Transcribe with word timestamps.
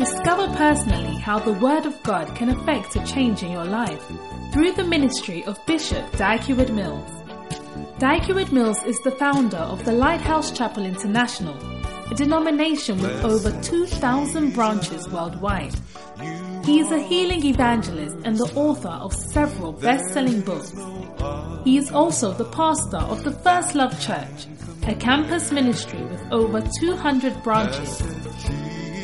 Discover 0.00 0.56
personally 0.56 1.18
how 1.18 1.38
the 1.40 1.52
Word 1.52 1.84
of 1.84 2.02
God 2.04 2.34
can 2.34 2.48
affect 2.48 2.96
a 2.96 3.04
change 3.04 3.42
in 3.42 3.50
your 3.50 3.66
life 3.66 4.02
through 4.50 4.72
the 4.72 4.82
ministry 4.82 5.44
of 5.44 5.58
Bishop 5.66 6.10
Dag 6.16 6.40
Heward-Mills. 6.40 7.06
Dag 7.98 8.22
Heward-Mills 8.22 8.82
is 8.84 8.98
the 9.00 9.10
founder 9.10 9.58
of 9.58 9.84
the 9.84 9.92
Lighthouse 9.92 10.52
Chapel 10.56 10.86
International, 10.86 11.54
a 12.10 12.14
denomination 12.14 12.98
with 13.02 13.22
over 13.22 13.50
2,000 13.60 14.54
branches 14.54 15.06
worldwide. 15.10 15.74
He 16.64 16.80
is 16.80 16.90
a 16.90 16.98
healing 16.98 17.44
evangelist 17.44 18.16
and 18.24 18.38
the 18.38 18.50
author 18.54 18.88
of 18.88 19.12
several 19.12 19.72
best 19.72 20.14
selling 20.14 20.40
books. 20.40 20.72
He 21.62 21.76
is 21.76 21.92
also 21.92 22.32
the 22.32 22.46
pastor 22.46 22.96
of 22.96 23.22
the 23.22 23.32
First 23.32 23.74
Love 23.74 24.00
Church, 24.00 24.46
a 24.86 24.94
campus 24.94 25.52
ministry 25.52 26.02
with 26.02 26.22
over 26.32 26.62
200 26.80 27.42
branches. 27.42 28.02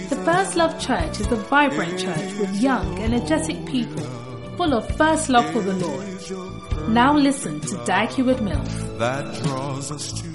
The 0.08 0.22
First 0.24 0.54
Love 0.54 0.78
Church 0.80 1.18
is 1.20 1.26
a 1.32 1.36
vibrant 1.36 1.98
church 1.98 2.34
with 2.38 2.54
young, 2.62 2.98
energetic 3.00 3.66
people 3.66 4.04
full 4.56 4.72
of 4.72 4.88
first 4.96 5.28
love 5.28 5.50
for 5.52 5.60
the 5.60 5.74
Lord. 5.74 6.88
Now 6.88 7.16
listen 7.16 7.60
to 7.60 7.76
Dag 7.84 8.10
Heward-Mills. 8.10 8.98
that 8.98 9.42
draws 9.42 9.90
us 9.90 10.12
to 10.12 10.25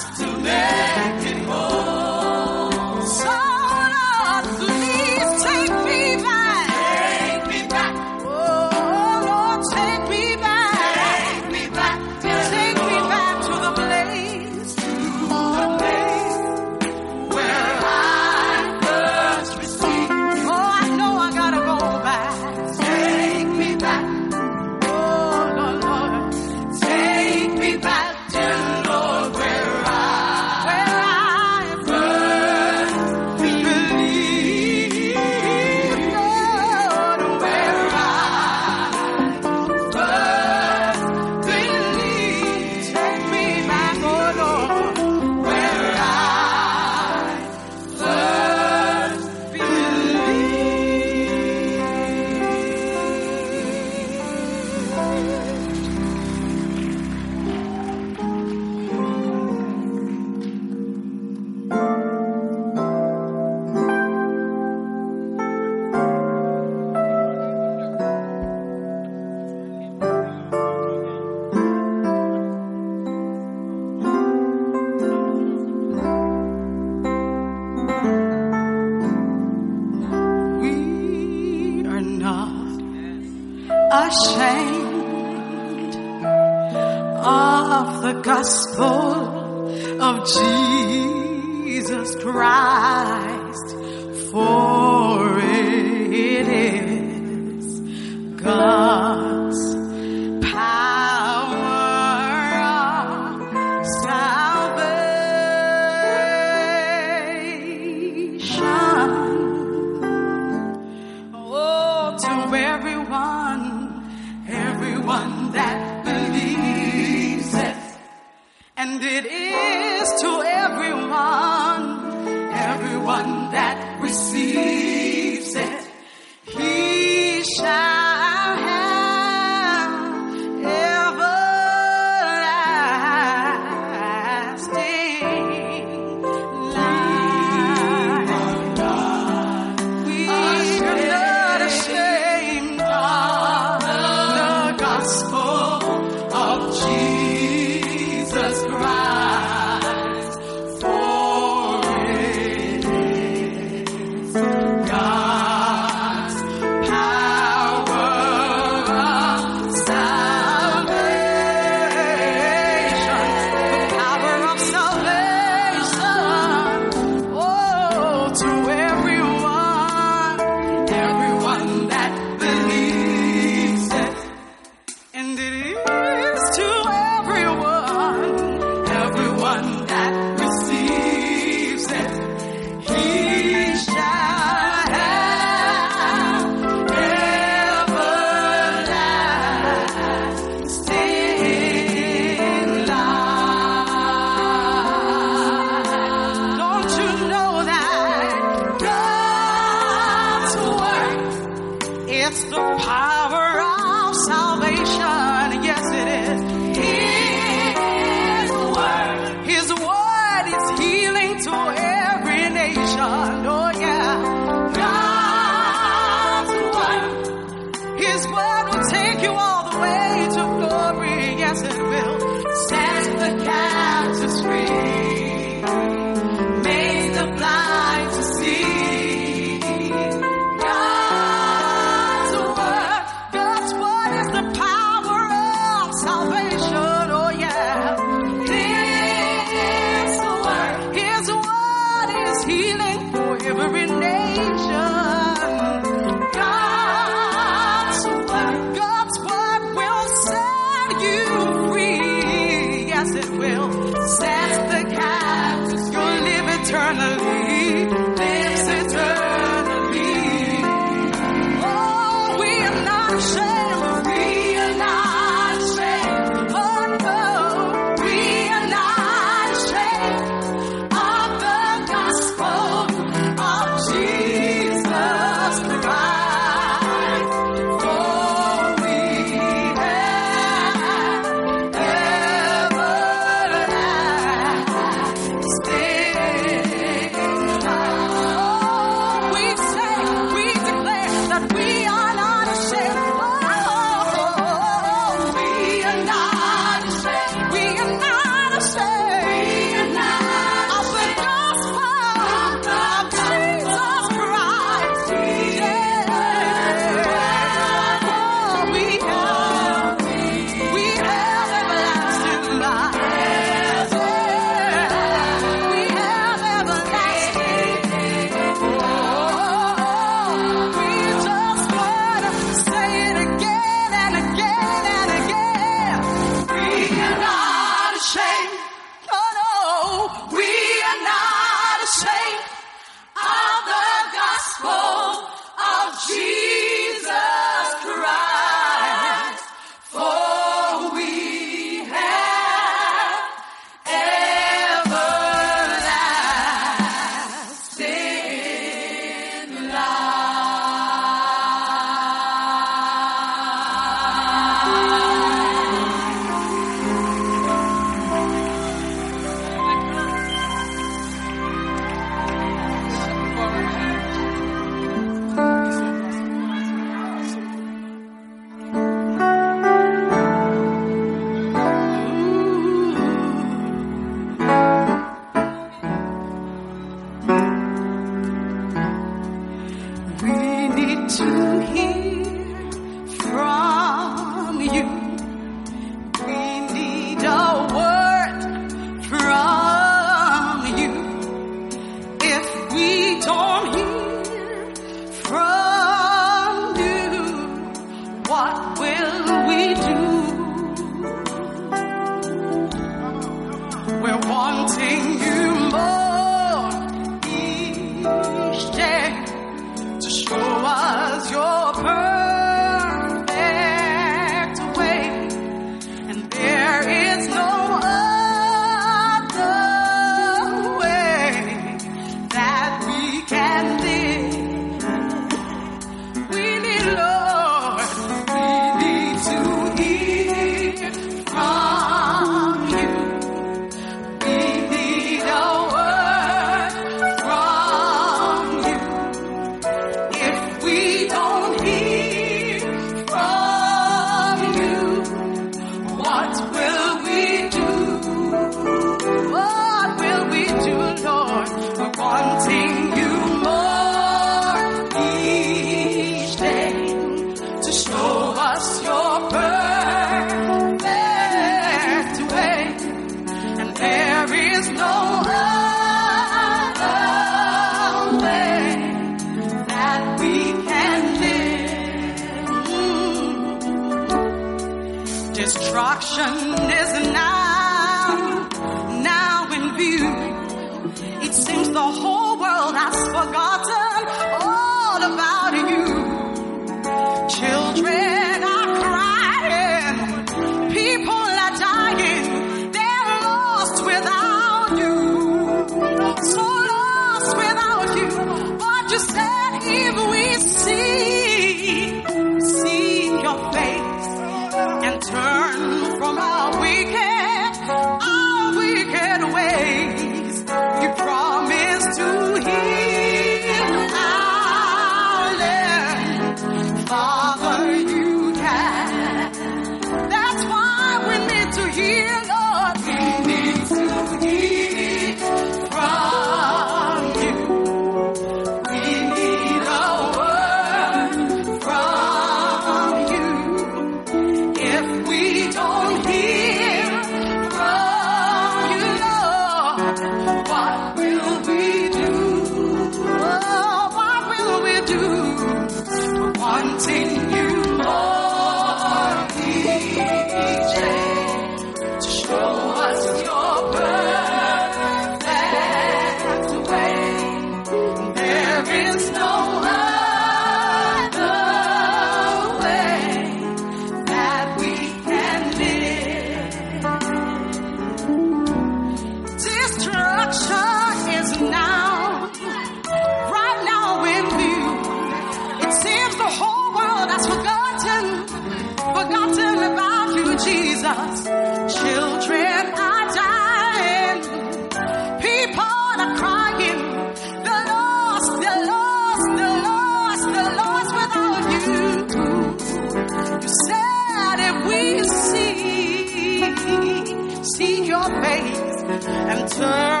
and 599.31 599.49
turn 599.49 600.00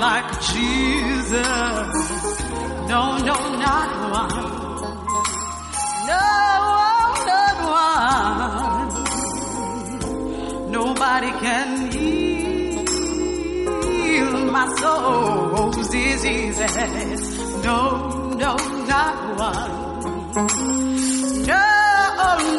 like 0.00 0.40
Jesus. 0.40 1.46
No, 2.88 3.02
no, 3.18 3.36
not 3.64 3.90
one. 4.18 4.36
No, 6.10 6.24
not 7.30 7.56
one. 7.78 8.30
Nobody 10.70 11.30
can 11.44 11.68
heal 13.82 14.32
my 14.50 14.66
soul's 14.80 15.88
diseases. 15.88 16.74
No, 17.64 17.78
no, 18.42 18.56
not 18.92 19.16
one. 19.38 19.70
No, 21.46 21.64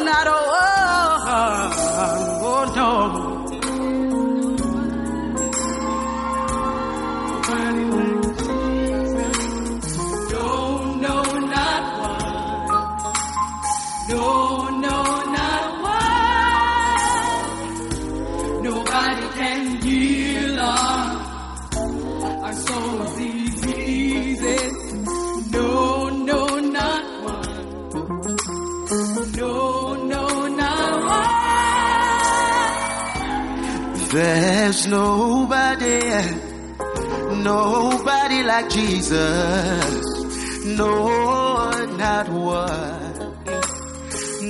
not 0.08 0.26
one. 0.26 0.62
Oh, 2.44 2.64
no. 2.76 3.31
There's 34.72 34.86
nobody, 34.86 36.00
nobody 37.44 38.42
like 38.42 38.70
Jesus. 38.70 40.02
No, 40.64 41.68
not 41.98 42.30
one. 42.30 43.36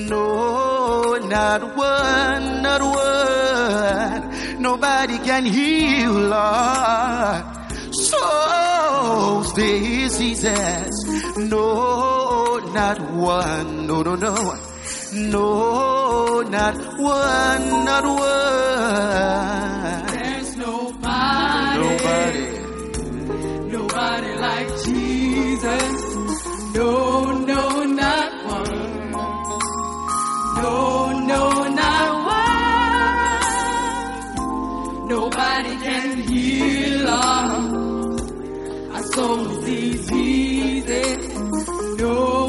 No, 0.06 1.16
not 1.26 1.76
one, 1.76 2.62
not 2.62 2.82
one. 2.82 4.62
Nobody 4.62 5.18
can 5.18 5.44
heal, 5.44 6.12
Lord. 6.12 7.44
Souls, 7.90 9.52
diseases. 9.54 11.04
No, 11.36 12.58
not 12.72 13.00
one. 13.10 13.88
No, 13.88 14.02
no, 14.02 14.14
no. 14.14 14.56
No, 15.14 16.42
not 16.42 16.76
one, 17.00 17.84
not 17.84 18.04
one. 18.04 19.81
No, 25.62 27.30
no, 27.46 27.84
not 27.84 28.32
one. 28.46 29.10
No, 30.56 31.12
no, 31.30 31.42
not 31.68 32.08
one. 34.96 35.06
Nobody 35.06 35.76
can 35.76 36.18
heal 36.22 37.08
our, 37.08 37.46
our 38.92 39.02
soul 39.14 39.44
diseases. 39.60 41.38
No, 42.00 42.41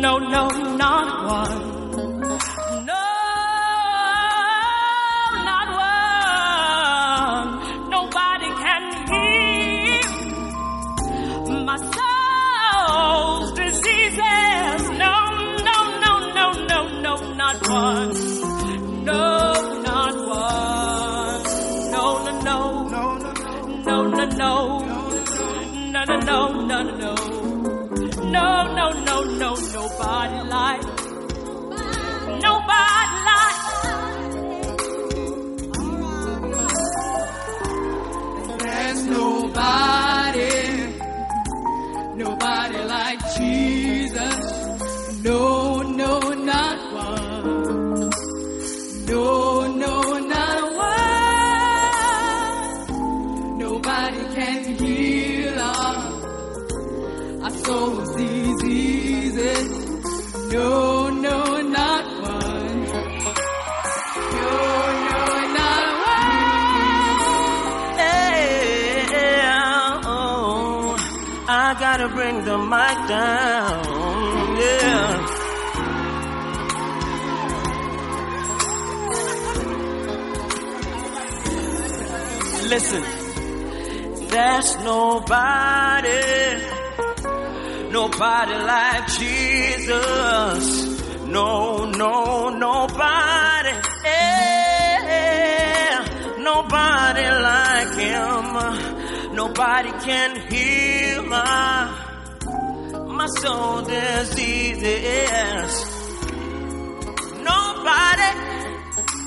no, 0.00 0.18
no, 0.18 0.48
not 0.48 1.26
one. 1.28 1.58
No, 2.86 3.04
not 5.48 5.68
one. 5.86 7.50
Nobody 7.90 8.50
can 8.62 8.82
heal 9.10 10.10
my 11.64 11.78
soul's 11.96 13.52
diseases. 13.52 14.80
No, 15.04 15.14
no, 15.68 15.78
no, 16.04 16.12
no, 16.34 16.46
no, 16.70 16.80
no, 17.00 17.14
not 17.34 17.56
one. 17.68 18.47
The 72.58 72.64
mic 72.66 72.98
down. 73.08 74.56
Yeah. 74.58 75.34
Listen, 82.68 83.02
there's 84.28 84.76
nobody, 84.84 86.22
nobody 87.90 88.54
like 88.72 89.06
Jesus. 89.18 90.64
No, 91.26 91.84
no, 91.84 92.48
nobody. 92.50 93.74
Yeah, 94.04 95.24
nobody 96.38 97.26
like 97.48 97.94
him. 98.04 98.48
Nobody 99.34 99.90
can 100.04 100.30
heal 100.50 101.22
my, 101.22 101.97
soul 103.42 103.82
diseases. 103.82 105.72
Nobody. 107.48 108.30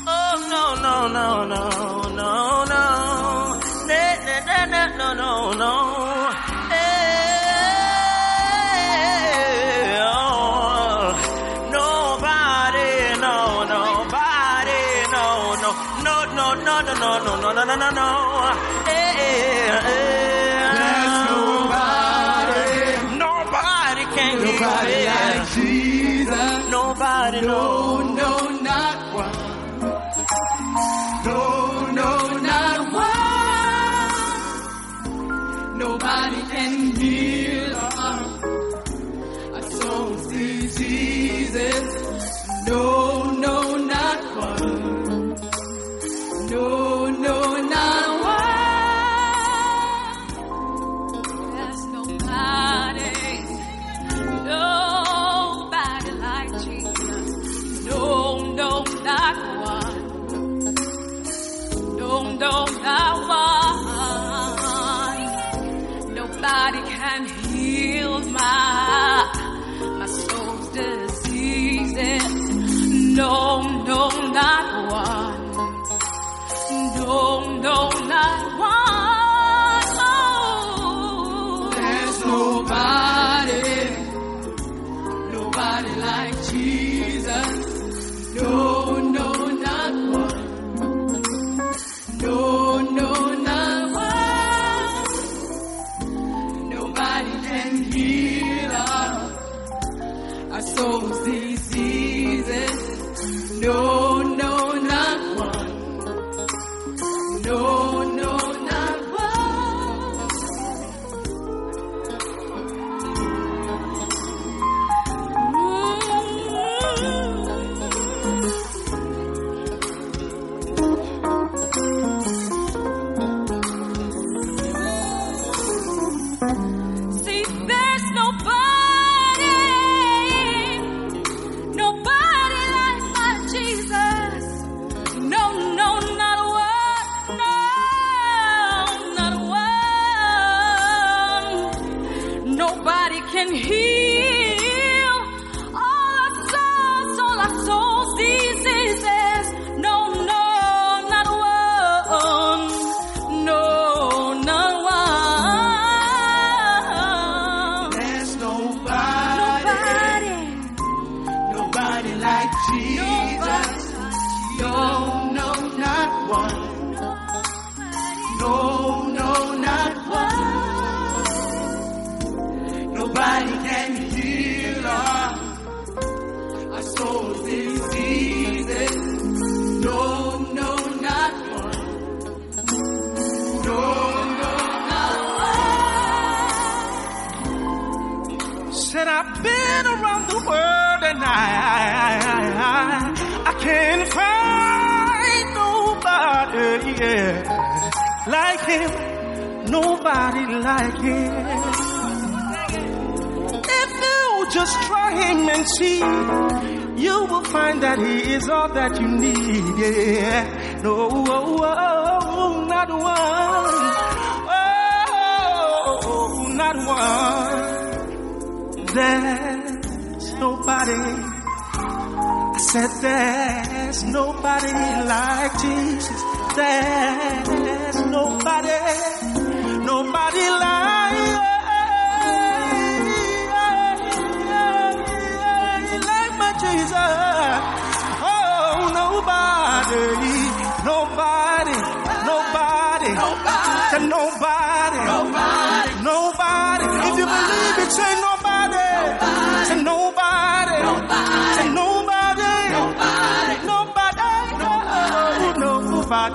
Oh 0.08 0.34
no 0.52 0.64
no 0.86 0.96
no 1.16 1.28
no 1.52 1.64
no 2.20 2.20
no 2.20 2.32
no 2.72 2.84
no 3.88 4.60
no 4.72 4.84
no 5.00 5.14
no 5.14 5.32
no. 5.62 5.74
Eh, 8.72 10.00
oh, 10.02 11.14
Nobody, 11.72 12.90
no, 13.26 13.36
nobody, 13.74 14.82
no, 15.16 15.26
no, 15.64 15.70
no, 16.06 16.16
no, 16.36 16.46
no, 16.68 16.76
no, 16.82 16.96
no, 17.02 17.10
no, 17.26 17.52
no, 17.54 17.64
no, 17.66 17.76
no, 17.76 17.90
no, 18.00 18.08
No. 27.42 27.81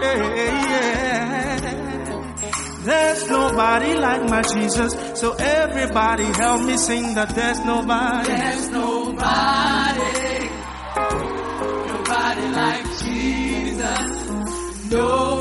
nobody. 0.00 1.86
There's 2.84 3.28
nobody 3.28 3.94
like 3.94 4.22
my 4.30 4.42
Jesus. 4.42 4.92
So 5.20 5.34
everybody 5.34 6.24
help 6.24 6.62
me 6.62 6.76
sing 6.76 7.14
that 7.14 7.30
there's 7.34 7.58
nobody. 7.64 8.28
There's 8.28 8.68
nobody. 8.70 10.48
Nobody 11.88 12.46
like 12.60 12.84
Jesus. 13.02 14.90
No. 14.90 15.35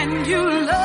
When 0.00 0.24
you 0.24 0.42
love 0.64 0.79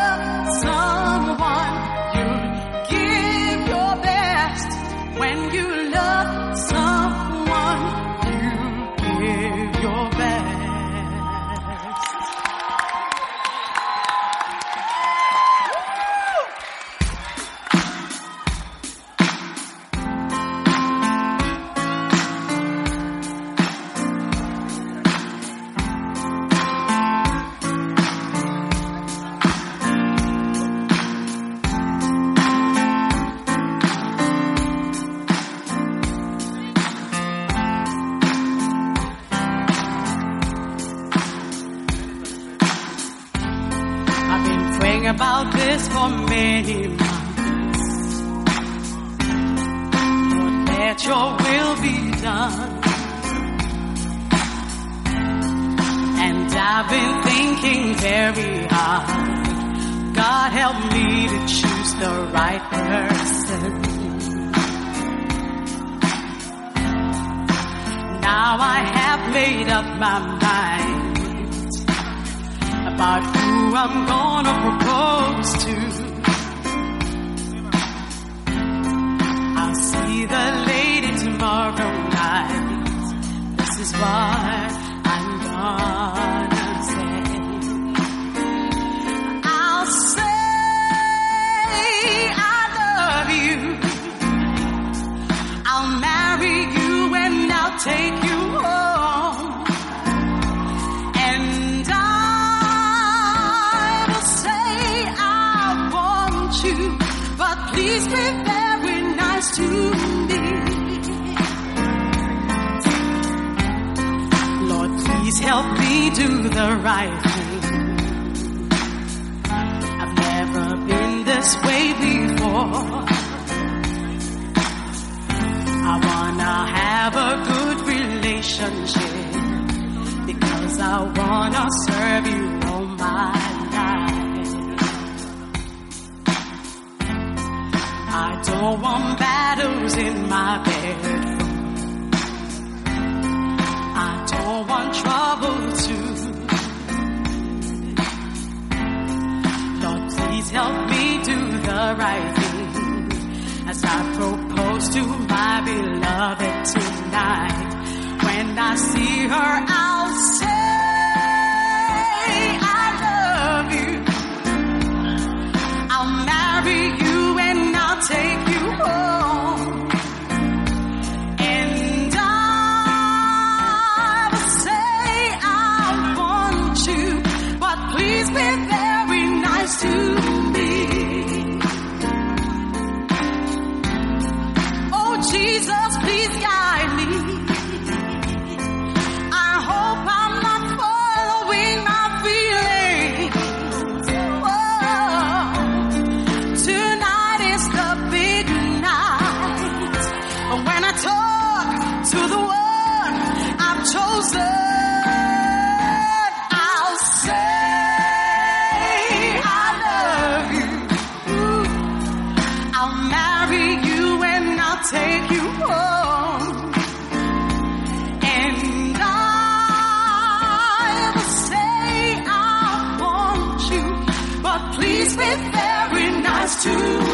must 225.16 225.40
be 225.40 225.52
very 225.52 226.22
nice 226.22 226.64
too. 226.64 227.05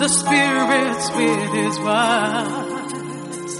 the 0.00 0.08
spirits 0.08 1.10
with 1.14 1.52
his 1.52 1.78
words 1.80 3.52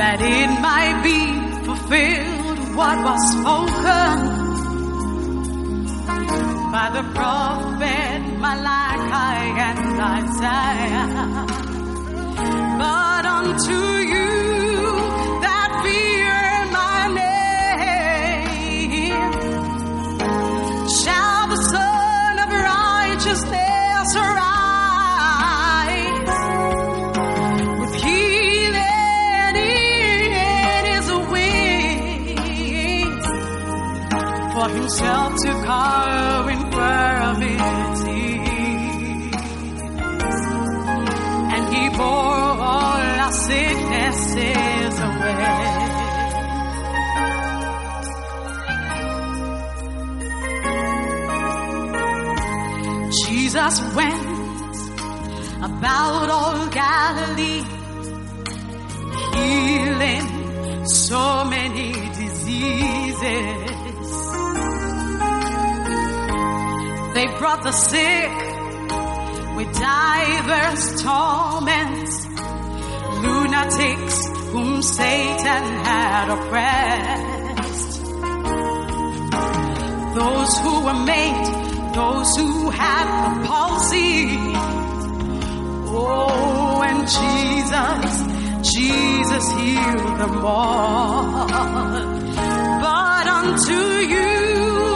that 0.00 0.18
it 0.18 0.50
might 0.66 0.98
be 1.04 1.20
fulfilled 1.66 2.58
what 2.74 2.96
was 3.04 3.20
spoken 3.32 4.16
by 6.72 6.88
the 6.96 7.02
prophet 7.12 8.20
Malachi 8.40 9.36
and 9.68 10.00
Isaiah. 10.16 11.46
But 12.78 13.24
unto 13.26 13.78
you 14.12 14.31
higher 35.64 36.50
in. 36.50 36.62
And 41.54 41.64
he 41.74 41.88
bore 41.90 42.52
all 42.70 43.02
our 43.24 43.32
sicknesses 43.32 44.94
away. 45.08 45.92
Jesus 53.26 53.94
went 53.94 54.22
about 55.62 56.28
all 56.30 56.66
Galilee, 56.68 57.62
healing 59.34 60.86
so 60.86 61.44
many 61.44 61.92
diseases. 61.92 63.71
They 67.14 67.26
brought 67.38 67.62
the 67.62 67.72
sick 67.72 68.32
with 69.54 69.70
divers 69.78 71.02
torments, 71.02 72.26
lunatics 73.22 74.26
whom 74.52 74.82
Satan 74.82 75.64
had 75.84 76.30
oppressed. 76.30 78.00
Those 80.14 80.58
who 80.58 80.84
were 80.86 81.04
maimed, 81.04 81.94
those 81.94 82.36
who 82.36 82.70
had 82.70 83.06
the 83.24 83.46
palsy. 83.46 84.38
Oh, 85.94 86.82
and 86.82 87.00
Jesus, 87.18 88.12
Jesus 88.74 89.44
healed 89.60 90.18
them 90.18 90.44
all. 90.44 91.46
But 92.80 93.26
unto 93.26 93.80
you, 94.14 94.91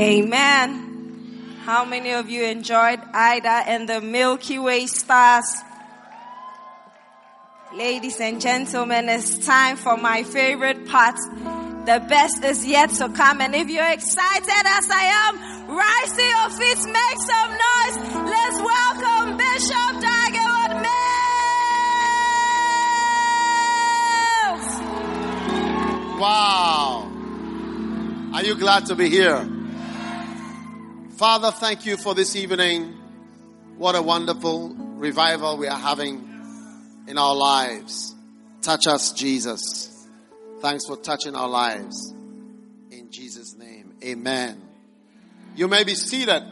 Amen. 0.00 1.58
How 1.64 1.84
many 1.84 2.12
of 2.12 2.30
you 2.30 2.42
enjoyed 2.42 3.00
Ida 3.12 3.64
and 3.66 3.86
the 3.86 4.00
Milky 4.00 4.58
Way 4.58 4.86
stars? 4.86 5.44
Ladies 7.74 8.18
and 8.18 8.40
gentlemen, 8.40 9.10
it's 9.10 9.44
time 9.44 9.76
for 9.76 9.98
my 9.98 10.22
favorite 10.22 10.88
part. 10.88 11.16
The 11.84 12.00
best 12.08 12.42
is 12.42 12.64
yet 12.66 12.88
to 12.94 13.10
come. 13.10 13.42
And 13.42 13.54
if 13.54 13.68
you're 13.68 13.92
excited 13.92 14.48
as 14.48 14.90
I 14.90 15.04
am, 15.28 15.38
rise 15.68 16.12
to 16.16 16.22
your 16.22 16.48
feet, 16.58 16.78
make 16.86 17.20
some 17.20 17.50
noise. 17.50 17.98
Let's 18.24 18.58
welcome 18.58 19.36
Bishop 19.36 20.00
Dag 20.00 20.32
Heward-Mills. 20.32 20.88
Wow. 26.18 27.12
Are 28.32 28.42
you 28.42 28.54
glad 28.54 28.86
to 28.86 28.94
be 28.94 29.10
here? 29.10 29.46
Father, 31.20 31.50
thank 31.50 31.84
you 31.84 31.98
for 31.98 32.14
this 32.14 32.34
evening. 32.34 32.94
What 33.76 33.94
a 33.94 34.00
wonderful 34.00 34.70
revival 34.70 35.58
we 35.58 35.66
are 35.66 35.78
having 35.78 36.16
in 37.06 37.18
our 37.18 37.34
lives. 37.34 38.14
Touch 38.62 38.86
us, 38.86 39.12
Jesus. 39.12 40.08
Thanks 40.62 40.86
for 40.86 40.96
touching 40.96 41.36
our 41.36 41.46
lives. 41.46 42.14
In 42.90 43.10
Jesus' 43.10 43.54
name, 43.54 43.96
amen. 44.02 44.62
You 45.54 45.68
may 45.68 45.84
be 45.84 45.94
seated. 45.94 46.42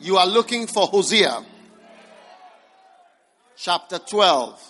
You 0.00 0.18
are 0.18 0.26
looking 0.26 0.66
for 0.66 0.86
Hosea, 0.86 1.42
chapter 3.56 4.00
12. 4.00 4.69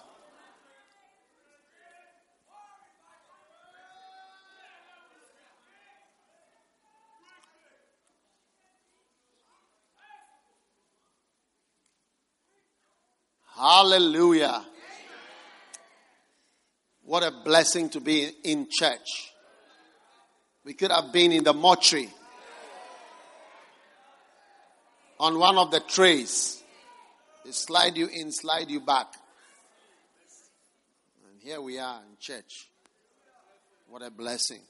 Hallelujah. 13.61 14.65
What 17.05 17.23
a 17.23 17.31
blessing 17.45 17.91
to 17.91 18.01
be 18.01 18.31
in 18.43 18.69
church. 18.71 19.35
We 20.65 20.73
could 20.73 20.91
have 20.91 21.13
been 21.13 21.31
in 21.31 21.45
the 21.45 21.53
mortuary 21.53 22.09
on 25.19 25.39
one 25.39 25.59
of 25.59 25.71
the 25.71 25.81
trays. 25.81 26.63
They 27.45 27.51
slide 27.51 27.99
you 27.99 28.09
in, 28.11 28.33
slide 28.33 28.71
you 28.71 28.81
back. 28.81 29.09
And 31.31 31.43
here 31.43 31.61
we 31.61 31.79
are 31.79 32.01
in 32.01 32.17
church. 32.19 32.71
What 33.89 34.01
a 34.01 34.11
blessing. 34.11 34.63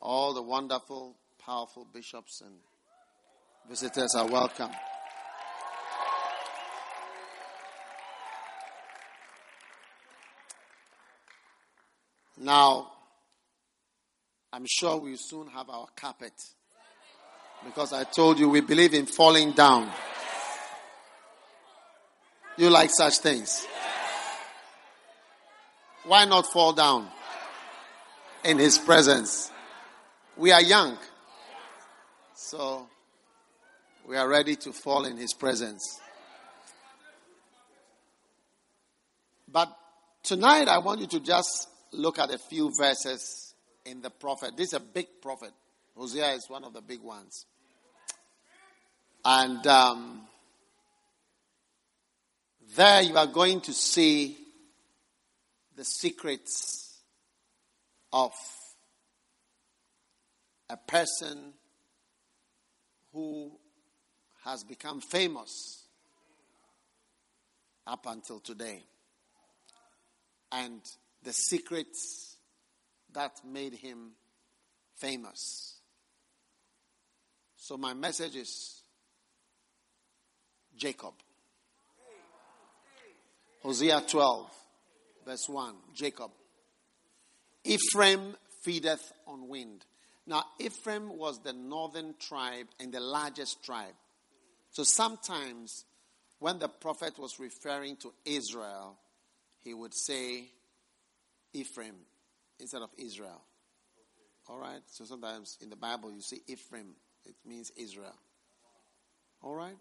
All 0.00 0.34
the 0.34 0.42
wonderful, 0.42 1.14
powerful 1.38 1.86
bishops 1.94 2.40
and 2.40 2.54
visitors 3.68 4.16
are 4.16 4.26
welcome. 4.26 4.72
Now, 12.42 12.90
I'm 14.52 14.66
sure 14.68 14.98
we'll 14.98 15.16
soon 15.16 15.46
have 15.46 15.70
our 15.70 15.86
carpet. 15.94 16.32
Because 17.64 17.92
I 17.92 18.02
told 18.02 18.40
you 18.40 18.48
we 18.48 18.60
believe 18.60 18.94
in 18.94 19.06
falling 19.06 19.52
down. 19.52 19.88
You 22.56 22.68
like 22.68 22.90
such 22.90 23.18
things? 23.18 23.64
Why 26.04 26.24
not 26.24 26.46
fall 26.52 26.72
down 26.72 27.08
in 28.44 28.58
His 28.58 28.76
presence? 28.76 29.52
We 30.36 30.50
are 30.50 30.62
young. 30.62 30.98
So, 32.34 32.88
we 34.04 34.16
are 34.16 34.28
ready 34.28 34.56
to 34.56 34.72
fall 34.72 35.04
in 35.04 35.16
His 35.16 35.32
presence. 35.32 36.00
But 39.46 39.72
tonight 40.24 40.66
I 40.66 40.78
want 40.78 41.00
you 41.00 41.06
to 41.06 41.20
just 41.20 41.68
look 41.92 42.18
at 42.18 42.32
a 42.32 42.38
few 42.38 42.72
verses 42.74 43.54
in 43.84 44.00
the 44.00 44.10
prophet. 44.10 44.56
This 44.56 44.68
is 44.68 44.74
a 44.74 44.80
big 44.80 45.06
prophet. 45.20 45.52
Hosea 45.96 46.32
is 46.32 46.48
one 46.48 46.64
of 46.64 46.72
the 46.72 46.80
big 46.80 47.00
ones. 47.02 47.46
And 49.24 49.64
um, 49.66 50.22
there 52.76 53.02
you 53.02 53.16
are 53.16 53.26
going 53.26 53.60
to 53.62 53.72
see 53.72 54.36
the 55.76 55.84
secrets 55.84 57.00
of 58.12 58.32
a 60.68 60.76
person 60.76 61.52
who 63.12 63.52
has 64.44 64.64
become 64.64 65.00
famous 65.00 65.84
up 67.86 68.06
until 68.08 68.40
today. 68.40 68.82
And 70.50 70.80
the 71.22 71.32
secrets 71.32 72.36
that 73.12 73.32
made 73.44 73.74
him 73.74 74.12
famous. 74.96 75.78
So, 77.56 77.76
my 77.76 77.94
message 77.94 78.36
is 78.36 78.82
Jacob. 80.76 81.14
Hosea 83.62 84.02
12, 84.08 84.50
verse 85.24 85.48
1. 85.48 85.74
Jacob. 85.94 86.30
Ephraim 87.64 88.34
feedeth 88.62 89.12
on 89.28 89.48
wind. 89.48 89.84
Now, 90.26 90.44
Ephraim 90.58 91.16
was 91.16 91.40
the 91.42 91.52
northern 91.52 92.14
tribe 92.18 92.66
and 92.80 92.92
the 92.92 93.00
largest 93.00 93.62
tribe. 93.64 93.94
So, 94.70 94.82
sometimes 94.82 95.84
when 96.40 96.58
the 96.58 96.68
prophet 96.68 97.18
was 97.18 97.38
referring 97.38 97.96
to 97.98 98.12
Israel, 98.24 98.98
he 99.60 99.72
would 99.74 99.94
say 99.94 100.50
Ephraim 101.52 101.94
instead 102.58 102.82
of 102.82 102.90
Israel. 102.98 103.42
All 104.48 104.58
right? 104.58 104.80
So 104.86 105.04
sometimes 105.04 105.58
in 105.60 105.70
the 105.70 105.76
Bible 105.76 106.12
you 106.12 106.20
see 106.20 106.42
Ephraim, 106.46 106.94
it 107.24 107.34
means 107.46 107.70
Israel. 107.76 108.14
All 109.42 109.54
right? 109.54 109.76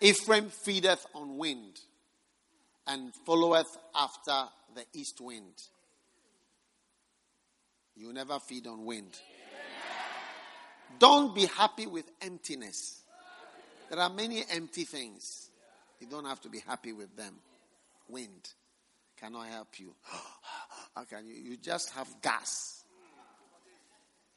Ephraim 0.00 0.50
feedeth 0.50 1.06
on 1.14 1.38
wind, 1.38 1.80
and 2.86 3.14
followeth 3.24 3.78
after 3.94 4.44
the 4.74 4.84
east 4.92 5.20
wind. 5.20 5.54
You 7.96 8.12
never 8.12 8.38
feed 8.38 8.66
on 8.66 8.84
wind. 8.84 9.18
Don't 10.98 11.34
be 11.34 11.46
happy 11.46 11.86
with 11.86 12.10
emptiness. 12.20 13.00
There 13.90 13.98
are 13.98 14.10
many 14.10 14.44
empty 14.50 14.84
things. 14.84 15.50
You 16.00 16.06
don't 16.06 16.26
have 16.26 16.40
to 16.42 16.48
be 16.50 16.60
happy 16.60 16.92
with 16.92 17.16
them. 17.16 17.34
Wind 18.08 18.52
cannot 19.20 19.46
help 19.48 19.78
you. 19.78 19.94
How 20.94 21.04
can 21.04 21.26
you? 21.26 21.34
You 21.34 21.56
just 21.56 21.90
have 21.90 22.08
gas. 22.22 22.84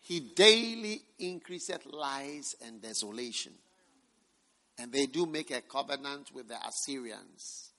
He 0.02 0.20
daily 0.20 1.04
increaseth 1.20 1.86
lies 1.86 2.56
and 2.66 2.82
desolation. 2.82 3.54
And 4.80 4.92
they 4.92 5.06
do 5.06 5.26
make 5.26 5.52
a 5.52 5.62
covenant 5.62 6.32
with 6.34 6.48
the 6.48 6.58
Assyrians. 6.68 7.70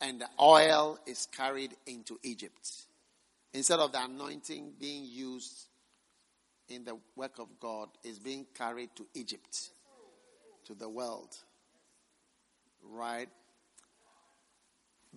And 0.00 0.20
the 0.20 0.28
oil 0.40 0.98
is 1.06 1.26
carried 1.26 1.74
into 1.86 2.18
Egypt. 2.22 2.70
Instead 3.52 3.80
of 3.80 3.92
the 3.92 4.04
anointing 4.04 4.74
being 4.78 5.04
used 5.06 5.66
in 6.68 6.84
the 6.84 6.98
work 7.16 7.38
of 7.38 7.48
God, 7.58 7.88
is 8.04 8.18
being 8.18 8.46
carried 8.54 8.90
to 8.96 9.06
Egypt, 9.14 9.70
to 10.66 10.74
the 10.74 10.88
world. 10.88 11.34
Right? 12.84 13.28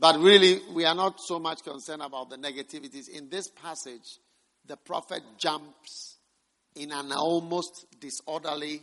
But 0.01 0.17
really, 0.17 0.59
we 0.73 0.83
are 0.83 0.95
not 0.95 1.21
so 1.21 1.37
much 1.37 1.63
concerned 1.63 2.01
about 2.01 2.31
the 2.31 2.35
negativities. 2.35 3.07
In 3.07 3.29
this 3.29 3.49
passage, 3.49 4.17
the 4.65 4.75
prophet 4.75 5.21
jumps 5.37 6.17
in 6.73 6.91
an 6.91 7.11
almost 7.11 7.85
disorderly 7.99 8.81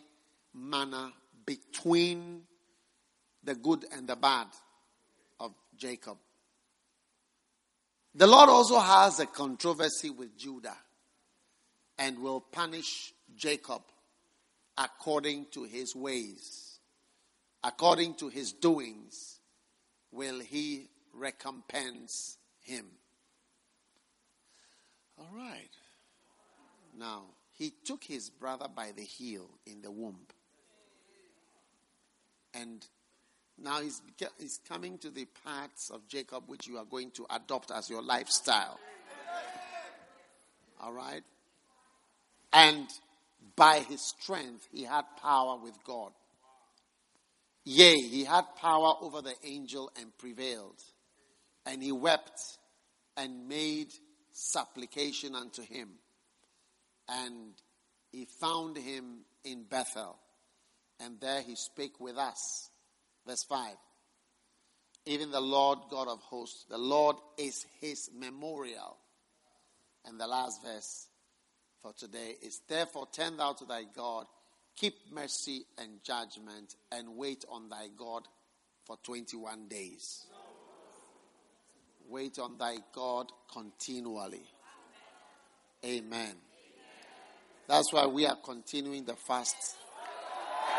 manner 0.55 1.11
between 1.45 2.43
the 3.43 3.57
good 3.57 3.85
and 3.93 4.07
the 4.07 4.15
bad 4.15 4.47
of 5.41 5.55
Jacob. 5.77 6.19
The 8.15 8.29
Lord 8.29 8.49
also 8.49 8.79
has 8.79 9.19
a 9.19 9.27
controversy 9.27 10.11
with 10.11 10.39
Judah 10.39 10.77
and 11.99 12.21
will 12.21 12.43
punish 12.43 13.13
Jacob 13.37 13.83
according 14.77 15.47
to 15.51 15.65
his 15.65 15.97
ways, 15.97 16.79
according 17.65 18.15
to 18.15 18.29
his 18.29 18.53
doings, 18.53 19.41
will 20.13 20.39
he 20.39 20.89
recompense 21.19 22.39
him. 22.61 22.87
All 25.19 25.31
right. 25.35 25.71
Now, 26.97 27.25
he 27.53 27.73
took 27.85 28.05
his 28.05 28.31
brother 28.31 28.67
by 28.75 28.93
the 28.97 29.03
heel 29.03 29.49
in 29.67 29.83
the 29.83 29.91
womb. 29.91 30.21
And 32.55 32.85
now 33.61 33.81
he's, 33.81 34.01
he's 34.39 34.61
coming 34.69 34.99
to 34.99 35.11
the 35.11 35.27
parts 35.45 35.91
of 35.91 36.07
Jacob 36.09 36.45
which 36.47 36.67
you 36.67 36.79
are 36.79 36.85
going 36.85 37.11
to 37.13 37.27
adopt 37.31 37.71
as 37.71 37.91
your 37.91 38.03
lifestyle. 38.03 38.79
All 40.81 40.93
right? 40.93 41.23
And 42.53 42.87
by 43.57 43.81
his 43.81 44.01
strength, 44.01 44.69
he 44.73 44.85
had 44.85 45.05
power 45.21 45.59
with 45.63 45.75
God. 45.85 46.13
Yea, 47.65 47.97
he 47.97 48.25
had 48.25 48.45
power 48.57 48.95
over 49.03 49.21
the 49.21 49.35
angel 49.45 49.91
and 50.01 50.17
prevailed. 50.17 50.81
And 51.69 51.83
he 51.83 51.93
wept 51.93 52.41
and 53.17 53.47
made 53.47 53.93
supplication 54.33 55.35
unto 55.35 55.63
him. 55.63 55.91
And 57.09 57.53
he 58.11 58.27
found 58.41 58.77
him 58.77 59.21
in 59.45 59.65
Bethel. 59.65 60.19
And 60.99 61.21
there 61.21 61.43
he 61.43 61.55
spake 61.55 62.01
with 62.01 62.17
us. 62.17 62.71
Verse 63.27 63.45
5. 63.45 63.75
Even 65.07 65.31
the 65.31 65.41
Lord 65.41 65.79
God 65.91 66.09
of 66.09 66.21
hosts, 66.21 66.65
the 66.69 66.79
Lord 66.79 67.17
is 67.37 67.65
his 67.81 68.11
memorial. 68.19 68.97
And 70.05 70.19
the 70.19 70.27
last 70.27 70.63
verse 70.65 71.09
for 71.83 71.93
today 71.93 72.35
is 72.43 72.61
Therefore 72.67 73.09
turn 73.13 73.37
thou 73.37 73.53
to 73.53 73.65
thy 73.65 73.85
God, 73.95 74.27
keep 74.77 74.95
mercy 75.13 75.67
and 75.79 76.03
judgment, 76.03 76.75
and 76.91 77.17
wait 77.17 77.45
on 77.51 77.69
thy 77.69 77.89
God 77.97 78.23
for 78.85 78.97
21 79.03 79.69
days. 79.69 80.27
Wait 82.09 82.39
on 82.39 82.57
thy 82.57 82.77
God 82.95 83.31
continually. 83.53 84.43
Amen. 85.85 86.35
That's 87.69 87.93
why 87.93 88.07
we 88.07 88.25
are 88.25 88.37
continuing 88.43 89.05
the 89.05 89.15
fast 89.15 89.77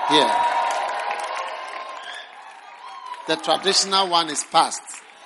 here. 0.09 0.31
The 3.27 3.35
traditional 3.35 4.09
one 4.09 4.29
is 4.29 4.43
past. 4.51 4.81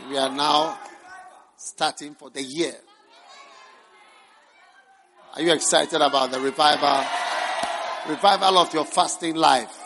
We 0.09 0.17
are 0.17 0.29
now 0.29 0.77
starting 1.55 2.15
for 2.15 2.29
the 2.29 2.43
year. 2.43 2.75
Are 5.35 5.41
you 5.41 5.53
excited 5.53 6.01
about 6.01 6.31
the 6.31 6.39
revival? 6.41 7.01
Revival 8.09 8.57
of 8.57 8.73
your 8.73 8.83
fasting 8.83 9.35
life. 9.35 9.79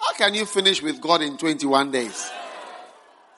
How 0.00 0.14
can 0.14 0.34
you 0.34 0.44
finish 0.46 0.82
with 0.82 1.00
God 1.00 1.22
in 1.22 1.38
21 1.38 1.92
days? 1.92 2.30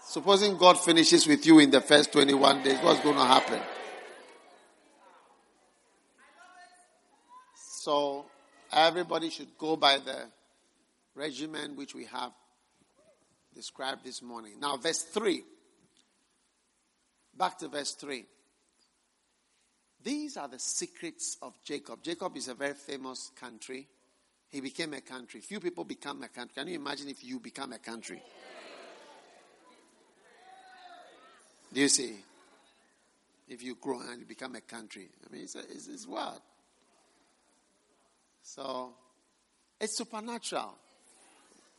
Supposing 0.04 0.56
God 0.56 0.78
finishes 0.78 1.26
with 1.26 1.46
you 1.46 1.58
in 1.58 1.70
the 1.70 1.80
first 1.80 2.12
21 2.12 2.62
days, 2.62 2.78
what's 2.80 3.00
going 3.00 3.16
to 3.16 3.24
happen? 3.24 3.60
So, 7.54 8.26
everybody 8.72 9.30
should 9.30 9.56
go 9.56 9.76
by 9.76 9.98
the 9.98 10.26
regimen 11.14 11.76
which 11.76 11.94
we 11.94 12.04
have 12.06 12.32
described 13.54 14.04
this 14.04 14.22
morning. 14.22 14.54
Now, 14.60 14.76
verse 14.76 15.02
3. 15.02 15.42
Back 17.36 17.58
to 17.58 17.68
verse 17.68 17.92
3. 17.92 18.26
These 20.04 20.36
are 20.36 20.48
the 20.48 20.58
secrets 20.58 21.38
of 21.42 21.54
Jacob. 21.64 22.02
Jacob 22.02 22.36
is 22.36 22.48
a 22.48 22.54
very 22.54 22.74
famous 22.74 23.30
country. 23.38 23.88
He 24.48 24.60
became 24.60 24.92
a 24.94 25.00
country. 25.00 25.40
Few 25.40 25.60
people 25.60 25.84
become 25.84 26.22
a 26.22 26.28
country. 26.28 26.54
Can 26.54 26.68
you 26.68 26.74
imagine 26.74 27.08
if 27.08 27.24
you 27.24 27.38
become 27.38 27.72
a 27.72 27.78
country? 27.78 28.22
Do 31.72 31.80
you 31.80 31.88
see? 31.88 32.14
If 33.48 33.62
you 33.62 33.76
grow 33.80 34.00
and 34.00 34.20
you 34.20 34.26
become 34.26 34.54
a 34.54 34.60
country. 34.60 35.08
I 35.26 35.32
mean, 35.32 35.42
it's, 35.42 35.54
a, 35.56 35.60
it's, 35.60 35.88
it's. 35.88 36.06
So, 38.42 38.92
it's 39.80 39.96
supernatural. 39.96 40.74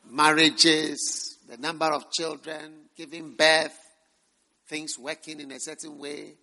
Marriages, 0.10 1.38
the 1.50 1.58
number 1.58 1.86
of 1.86 2.12
children, 2.12 2.90
giving 2.96 3.36
birth, 3.36 3.78
things 4.68 4.98
working 5.00 5.40
in 5.40 5.52
a 5.52 5.60
certain 5.60 5.98
way, 5.98 6.34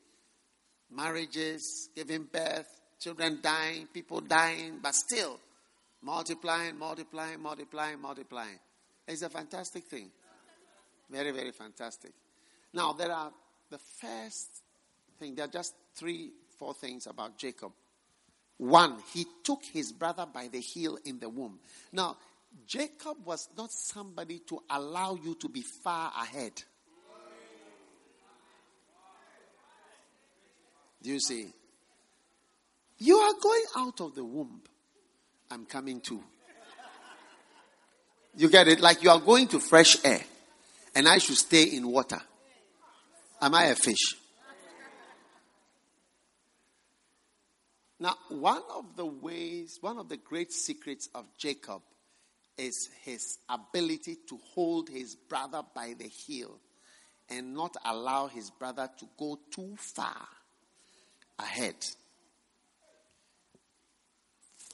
marriages, 0.90 1.90
giving 1.94 2.24
birth, 2.24 2.66
children 3.00 3.38
dying, 3.42 3.86
people 3.92 4.20
dying, 4.20 4.78
but 4.82 4.94
still 4.94 5.38
multiplying, 6.02 6.78
multiplying, 6.78 7.40
multiplying, 7.40 8.00
multiplying. 8.00 8.58
It's 9.06 9.22
a 9.22 9.28
fantastic 9.28 9.84
thing. 9.84 10.10
Very, 11.10 11.32
very 11.32 11.52
fantastic. 11.52 12.12
Now, 12.72 12.92
there 12.92 13.10
are 13.10 13.32
the 13.70 13.78
first 13.78 14.62
thing, 15.18 15.34
there 15.34 15.44
are 15.44 15.48
just 15.48 15.74
three, 15.94 16.32
four 16.58 16.74
things 16.74 17.06
about 17.06 17.38
Jacob. 17.38 17.72
One, 18.58 18.96
he 19.14 19.24
took 19.42 19.64
his 19.64 19.92
brother 19.92 20.26
by 20.26 20.48
the 20.48 20.60
heel 20.60 20.98
in 21.04 21.18
the 21.18 21.28
womb. 21.28 21.58
Now, 21.92 22.16
Jacob 22.66 23.24
was 23.24 23.48
not 23.56 23.70
somebody 23.72 24.40
to 24.48 24.60
allow 24.68 25.14
you 25.14 25.34
to 25.36 25.48
be 25.48 25.62
far 25.62 26.12
ahead. 26.20 26.52
Do 31.02 31.10
you 31.10 31.20
see? 31.20 31.46
You 32.98 33.16
are 33.16 33.34
going 33.40 33.64
out 33.78 34.00
of 34.02 34.14
the 34.14 34.24
womb. 34.24 34.60
I'm 35.50 35.64
coming 35.64 36.00
too. 36.00 36.22
You 38.36 38.48
get 38.48 38.68
it? 38.68 38.80
Like 38.80 39.02
you 39.02 39.10
are 39.10 39.20
going 39.20 39.48
to 39.48 39.58
fresh 39.58 39.96
air, 40.04 40.20
and 40.94 41.08
I 41.08 41.18
should 41.18 41.36
stay 41.36 41.62
in 41.62 41.90
water. 41.90 42.20
Am 43.42 43.54
I 43.54 43.66
a 43.66 43.74
fish? 43.74 44.16
Now, 47.98 48.14
one 48.28 48.62
of 48.74 48.96
the 48.96 49.06
ways, 49.06 49.78
one 49.80 49.98
of 49.98 50.08
the 50.08 50.16
great 50.16 50.52
secrets 50.52 51.08
of 51.14 51.26
Jacob 51.38 51.82
is 52.56 52.88
his 53.02 53.38
ability 53.48 54.16
to 54.28 54.38
hold 54.54 54.88
his 54.88 55.14
brother 55.14 55.62
by 55.74 55.94
the 55.98 56.08
heel 56.08 56.58
and 57.28 57.54
not 57.54 57.76
allow 57.84 58.26
his 58.26 58.50
brother 58.50 58.88
to 58.98 59.06
go 59.18 59.38
too 59.54 59.76
far 59.76 60.26
ahead. 61.38 61.76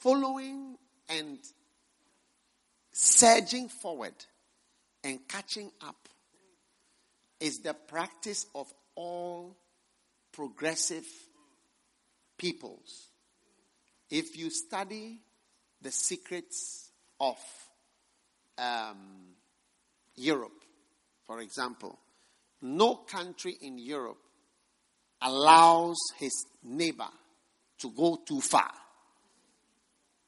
Following 0.01 0.77
and 1.09 1.37
surging 2.91 3.69
forward 3.69 4.15
and 5.03 5.25
catching 5.27 5.71
up 5.81 6.09
is 7.39 7.59
the 7.59 7.73
practice 7.73 8.45
of 8.55 8.67
all 8.95 9.55
progressive 10.31 11.05
peoples. 12.37 13.09
If 14.09 14.37
you 14.37 14.49
study 14.49 15.19
the 15.81 15.91
secrets 15.91 16.91
of 17.19 17.37
um, 18.57 19.35
Europe, 20.15 20.63
for 21.25 21.41
example, 21.41 21.99
no 22.61 22.95
country 22.95 23.55
in 23.61 23.77
Europe 23.77 24.17
allows 25.21 25.97
his 26.17 26.45
neighbor 26.63 27.09
to 27.79 27.91
go 27.91 28.19
too 28.25 28.41
far 28.41 28.71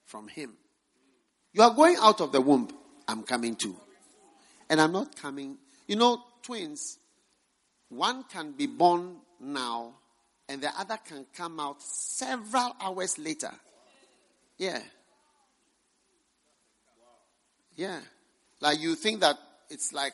from 0.06 0.28
him. 0.28 0.54
You 1.54 1.64
are 1.64 1.74
going 1.74 1.96
out 2.00 2.22
of 2.22 2.32
the 2.32 2.42
womb. 2.42 2.70
I'm 3.08 3.24
coming 3.24 3.56
too. 3.56 3.76
And 4.70 4.80
I'm 4.80 4.92
not 4.92 5.16
coming. 5.16 5.58
You 5.88 5.96
know, 5.96 6.22
twins, 6.44 6.99
one 7.90 8.24
can 8.24 8.52
be 8.52 8.68
born 8.68 9.18
now 9.40 9.94
and 10.48 10.62
the 10.62 10.70
other 10.80 10.98
can 11.08 11.26
come 11.36 11.60
out 11.60 11.82
several 11.82 12.76
hours 12.82 13.18
later. 13.18 13.52
Yeah. 14.58 14.80
Yeah. 17.76 18.00
Like 18.60 18.80
you 18.80 18.96
think 18.96 19.22
that 19.22 19.38
it's 19.70 19.94
like 19.94 20.14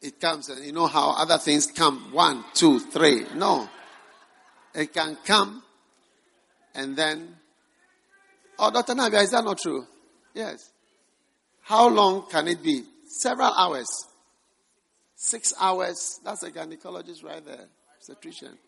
it 0.00 0.20
comes 0.20 0.48
and 0.48 0.64
you 0.64 0.72
know 0.72 0.86
how 0.86 1.10
other 1.10 1.38
things 1.38 1.66
come 1.66 2.12
one, 2.12 2.44
two, 2.54 2.80
three. 2.80 3.24
No. 3.36 3.68
It 4.74 4.92
can 4.92 5.16
come 5.24 5.62
and 6.74 6.96
then 6.96 7.36
Oh 8.58 8.70
Dr. 8.70 8.94
Nabia, 8.94 9.20
is 9.20 9.30
that 9.30 9.44
not 9.44 9.58
true? 9.58 9.86
Yes. 10.34 10.70
How 11.62 11.88
long 11.88 12.28
can 12.28 12.48
it 12.48 12.62
be? 12.62 12.84
Several 13.06 13.52
hours. 13.52 13.88
Six 15.24 15.54
hours. 15.60 16.18
That's 16.24 16.42
a 16.42 16.50
gynecologist 16.50 17.22
right 17.22 17.46
there. 17.46 17.68
Obstetrician. 17.96 18.58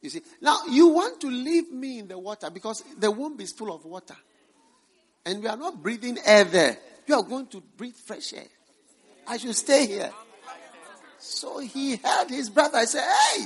You 0.00 0.08
see, 0.08 0.22
now 0.40 0.60
you 0.70 0.88
want 0.88 1.20
to 1.20 1.26
leave 1.26 1.70
me 1.70 1.98
in 1.98 2.08
the 2.08 2.18
water 2.18 2.48
because 2.48 2.82
the 2.98 3.10
womb 3.10 3.38
is 3.38 3.52
full 3.52 3.74
of 3.74 3.84
water. 3.84 4.16
And 5.26 5.42
we 5.42 5.48
are 5.48 5.58
not 5.58 5.82
breathing 5.82 6.16
air 6.24 6.44
there. 6.44 6.78
You 7.06 7.16
are 7.16 7.22
going 7.22 7.48
to 7.48 7.60
breathe 7.76 7.96
fresh 7.96 8.32
air. 8.32 8.46
I 9.26 9.36
should 9.36 9.54
stay 9.56 9.86
here. 9.86 10.10
So 11.18 11.58
he 11.58 11.96
heard 11.96 12.30
his 12.30 12.48
brother. 12.48 12.78
I 12.78 12.86
said, 12.86 13.04
Hey, 13.04 13.44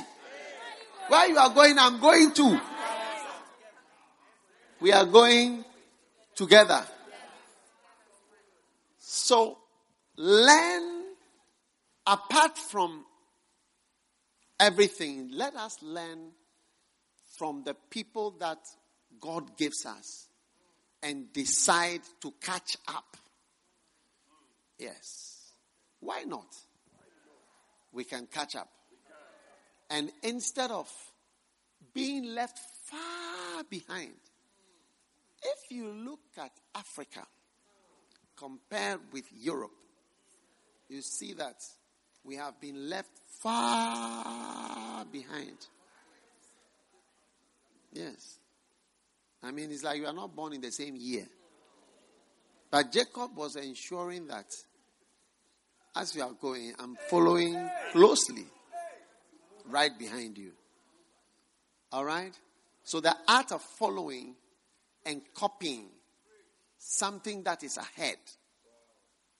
where 1.08 1.28
you 1.28 1.38
are 1.38 1.50
going, 1.52 1.76
I'm 1.76 2.00
going 2.00 2.32
too. 2.32 2.56
We 4.80 4.92
are 4.92 5.06
going 5.06 5.64
together. 6.36 6.84
So 9.00 9.58
learn 10.16 10.99
apart 12.11 12.58
from 12.58 13.04
everything, 14.58 15.30
let 15.32 15.54
us 15.54 15.78
learn 15.80 16.32
from 17.38 17.62
the 17.64 17.74
people 17.88 18.32
that 18.40 18.58
God 19.20 19.56
gives 19.56 19.86
us 19.86 20.26
and 21.02 21.32
decide 21.32 22.00
to 22.20 22.34
catch 22.42 22.76
up. 22.88 23.16
Yes. 24.78 25.52
Why 26.00 26.24
not? 26.24 26.56
We 27.92 28.04
can 28.04 28.26
catch 28.26 28.56
up. 28.56 28.68
And 29.88 30.11
instead 30.22 30.70
of 30.70 30.88
being 31.94 32.34
left 32.34 32.58
far 32.86 33.62
behind, 33.68 34.14
if 35.42 35.70
you 35.70 35.88
look 35.88 36.20
at 36.38 36.52
Africa 36.74 37.26
compared 38.36 39.00
with 39.12 39.24
Europe, 39.32 39.70
you 40.88 41.02
see 41.02 41.34
that 41.34 41.56
we 42.24 42.36
have 42.36 42.60
been 42.60 42.88
left 42.88 43.10
far 43.40 45.04
behind. 45.06 45.66
Yes. 47.92 48.38
I 49.42 49.50
mean, 49.50 49.70
it's 49.70 49.82
like 49.82 49.98
you 49.98 50.06
are 50.06 50.12
not 50.12 50.34
born 50.34 50.52
in 50.52 50.60
the 50.60 50.70
same 50.70 50.96
year. 50.96 51.26
But 52.70 52.92
Jacob 52.92 53.36
was 53.36 53.56
ensuring 53.56 54.26
that 54.28 54.46
as 55.96 56.14
you 56.14 56.22
are 56.22 56.32
going, 56.40 56.72
I'm 56.78 56.96
following 57.08 57.68
closely 57.92 58.46
right 59.66 59.96
behind 59.98 60.38
you. 60.38 60.52
All 61.92 62.04
right? 62.04 62.32
So 62.84 63.00
the 63.00 63.16
art 63.26 63.50
of 63.52 63.62
following 63.62 64.34
and 65.04 65.22
copying 65.34 65.88
something 66.78 67.42
that 67.44 67.64
is 67.64 67.76
ahead 67.76 68.18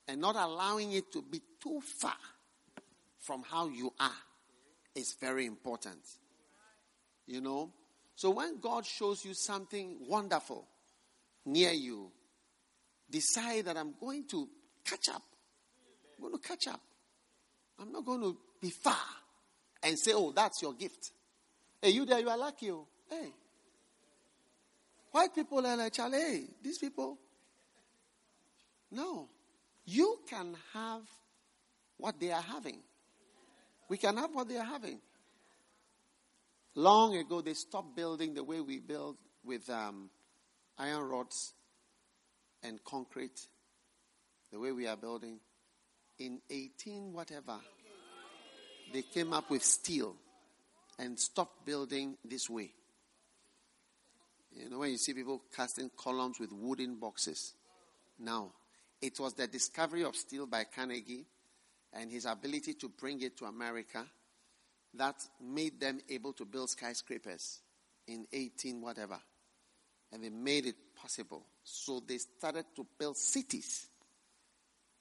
and 0.09 0.21
not 0.21 0.35
allowing 0.35 0.93
it 0.93 1.13
to 1.13 1.23
be 1.23 1.41
too 1.63 1.81
far 1.81 2.17
from 3.21 3.43
how 3.43 3.69
you 3.69 3.93
are 4.01 4.11
is 4.95 5.15
very 5.21 5.47
important. 5.47 6.01
You 7.27 7.41
know? 7.41 7.73
So 8.17 8.31
when 8.31 8.61
God 8.61 8.85
shows 8.85 9.25
you 9.25 9.33
something 9.35 9.97
wonderful 10.09 10.67
near 11.47 11.71
you, 11.71 12.11
decide 13.11 13.67
that 13.67 13.77
I'm 13.77 13.95
going 13.99 14.27
to 14.29 14.49
catch 14.85 15.09
up. 15.09 15.23
I'm 16.17 16.29
going 16.29 16.41
to 16.41 16.49
catch 16.49 16.67
up. 16.69 16.81
I'm 17.79 17.93
not 17.93 18.05
going 18.05 18.21
to 18.21 18.37
be 18.61 18.71
far 18.71 18.95
and 19.83 19.99
say, 19.99 20.13
oh, 20.15 20.33
that's 20.33 20.61
your 20.61 20.75
gift. 20.75 21.13
Hey, 21.81 21.91
you 21.91 22.05
there, 22.05 22.21
you 22.21 22.29
are 22.29 22.37
lucky. 22.37 22.71
Oh. 22.71 22.87
Hey. 23.09 23.33
White 25.13 25.35
people 25.35 25.67
are 25.67 25.77
like, 25.77 25.93
Charlie, 25.93 26.19
hey, 26.19 26.45
these 26.63 26.79
people. 26.79 27.19
No. 28.91 29.29
You 29.87 30.19
can 30.29 30.55
have 30.75 31.03
what 31.97 32.21
they 32.21 32.31
are 32.33 32.43
having. 32.43 32.79
We 33.91 33.99
can 33.99 34.17
have 34.19 34.33
what 34.33 34.49
they 34.49 34.57
are 34.57 34.65
having. 34.65 35.01
Long 36.77 37.17
ago, 37.17 37.41
they 37.41 37.55
stopped 37.55 37.97
building 37.97 38.35
the 38.35 38.45
way 38.45 38.61
we 38.61 38.79
build 38.79 39.17
with 39.45 39.69
um, 39.69 40.11
iron 40.79 41.09
rods 41.09 41.55
and 42.63 42.83
concrete, 42.85 43.49
the 44.53 44.61
way 44.61 44.71
we 44.71 44.87
are 44.87 44.97
building. 44.97 45.41
In 46.21 46.41
18 46.49 47.13
whatever, 47.13 47.59
they 48.93 49.03
came 49.03 49.33
up 49.33 49.51
with 49.51 49.65
steel 49.65 50.15
and 50.97 51.19
stopped 51.19 51.67
building 51.67 52.17
this 52.25 52.49
way. 52.49 52.71
You 54.53 54.71
know, 54.71 54.79
when 54.79 54.93
you 54.93 54.99
see 54.99 55.15
people 55.15 55.43
casting 55.57 55.91
columns 55.97 56.39
with 56.39 56.53
wooden 56.53 56.95
boxes. 56.95 57.55
Now, 58.21 58.53
it 59.03 59.19
was 59.19 59.35
the 59.35 59.49
discovery 59.49 60.05
of 60.05 60.15
steel 60.15 60.47
by 60.47 60.63
Carnegie 60.65 61.27
and 61.93 62.11
his 62.11 62.25
ability 62.25 62.75
to 62.75 62.89
bring 62.89 63.21
it 63.23 63.37
to 63.39 63.47
America 63.47 64.05
that 64.95 65.17
made 65.41 65.81
them 65.81 66.01
able 66.09 66.33
to 66.35 66.45
build 66.45 66.71
skyscrapers 66.71 67.61
in 68.07 68.27
18 68.33 68.81
whatever. 68.81 69.19
And 70.13 70.25
they 70.25 70.31
made 70.31 70.67
it 70.67 70.75
possible. 71.01 71.47
So 71.63 72.03
they 72.07 72.19
started 72.19 72.65
to 72.77 72.87
build 72.99 73.17
cities. 73.17 73.87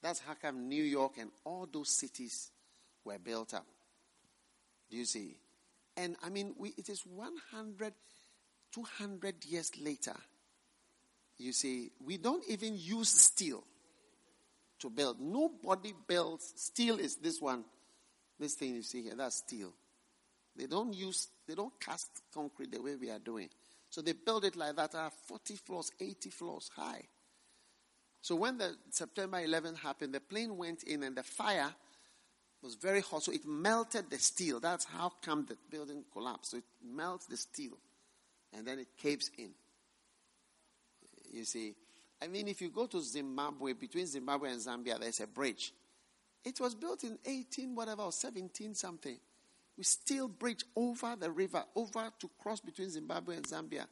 That's 0.02 0.20
how 0.20 0.34
come 0.34 0.68
New 0.68 0.82
York 0.82 1.14
and 1.18 1.30
all 1.44 1.68
those 1.70 1.90
cities 1.90 2.50
were 3.04 3.18
built 3.18 3.54
up. 3.54 3.66
Do 4.90 4.96
you 4.96 5.04
see? 5.04 5.36
And 5.96 6.16
I 6.22 6.30
mean, 6.30 6.54
we, 6.56 6.70
it 6.78 6.88
is 6.88 7.02
100, 7.02 7.92
200 8.72 9.44
years 9.44 9.72
later. 9.80 10.14
You 11.38 11.52
see, 11.52 11.90
we 12.04 12.16
don't 12.16 12.44
even 12.48 12.76
use 12.78 13.08
steel 13.08 13.64
to 14.80 14.90
build. 14.90 15.20
Nobody 15.20 15.92
builds. 16.06 16.52
Steel 16.56 16.98
is 16.98 17.16
this 17.16 17.40
one. 17.40 17.64
This 18.38 18.54
thing 18.54 18.74
you 18.74 18.82
see 18.82 19.02
here, 19.02 19.14
that's 19.16 19.36
steel. 19.36 19.72
They 20.56 20.66
don't 20.66 20.94
use, 20.94 21.28
they 21.46 21.54
don't 21.54 21.78
cast 21.78 22.08
concrete 22.34 22.72
the 22.72 22.82
way 22.82 22.96
we 22.96 23.10
are 23.10 23.18
doing. 23.18 23.48
So 23.90 24.00
they 24.02 24.12
build 24.12 24.44
it 24.44 24.56
like 24.56 24.76
that, 24.76 24.94
are 24.94 25.10
40 25.26 25.56
floors, 25.56 25.90
80 26.00 26.30
floors 26.30 26.70
high. 26.74 27.02
So 28.22 28.36
when 28.36 28.58
the 28.58 28.76
September 28.90 29.40
11 29.40 29.76
happened, 29.76 30.14
the 30.14 30.20
plane 30.20 30.56
went 30.56 30.82
in 30.84 31.02
and 31.02 31.16
the 31.16 31.22
fire 31.22 31.72
was 32.62 32.74
very 32.74 33.00
hot, 33.00 33.22
so 33.22 33.32
it 33.32 33.46
melted 33.46 34.10
the 34.10 34.18
steel. 34.18 34.60
That's 34.60 34.84
how 34.84 35.12
come 35.22 35.46
the 35.46 35.56
building 35.70 36.04
collapsed. 36.12 36.50
So 36.50 36.58
it 36.58 36.64
melts 36.84 37.26
the 37.26 37.36
steel, 37.36 37.78
and 38.52 38.66
then 38.66 38.78
it 38.78 38.88
caves 38.98 39.30
in. 39.38 39.50
You 41.32 41.44
see, 41.44 41.74
I 42.22 42.28
mean, 42.28 42.48
if 42.48 42.60
you 42.60 42.70
go 42.70 42.86
to 42.86 43.00
Zimbabwe, 43.00 43.72
between 43.72 44.06
Zimbabwe 44.06 44.50
and 44.50 44.60
Zambia, 44.60 44.98
there's 44.98 45.20
a 45.20 45.26
bridge. 45.26 45.72
It 46.44 46.60
was 46.60 46.74
built 46.74 47.04
in 47.04 47.18
18, 47.24 47.74
whatever, 47.74 48.02
or 48.02 48.12
17 48.12 48.74
something. 48.74 49.16
We 49.76 49.84
still 49.84 50.28
bridge 50.28 50.64
over 50.76 51.16
the 51.18 51.30
river, 51.30 51.64
over 51.74 52.10
to 52.18 52.30
cross 52.38 52.60
between 52.60 52.90
Zimbabwe 52.90 53.36
and 53.36 53.46
Zambia, 53.46 53.86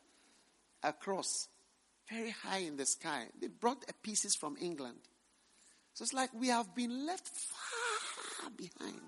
across, 0.83 1.49
very 2.11 2.31
high 2.31 2.59
in 2.59 2.77
the 2.77 2.87
sky. 2.87 3.27
They 3.41 3.49
brought 3.49 3.87
the 3.87 3.95
pieces 4.03 4.35
from 4.35 4.57
England. 4.61 4.99
So 5.95 6.03
it's 6.03 6.13
like 6.13 6.31
we 6.35 6.49
have 6.49 6.75
been 6.75 7.07
left 7.07 7.29
far 7.29 8.51
behind. 8.51 9.01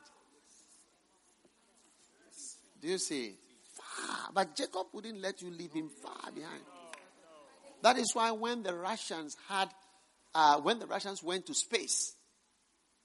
Do 2.81 2.89
you 2.89 2.99
see? 2.99 3.35
Far. 3.75 4.31
But 4.33 4.57
Jacob 4.57 4.87
wouldn't 4.93 5.21
let 5.21 5.43
you 5.43 5.51
leave 5.51 5.73
him 5.73 5.91
far 6.03 6.33
behind. 6.35 6.63
That 7.83 7.99
is 7.99 8.15
why 8.15 8.31
when 8.33 8.63
the 8.63 8.75
Russians 8.75 9.37
had, 9.49 9.69
uh, 10.35 10.61
when 10.61 10.79
the 10.79 10.87
Russians 10.87 11.23
went 11.23 11.47
to 11.47 11.55
space, 11.55 12.15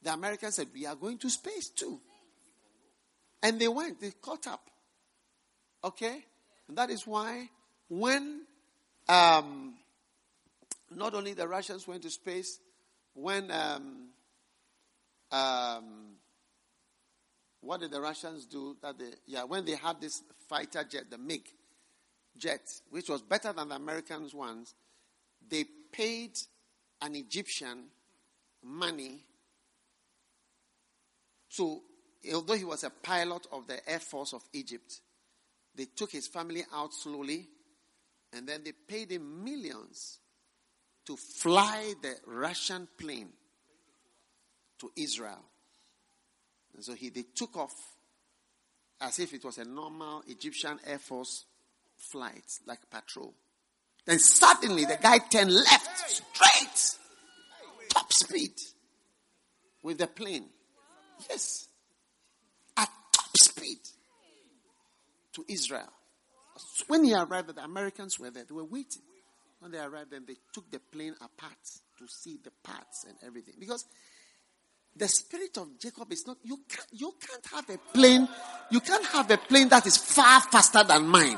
the 0.02 0.14
Americans 0.14 0.56
said, 0.56 0.68
We 0.74 0.86
are 0.86 0.96
going 0.96 1.18
to 1.20 1.30
space 1.30 1.70
too. 1.70 2.00
And 3.42 3.60
they 3.60 3.68
went, 3.68 4.02
they 4.02 4.12
caught 4.22 4.48
up. 4.48 4.70
Okay? 5.84 6.26
And 6.68 6.78
that 6.78 6.90
is 6.90 7.06
why 7.06 7.50
when 7.90 8.42
um, 9.08 9.76
not 10.92 11.14
only 11.14 11.34
the 11.34 11.48
Russians 11.48 11.88
went 11.88 12.04
to 12.04 12.10
space, 12.10 12.60
when 13.14 13.52
um, 13.52 14.10
um, 15.32 16.16
what 17.62 17.80
did 17.80 17.92
the 17.92 18.02
Russians 18.02 18.46
do? 18.46 18.76
That 18.82 18.98
they, 19.00 19.12
yeah, 19.26 19.44
when 19.44 19.66
they 19.66 19.76
had 19.76 20.02
this 20.02 20.22
fighter 20.50 20.84
jet, 20.84 21.10
the 21.10 21.18
MiG 21.18 21.48
jet, 22.38 22.62
which 22.90 23.10
was 23.10 23.22
better 23.22 23.54
than 23.54 23.70
the 23.70 23.76
Americans' 23.76 24.34
ones, 24.34 24.74
they 25.48 25.66
paid 25.92 26.32
an 27.02 27.16
Egyptian 27.16 27.86
money. 28.64 29.24
So, 31.50 31.84
although 32.34 32.54
he 32.56 32.66
was 32.66 32.84
a 32.84 32.90
pilot 32.90 33.48
of 33.52 33.68
the 33.68 33.88
Air 33.90 34.00
Force 34.00 34.34
of 34.34 34.44
Egypt, 34.54 35.02
they 35.76 35.86
took 35.86 36.12
his 36.12 36.28
family 36.28 36.64
out 36.74 36.94
slowly 36.94 37.48
and 38.34 38.48
then 38.48 38.64
they 38.64 38.72
paid 38.72 39.12
him 39.12 39.44
millions 39.44 40.20
to 41.06 41.16
fly 41.16 41.94
the 42.02 42.16
Russian 42.26 42.88
plane 42.98 43.30
to 44.80 44.92
Israel. 44.96 45.44
And 46.76 46.84
so 46.84 46.94
he, 46.94 47.10
they 47.10 47.26
took 47.34 47.56
off 47.56 47.74
as 49.00 49.20
if 49.20 49.34
it 49.34 49.46
was 49.46 49.58
a 49.58 49.66
normal 49.66 50.24
Egyptian 50.28 50.80
Air 50.86 51.00
Force 51.00 51.46
flight, 51.98 52.46
like 52.66 52.90
patrol. 52.90 53.34
Then 54.06 54.20
suddenly 54.20 54.86
the 54.86 54.98
guy 55.02 55.18
turned 55.18 55.52
left, 55.52 56.10
straight, 56.10 57.00
top 57.90 58.12
speed 58.14 58.54
with 59.82 59.98
the 59.98 60.08
plane. 60.08 60.46
Yes. 61.30 61.68
At 62.78 62.90
top 63.12 63.38
speed 63.38 63.80
to 65.34 65.46
Israel. 65.48 65.92
When 66.88 67.04
he 67.04 67.14
arrived, 67.14 67.56
the 67.56 67.64
Americans 67.64 68.20
were 68.20 68.30
there. 68.30 68.46
They 68.48 68.54
were 68.54 68.64
waiting. 68.64 69.02
When 69.60 69.72
they 69.72 69.80
arrived, 69.80 70.12
then 70.12 70.26
they 70.28 70.36
took 70.54 70.70
the 70.72 70.80
plane 70.80 71.16
apart 71.20 71.58
to 71.98 72.08
see 72.08 72.38
the 72.44 72.52
parts 72.64 73.06
and 73.08 73.18
everything. 73.26 73.56
Because 73.60 73.86
the 74.96 75.08
spirit 75.08 75.58
of 75.58 75.80
Jacob 75.80 76.12
is 76.12 76.26
not, 76.26 76.38
you 76.44 76.60
can't, 76.70 76.88
you 76.92 77.14
can't 77.20 77.46
have 77.54 77.70
a 77.70 77.78
plane, 77.94 78.28
you 78.70 78.80
can't 78.80 79.06
have 79.08 79.30
a 79.32 79.38
plane 79.38 79.68
that 79.70 79.86
is 79.86 79.98
far 79.98 80.42
faster 80.42 80.84
than 80.84 81.08
mine. 81.08 81.38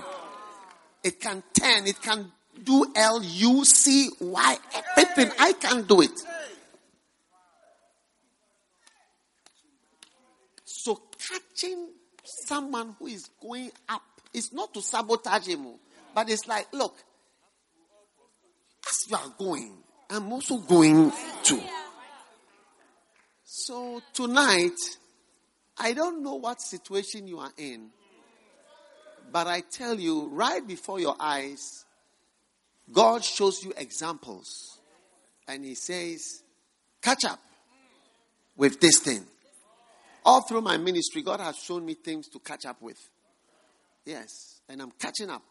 It 1.08 1.22
can 1.22 1.42
turn, 1.54 1.88
it 1.88 2.02
can 2.02 2.30
do 2.62 2.86
L, 2.94 3.24
U, 3.24 3.64
C, 3.64 4.10
Y, 4.20 4.58
everything. 4.98 5.32
I 5.40 5.54
can't 5.54 5.88
do 5.88 6.02
it. 6.02 6.12
So 10.66 11.02
catching 11.18 11.92
someone 12.26 12.98
who 13.00 13.08
is 13.08 13.30
going 13.42 13.72
up 13.88 14.02
is 14.34 14.52
not 14.52 14.74
to 14.74 14.82
sabotage 14.82 15.48
him, 15.48 15.66
but 16.14 16.30
it's 16.30 16.46
like, 16.46 16.68
look, 16.74 16.98
as 18.86 19.10
you 19.10 19.16
are 19.16 19.34
going, 19.40 19.78
I'm 20.10 20.34
also 20.34 20.58
going 20.58 21.14
to. 21.44 21.62
So 23.46 24.02
tonight, 24.14 24.76
I 25.78 25.94
don't 25.94 26.22
know 26.22 26.36
what 26.36 26.60
situation 26.60 27.28
you 27.28 27.40
are 27.40 27.54
in, 27.58 27.92
but 29.32 29.48
I 29.48 29.62
tell 29.62 30.00
you, 30.00 30.30
right 30.30 30.66
before 30.66 31.00
your 31.00 31.16
eyes, 31.20 31.86
God 32.92 33.24
shows 33.24 33.64
you 33.64 33.74
examples. 33.78 34.80
And 35.48 35.64
He 35.64 35.76
says, 35.76 36.44
catch 37.02 37.26
up 37.26 37.40
with 38.56 38.80
this 38.80 39.00
thing. 39.00 39.26
All 40.26 40.42
through 40.42 40.62
my 40.62 40.78
ministry, 40.78 41.22
God 41.22 41.40
has 41.40 41.56
shown 41.58 41.86
me 41.86 41.94
things 41.94 42.28
to 42.30 42.40
catch 42.40 42.66
up 42.66 42.82
with. 42.82 43.00
Yes. 44.06 44.60
And 44.68 44.82
I'm 44.82 44.92
catching 44.92 45.30
up. 45.30 45.44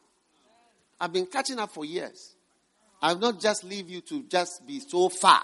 I've 1.00 1.12
been 1.12 1.26
catching 1.26 1.58
up 1.58 1.72
for 1.72 1.84
years. 1.84 2.34
I've 3.00 3.20
not 3.20 3.40
just 3.40 3.64
leave 3.64 3.88
you 3.88 4.00
to 4.02 4.22
just 4.24 4.66
be 4.66 4.80
so 4.80 5.08
far. 5.08 5.42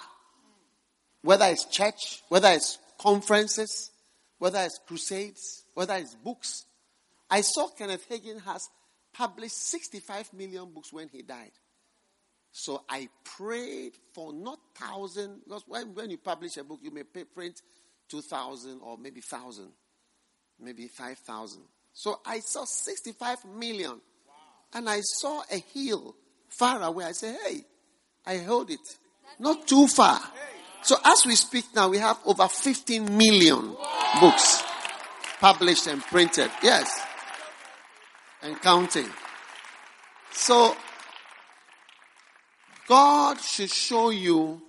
Whether 1.23 1.47
it's 1.47 1.65
church, 1.67 2.23
whether 2.29 2.49
it's 2.49 2.79
conferences, 2.99 3.91
whether 4.39 4.61
it's 4.61 4.81
crusades, 4.87 5.65
whether 5.75 5.95
it's 5.95 6.15
books. 6.15 6.65
I 7.33 7.41
saw 7.41 7.69
Kenneth 7.69 8.07
Hagin 8.11 8.43
has 8.43 8.69
published 9.15 9.57
65 9.57 10.35
million 10.35 10.71
books 10.71 10.93
when 10.93 11.09
he 11.09 11.23
died. 11.23 11.53
So 12.51 12.83
I 12.91 13.09
prayed 13.25 13.95
for 14.13 14.35
not 14.35 14.59
thousand, 14.75 15.41
because 15.45 15.65
when, 15.67 15.95
when 15.95 16.11
you 16.11 16.19
publish 16.19 16.59
a 16.59 16.65
book, 16.65 16.81
you 16.83 16.91
may 16.91 17.05
print 17.05 17.63
2,000 18.11 18.81
or 18.83 18.99
maybe 18.99 19.23
1,000, 19.27 19.67
maybe 20.61 20.89
5,000. 20.89 21.63
So 21.95 22.21
I 22.27 22.41
saw 22.41 22.67
65 22.67 23.47
million. 23.47 23.99
And 24.75 24.91
I 24.91 25.01
saw 25.01 25.43
a 25.51 25.57
hill 25.57 26.15
far 26.49 26.83
away. 26.83 27.07
I 27.07 27.13
said, 27.13 27.39
hey, 27.47 27.65
I 28.27 28.39
hold 28.39 28.71
it. 28.71 28.81
Not 29.39 29.67
too 29.67 29.87
far. 29.87 30.21
So 30.83 30.97
as 31.03 31.25
we 31.25 31.35
speak 31.37 31.65
now, 31.75 31.89
we 31.89 31.97
have 31.97 32.19
over 32.27 32.47
15 32.47 33.17
million 33.17 33.75
books 34.21 34.63
published 35.41 35.87
and 35.87 36.03
printed. 36.03 36.51
Yes. 36.63 37.12
And 38.43 38.61
counting. 38.61 39.09
So 40.33 40.77
God 42.89 43.41
should 43.41 43.71
show 43.71 44.11
you 44.11 44.61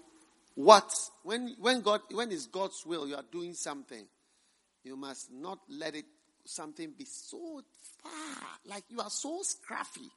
what 0.55 0.93
when 1.24 1.55
when 1.59 1.82
God 1.82 2.01
when 2.11 2.32
it's 2.32 2.45
God's 2.45 2.84
will 2.86 3.07
you 3.07 3.15
are 3.15 3.26
doing 3.32 3.53
something, 3.53 4.05
you 4.84 4.95
must 4.95 5.32
not 5.32 5.59
let 5.69 5.95
it 5.95 6.05
something 6.45 6.93
be 6.97 7.05
so 7.05 7.61
far 8.03 8.47
like 8.65 8.84
you 8.89 8.99
are 8.99 9.09
so 9.09 9.41
scruffy 9.41 10.09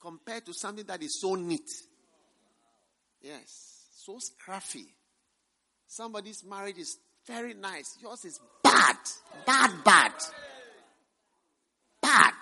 compared 0.00 0.44
to 0.44 0.52
something 0.52 0.84
that 0.84 1.02
is 1.02 1.20
so 1.20 1.34
neat. 1.34 1.70
Yes, 3.22 3.86
so 3.96 4.18
scruffy. 4.18 4.86
Somebody's 5.86 6.44
marriage 6.44 6.78
is 6.78 6.98
very 7.26 7.54
nice. 7.54 7.96
Yours 8.02 8.24
is 8.26 8.38
bad, 8.62 8.96
bad, 9.46 9.70
bad, 9.82 10.12
bad. 12.02 12.34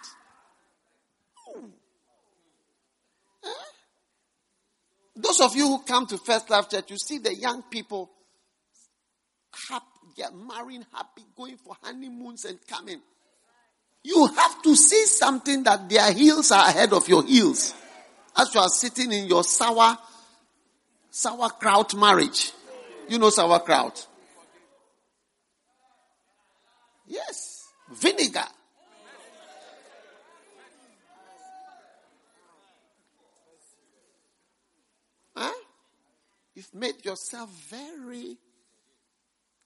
Those 5.14 5.40
of 5.40 5.54
you 5.54 5.66
who 5.68 5.78
come 5.80 6.06
to 6.06 6.18
First 6.18 6.48
Love 6.50 6.70
Church, 6.70 6.90
you 6.90 6.96
see 6.96 7.18
the 7.18 7.34
young 7.34 7.62
people 7.64 8.10
happy, 9.68 9.84
get 10.16 10.34
marrying, 10.34 10.86
happy, 10.92 11.22
going 11.36 11.56
for 11.58 11.76
honeymoons 11.82 12.44
and 12.44 12.58
coming. 12.66 13.00
You 14.04 14.26
have 14.26 14.62
to 14.62 14.74
see 14.74 15.04
something 15.06 15.62
that 15.64 15.88
their 15.88 16.12
heels 16.12 16.50
are 16.50 16.66
ahead 16.66 16.92
of 16.92 17.08
your 17.08 17.24
heels. 17.24 17.74
As 18.36 18.54
you 18.54 18.60
are 18.60 18.68
sitting 18.68 19.12
in 19.12 19.26
your 19.26 19.44
sour, 19.44 19.96
sauerkraut 21.10 21.94
marriage. 21.94 22.52
You 23.08 23.18
know 23.18 23.30
sauerkraut? 23.30 24.06
Yes. 27.06 27.68
Vinegar. 27.92 28.46
Huh? 35.36 35.52
You've 36.54 36.74
made 36.74 37.04
yourself 37.04 37.50
very 37.70 38.38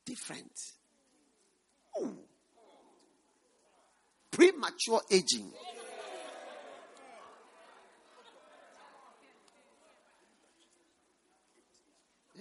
different. 0.05 0.53
Ooh 2.01 2.17
premature 4.37 5.01
aging. 5.11 5.51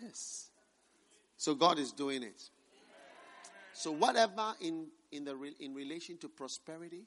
Yes. 0.01 0.49
So 1.37 1.55
God 1.55 1.79
is 1.79 1.93
doing 1.93 2.21
it. 2.23 2.41
So 3.73 3.91
whatever 3.91 4.53
in 4.59 4.87
in 5.13 5.23
the 5.23 5.37
in 5.61 5.73
relation 5.73 6.17
to 6.17 6.27
prosperity, 6.27 7.05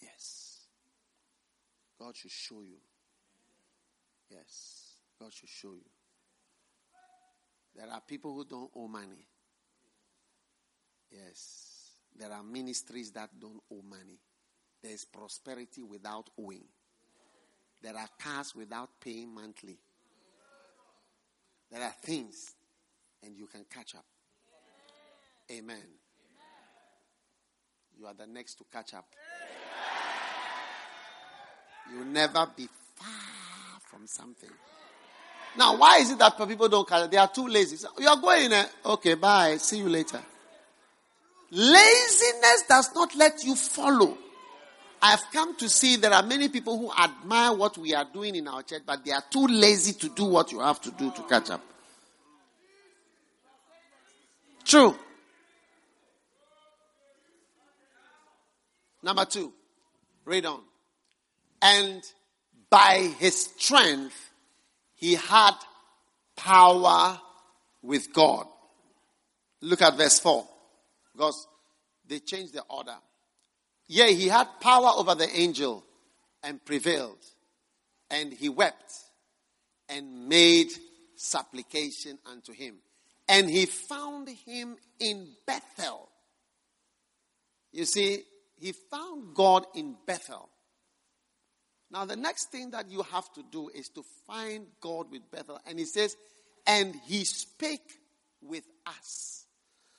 yes. 0.00 0.60
God 1.98 2.16
should 2.16 2.30
show 2.30 2.62
you. 2.62 2.78
Yes. 4.30 4.94
God 5.20 5.32
should 5.32 5.50
show 5.50 5.74
you. 5.74 5.93
There 7.76 7.90
are 7.90 8.00
people 8.00 8.34
who 8.34 8.44
don't 8.44 8.70
owe 8.76 8.88
money. 8.88 9.26
Yes. 11.10 11.92
There 12.16 12.30
are 12.30 12.42
ministries 12.42 13.10
that 13.12 13.30
don't 13.38 13.60
owe 13.72 13.82
money. 13.82 14.18
There 14.82 14.92
is 14.92 15.04
prosperity 15.04 15.82
without 15.82 16.30
owing. 16.38 16.64
There 17.82 17.96
are 17.96 18.08
cars 18.18 18.54
without 18.54 19.00
paying 19.00 19.34
monthly. 19.34 19.78
There 21.70 21.82
are 21.82 21.94
things, 22.02 22.54
and 23.22 23.36
you 23.36 23.46
can 23.46 23.64
catch 23.68 23.94
up. 23.94 24.04
Amen. 25.50 25.82
You 27.98 28.06
are 28.06 28.14
the 28.14 28.26
next 28.26 28.54
to 28.56 28.64
catch 28.72 28.94
up. 28.94 29.06
You'll 31.92 32.06
never 32.06 32.46
be 32.56 32.68
far 32.94 33.80
from 33.80 34.06
something. 34.06 34.50
Now, 35.56 35.76
why 35.76 35.98
is 35.98 36.10
it 36.10 36.18
that 36.18 36.36
people 36.36 36.68
don't 36.68 36.90
up? 36.90 37.10
They 37.10 37.16
are 37.16 37.28
too 37.28 37.46
lazy. 37.46 37.76
So, 37.76 37.88
you 37.98 38.08
are 38.08 38.20
going, 38.20 38.52
eh? 38.52 38.66
okay, 38.86 39.14
bye. 39.14 39.56
See 39.58 39.78
you 39.78 39.88
later. 39.88 40.20
Laziness 41.50 42.64
does 42.68 42.94
not 42.94 43.14
let 43.14 43.44
you 43.44 43.54
follow. 43.54 44.18
I've 45.00 45.22
come 45.32 45.54
to 45.56 45.68
see 45.68 45.96
there 45.96 46.12
are 46.12 46.22
many 46.22 46.48
people 46.48 46.78
who 46.78 46.90
admire 46.92 47.52
what 47.52 47.76
we 47.78 47.94
are 47.94 48.06
doing 48.12 48.34
in 48.34 48.48
our 48.48 48.62
church, 48.62 48.82
but 48.86 49.04
they 49.04 49.12
are 49.12 49.22
too 49.30 49.46
lazy 49.46 49.92
to 49.92 50.08
do 50.08 50.24
what 50.24 50.50
you 50.50 50.60
have 50.60 50.80
to 50.80 50.90
do 50.90 51.10
to 51.10 51.22
catch 51.24 51.50
up. 51.50 51.60
true. 54.64 54.96
Number 59.02 59.26
two, 59.26 59.52
read 60.24 60.46
on. 60.46 60.62
And 61.60 62.02
by 62.70 63.12
his 63.18 63.44
strength, 63.44 64.30
he 64.94 65.14
had 65.14 65.54
power 66.36 67.18
with 67.82 68.12
God. 68.12 68.46
Look 69.60 69.82
at 69.82 69.96
verse 69.96 70.18
4. 70.20 70.46
Because 71.12 71.46
they 72.06 72.18
changed 72.20 72.54
the 72.54 72.62
order. 72.68 72.96
Yea, 73.86 74.14
he 74.14 74.28
had 74.28 74.46
power 74.60 74.90
over 74.96 75.14
the 75.14 75.28
angel 75.36 75.84
and 76.42 76.64
prevailed. 76.64 77.18
And 78.10 78.32
he 78.32 78.48
wept 78.48 78.92
and 79.88 80.28
made 80.28 80.70
supplication 81.16 82.18
unto 82.30 82.52
him. 82.52 82.76
And 83.28 83.48
he 83.48 83.66
found 83.66 84.28
him 84.28 84.76
in 84.98 85.28
Bethel. 85.46 86.08
You 87.72 87.84
see, 87.84 88.22
he 88.56 88.72
found 88.72 89.34
God 89.34 89.66
in 89.74 89.96
Bethel. 90.06 90.48
Now, 91.90 92.04
the 92.04 92.16
next 92.16 92.50
thing 92.50 92.70
that 92.70 92.90
you 92.90 93.02
have 93.02 93.32
to 93.34 93.42
do 93.50 93.68
is 93.68 93.88
to 93.90 94.02
find 94.26 94.66
God 94.80 95.10
with 95.10 95.30
Bethel. 95.30 95.60
And 95.66 95.78
he 95.78 95.84
says, 95.84 96.16
and 96.66 96.94
he 97.06 97.24
spake 97.24 98.00
with 98.42 98.64
us. 98.86 99.46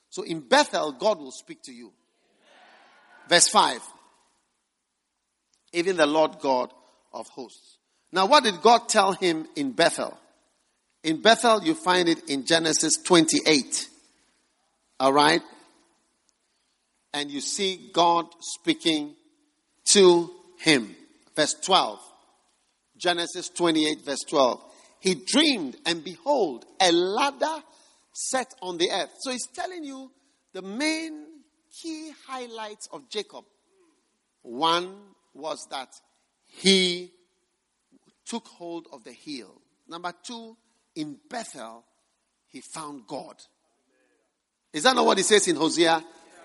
So 0.09 0.23
in 0.23 0.41
Bethel, 0.41 0.93
God 0.93 1.19
will 1.19 1.31
speak 1.31 1.61
to 1.63 1.73
you. 1.73 1.91
Verse 3.27 3.47
5. 3.47 3.81
Even 5.73 5.97
the 5.97 6.05
Lord 6.05 6.39
God 6.39 6.71
of 7.13 7.27
hosts. 7.29 7.77
Now, 8.11 8.25
what 8.27 8.43
did 8.43 8.61
God 8.61 8.87
tell 8.87 9.11
him 9.11 9.47
in 9.55 9.71
Bethel? 9.71 10.17
In 11.03 11.21
Bethel, 11.21 11.63
you 11.63 11.75
find 11.75 12.07
it 12.09 12.29
in 12.29 12.45
Genesis 12.45 12.97
28. 12.97 13.89
All 14.99 15.13
right? 15.13 15.41
And 17.13 17.29
you 17.29 17.41
see 17.41 17.89
God 17.93 18.27
speaking 18.39 19.15
to 19.85 20.31
him. 20.59 20.95
Verse 21.35 21.55
12. 21.61 21.99
Genesis 22.97 23.49
28, 23.49 24.05
verse 24.05 24.23
12. 24.23 24.61
He 24.99 25.15
dreamed, 25.15 25.75
and 25.85 26.03
behold, 26.03 26.65
a 26.79 26.91
ladder 26.91 27.63
set 28.13 28.53
on 28.61 28.77
the 28.77 28.89
earth. 28.89 29.11
So 29.19 29.31
he's 29.31 29.47
telling 29.47 29.83
you 29.83 30.11
the 30.53 30.61
main 30.61 31.25
key 31.81 32.11
highlights 32.27 32.87
of 32.91 33.09
Jacob. 33.09 33.43
One 34.41 34.95
was 35.33 35.67
that 35.69 35.89
he 36.45 37.11
took 38.25 38.47
hold 38.47 38.87
of 38.91 39.03
the 39.03 39.11
heel. 39.11 39.61
Number 39.87 40.13
two, 40.23 40.55
in 40.95 41.17
Bethel, 41.29 41.83
he 42.47 42.61
found 42.61 43.05
God. 43.05 43.35
Is 44.71 44.83
that 44.83 44.95
not 44.95 45.05
what 45.05 45.17
he 45.17 45.23
says 45.23 45.47
in 45.47 45.55
Hosea? 45.57 46.03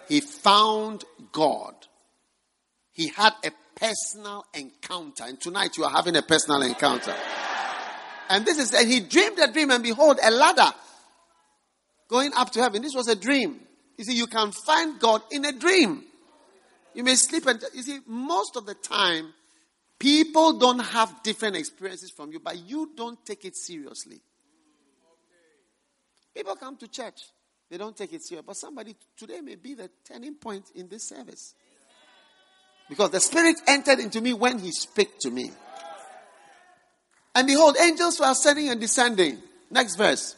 He 0.08 0.20
found 0.20 1.04
God. 1.32 1.74
He 2.92 3.08
had 3.08 3.32
a 3.44 3.50
personal 3.80 4.44
encounter. 4.54 5.24
And 5.24 5.40
tonight 5.40 5.76
you 5.76 5.84
are 5.84 5.90
having 5.90 6.16
a 6.16 6.22
personal 6.22 6.62
encounter. 6.62 7.14
And 8.28 8.44
this 8.44 8.58
is, 8.58 8.74
and 8.74 8.88
he 8.88 9.00
dreamed 9.00 9.38
a 9.38 9.50
dream, 9.50 9.70
and 9.70 9.82
behold, 9.82 10.18
a 10.22 10.30
ladder 10.30 10.72
going 12.08 12.32
up 12.36 12.50
to 12.50 12.60
heaven. 12.60 12.82
This 12.82 12.94
was 12.94 13.08
a 13.08 13.16
dream. 13.16 13.60
You 13.96 14.04
see, 14.04 14.14
you 14.14 14.26
can 14.26 14.52
find 14.52 15.00
God 15.00 15.22
in 15.30 15.44
a 15.44 15.52
dream. 15.52 16.04
You 16.94 17.04
may 17.04 17.14
sleep 17.14 17.46
and, 17.46 17.62
you 17.74 17.82
see, 17.82 17.98
most 18.06 18.56
of 18.56 18.66
the 18.66 18.74
time, 18.74 19.32
people 19.98 20.58
don't 20.58 20.78
have 20.78 21.22
different 21.22 21.56
experiences 21.56 22.10
from 22.10 22.32
you, 22.32 22.40
but 22.40 22.58
you 22.58 22.90
don't 22.96 23.24
take 23.24 23.44
it 23.44 23.56
seriously. 23.56 24.20
People 26.34 26.56
come 26.56 26.76
to 26.76 26.88
church, 26.88 27.20
they 27.68 27.76
don't 27.76 27.96
take 27.96 28.12
it 28.12 28.22
serious. 28.22 28.44
But 28.46 28.56
somebody 28.56 28.94
today 29.16 29.40
may 29.40 29.56
be 29.56 29.74
the 29.74 29.90
turning 30.04 30.34
point 30.34 30.64
in 30.74 30.88
this 30.88 31.08
service. 31.08 31.54
Because 32.90 33.10
the 33.10 33.20
Spirit 33.20 33.56
entered 33.68 34.00
into 34.00 34.20
me 34.20 34.34
when 34.34 34.58
He 34.58 34.72
spoke 34.72 35.18
to 35.20 35.30
me. 35.30 35.52
And 37.36 37.46
behold, 37.46 37.76
angels 37.80 38.18
were 38.18 38.30
ascending 38.30 38.68
and 38.68 38.80
descending. 38.80 39.40
Next 39.70 39.94
verse. 39.94 40.34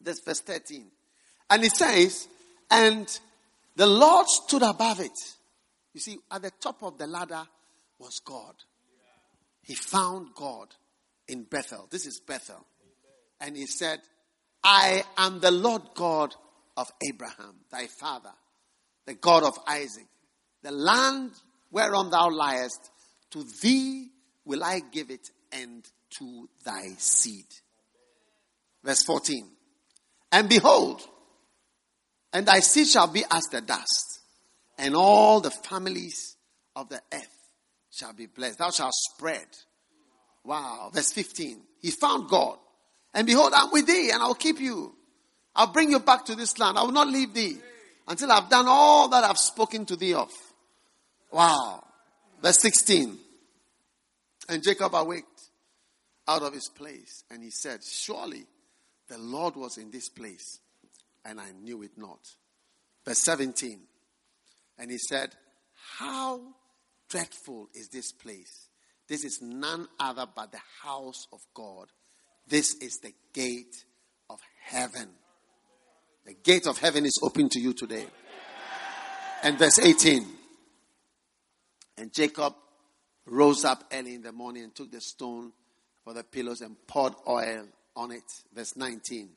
That's 0.00 0.20
verse 0.20 0.40
13. 0.40 0.88
And 1.48 1.64
it 1.64 1.70
says, 1.70 2.26
and 2.68 3.06
the 3.76 3.86
Lord 3.86 4.26
stood 4.26 4.62
above 4.62 4.98
it. 4.98 5.16
You 5.94 6.00
see, 6.00 6.18
at 6.32 6.42
the 6.42 6.50
top 6.50 6.82
of 6.82 6.98
the 6.98 7.06
ladder 7.06 7.44
was 8.00 8.20
God. 8.24 8.54
He 9.62 9.76
found 9.76 10.34
God 10.34 10.74
in 11.28 11.44
Bethel. 11.44 11.86
This 11.92 12.06
is 12.06 12.18
Bethel. 12.18 12.66
And 13.40 13.56
he 13.56 13.66
said, 13.66 14.00
I 14.64 15.04
am 15.16 15.38
the 15.38 15.52
Lord 15.52 15.82
God 15.94 16.34
of 16.76 16.90
Abraham, 17.08 17.54
thy 17.70 17.86
father, 17.86 18.32
the 19.06 19.14
God 19.14 19.44
of 19.44 19.56
Isaac. 19.68 20.06
The 20.62 20.70
land 20.70 21.32
whereon 21.70 22.10
thou 22.10 22.28
liest, 22.28 22.90
to 23.30 23.44
thee 23.62 24.08
will 24.44 24.62
I 24.62 24.80
give 24.90 25.10
it, 25.10 25.30
and 25.52 25.84
to 26.18 26.48
thy 26.64 26.94
seed. 26.98 27.46
Verse 28.84 29.02
14. 29.02 29.48
And 30.30 30.48
behold, 30.48 31.02
and 32.32 32.46
thy 32.46 32.60
seed 32.60 32.86
shall 32.86 33.08
be 33.08 33.24
as 33.30 33.44
the 33.50 33.60
dust, 33.60 34.20
and 34.78 34.94
all 34.94 35.40
the 35.40 35.50
families 35.50 36.36
of 36.74 36.88
the 36.88 37.00
earth 37.12 37.50
shall 37.90 38.12
be 38.12 38.26
blessed. 38.26 38.58
Thou 38.58 38.70
shalt 38.70 38.94
spread. 38.94 39.46
Wow. 40.44 40.90
Verse 40.92 41.12
15. 41.12 41.60
He 41.80 41.90
found 41.90 42.28
God. 42.28 42.58
And 43.14 43.26
behold, 43.26 43.52
I'm 43.54 43.70
with 43.70 43.86
thee, 43.86 44.10
and 44.12 44.22
I'll 44.22 44.34
keep 44.34 44.58
you. 44.58 44.94
I'll 45.54 45.72
bring 45.72 45.90
you 45.90 46.00
back 46.00 46.24
to 46.26 46.34
this 46.34 46.58
land. 46.58 46.78
I 46.78 46.82
will 46.82 46.92
not 46.92 47.08
leave 47.08 47.34
thee 47.34 47.58
until 48.08 48.32
I've 48.32 48.48
done 48.48 48.66
all 48.66 49.08
that 49.08 49.24
I've 49.24 49.38
spoken 49.38 49.84
to 49.86 49.96
thee 49.96 50.14
of. 50.14 50.30
Wow. 51.32 51.82
Verse 52.42 52.58
16. 52.60 53.18
And 54.48 54.62
Jacob 54.62 54.94
awaked 54.94 55.26
out 56.28 56.42
of 56.42 56.52
his 56.52 56.68
place, 56.68 57.24
and 57.30 57.42
he 57.42 57.50
said, 57.50 57.80
Surely 57.84 58.44
the 59.08 59.18
Lord 59.18 59.56
was 59.56 59.78
in 59.78 59.90
this 59.90 60.08
place, 60.08 60.60
and 61.24 61.40
I 61.40 61.50
knew 61.62 61.82
it 61.82 61.92
not. 61.96 62.20
Verse 63.04 63.22
17. 63.24 63.80
And 64.78 64.90
he 64.90 64.98
said, 64.98 65.30
How 65.98 66.40
dreadful 67.08 67.68
is 67.74 67.88
this 67.88 68.12
place? 68.12 68.68
This 69.08 69.24
is 69.24 69.40
none 69.42 69.88
other 69.98 70.26
but 70.34 70.52
the 70.52 70.60
house 70.82 71.26
of 71.32 71.40
God. 71.54 71.88
This 72.46 72.74
is 72.80 72.98
the 73.02 73.12
gate 73.32 73.84
of 74.30 74.40
heaven. 74.64 75.08
The 76.24 76.34
gate 76.34 76.66
of 76.66 76.78
heaven 76.78 77.04
is 77.04 77.18
open 77.22 77.48
to 77.50 77.60
you 77.60 77.74
today. 77.74 78.06
And 79.42 79.58
verse 79.58 79.78
18. 79.78 80.24
And 81.96 82.12
Jacob 82.12 82.54
rose 83.26 83.64
up 83.64 83.84
early 83.92 84.14
in 84.14 84.22
the 84.22 84.32
morning 84.32 84.64
and 84.64 84.74
took 84.74 84.90
the 84.90 85.00
stone 85.00 85.52
for 86.04 86.14
the 86.14 86.24
pillows 86.24 86.60
and 86.60 86.76
poured 86.86 87.14
oil 87.28 87.66
on 87.94 88.12
it. 88.12 88.24
Verse 88.54 88.76
19. 88.76 89.28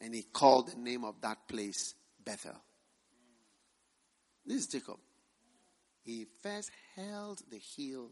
And 0.00 0.14
he 0.14 0.22
called 0.22 0.72
the 0.72 0.78
name 0.78 1.04
of 1.04 1.20
that 1.20 1.46
place 1.48 1.94
Bethel. 2.24 2.60
This 4.44 4.62
is 4.62 4.66
Jacob. 4.66 4.98
He 6.04 6.26
first 6.42 6.70
held 6.96 7.40
the 7.48 7.58
heel 7.58 8.10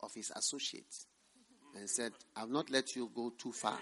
of 0.00 0.12
his 0.14 0.30
associates 0.30 1.06
and 1.76 1.90
said, 1.90 2.12
I'll 2.36 2.46
not 2.46 2.70
let 2.70 2.94
you 2.94 3.10
go 3.14 3.32
too 3.36 3.52
far 3.52 3.78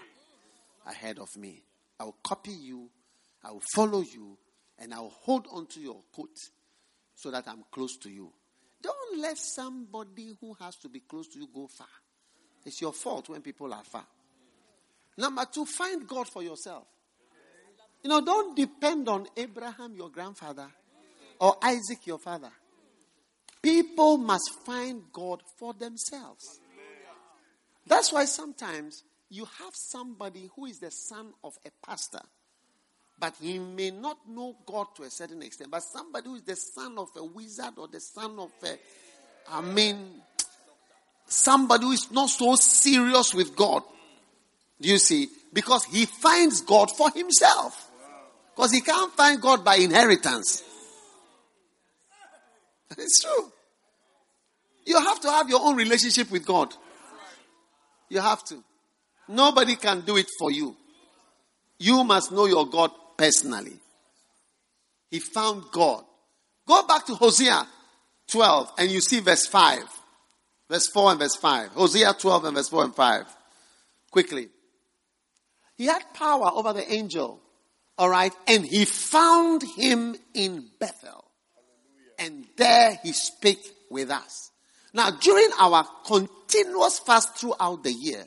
ahead 0.87 1.19
of 1.19 1.29
me. 1.37 1.63
I 1.99 2.05
will 2.05 2.17
copy 2.23 2.51
you, 2.51 2.89
I 3.43 3.51
will 3.51 3.61
follow 3.75 4.01
you, 4.01 4.37
and 4.79 4.93
I 4.93 4.99
will 4.99 5.13
hold 5.21 5.47
onto 5.51 5.79
your 5.79 6.01
coat 6.15 6.35
so 7.15 7.29
that 7.29 7.47
I'm 7.47 7.63
close 7.71 7.97
to 7.97 8.09
you. 8.09 8.31
Don't 8.83 9.19
let 9.19 9.37
somebody 9.37 10.35
who 10.39 10.53
has 10.59 10.75
to 10.77 10.89
be 10.89 10.99
close 10.99 11.27
to 11.29 11.39
you 11.39 11.47
go 11.53 11.67
far. 11.67 11.87
It's 12.65 12.81
your 12.81 12.93
fault 12.93 13.29
when 13.29 13.41
people 13.41 13.73
are 13.73 13.83
far. 13.83 14.05
Number 15.17 15.45
two, 15.51 15.65
find 15.65 16.07
God 16.07 16.27
for 16.27 16.43
yourself. 16.43 16.85
You 18.03 18.09
know, 18.09 18.21
don't 18.21 18.55
depend 18.55 19.07
on 19.07 19.27
Abraham, 19.37 19.95
your 19.95 20.09
grandfather, 20.09 20.67
or 21.39 21.55
Isaac, 21.63 22.05
your 22.05 22.19
father. 22.19 22.51
People 23.61 24.17
must 24.17 24.51
find 24.65 25.03
God 25.13 25.41
for 25.57 25.73
themselves. 25.73 26.59
That's 27.87 28.11
why 28.11 28.25
sometimes 28.25 29.03
you 29.29 29.45
have 29.45 29.73
somebody 29.73 30.49
who 30.55 30.65
is 30.65 30.79
the 30.79 30.89
son 30.89 31.33
of 31.43 31.53
a 31.65 31.69
pastor, 31.85 32.21
but 33.23 33.35
he 33.39 33.57
may 33.57 33.89
not 33.89 34.17
know 34.27 34.53
God 34.65 34.87
to 34.97 35.03
a 35.03 35.09
certain 35.09 35.41
extent. 35.43 35.71
But 35.71 35.81
somebody 35.83 36.27
who 36.27 36.35
is 36.35 36.41
the 36.41 36.57
son 36.57 36.97
of 36.97 37.07
a 37.15 37.23
wizard 37.23 37.71
or 37.77 37.87
the 37.87 38.01
son 38.01 38.37
of 38.37 38.51
a, 38.65 38.77
I 39.49 39.61
mean, 39.61 40.21
somebody 41.25 41.85
who 41.85 41.93
is 41.93 42.11
not 42.11 42.29
so 42.29 42.55
serious 42.55 43.33
with 43.33 43.55
God. 43.55 43.81
Do 44.81 44.89
you 44.89 44.97
see? 44.97 45.29
Because 45.53 45.85
he 45.85 46.05
finds 46.05 46.59
God 46.63 46.91
for 46.91 47.11
himself. 47.11 47.89
Because 48.53 48.73
he 48.73 48.81
can't 48.81 49.13
find 49.13 49.41
God 49.41 49.63
by 49.63 49.77
inheritance. 49.77 50.61
It's 52.97 53.21
true. 53.21 53.53
You 54.85 54.99
have 54.99 55.21
to 55.21 55.29
have 55.29 55.49
your 55.49 55.61
own 55.61 55.77
relationship 55.77 56.29
with 56.29 56.45
God. 56.45 56.75
You 58.09 58.19
have 58.19 58.43
to. 58.49 58.61
Nobody 59.29 59.77
can 59.77 60.01
do 60.01 60.17
it 60.17 60.27
for 60.37 60.51
you. 60.51 60.75
You 61.79 62.03
must 62.03 62.33
know 62.33 62.47
your 62.47 62.67
God 62.67 62.91
personally. 63.17 63.79
He 65.09 65.19
found 65.19 65.65
God. 65.71 66.03
Go 66.67 66.85
back 66.87 67.05
to 67.05 67.15
Hosea 67.15 67.67
12 68.27 68.71
and 68.77 68.89
you 68.89 69.01
see 69.01 69.19
verse 69.19 69.45
5. 69.45 69.83
Verse 70.69 70.87
4 70.87 71.11
and 71.11 71.19
verse 71.19 71.35
5. 71.35 71.69
Hosea 71.69 72.13
12 72.17 72.45
and 72.45 72.55
verse 72.55 72.69
4 72.69 72.83
and 72.85 72.95
5. 72.95 73.25
Quickly. 74.11 74.49
He 75.75 75.85
had 75.85 76.01
power 76.13 76.49
over 76.53 76.73
the 76.73 76.91
angel. 76.91 77.41
All 77.97 78.09
right. 78.09 78.33
And 78.47 78.65
he 78.65 78.85
found 78.85 79.63
him 79.63 80.15
in 80.33 80.69
Bethel. 80.79 81.25
And 82.17 82.45
there 82.57 82.97
he 83.03 83.11
spake 83.11 83.63
with 83.89 84.09
us. 84.09 84.51
Now, 84.93 85.09
during 85.11 85.49
our 85.59 85.85
continuous 86.05 86.99
fast 86.99 87.37
throughout 87.37 87.83
the 87.83 87.91
year, 87.91 88.25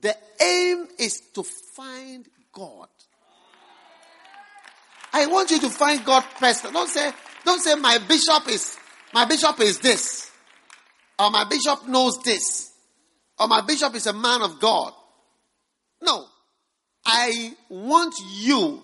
the 0.00 0.16
aim 0.42 0.88
is 0.98 1.20
to 1.34 1.42
find 1.42 2.26
God. 2.52 2.88
I 5.14 5.26
want 5.26 5.52
you 5.52 5.60
to 5.60 5.70
find 5.70 6.04
God 6.04 6.22
first. 6.40 6.64
Don't 6.64 6.88
say, 6.88 7.12
don't 7.44 7.60
say 7.60 7.76
my 7.76 7.98
bishop 7.98 8.48
is, 8.48 8.76
my 9.12 9.24
bishop 9.24 9.60
is 9.60 9.78
this. 9.78 10.28
Or 11.20 11.30
my 11.30 11.44
bishop 11.44 11.86
knows 11.86 12.18
this. 12.24 12.72
Or 13.38 13.46
my 13.46 13.60
bishop 13.60 13.94
is 13.94 14.08
a 14.08 14.12
man 14.12 14.42
of 14.42 14.58
God. 14.58 14.92
No. 16.02 16.26
I 17.06 17.54
want 17.68 18.12
you. 18.38 18.82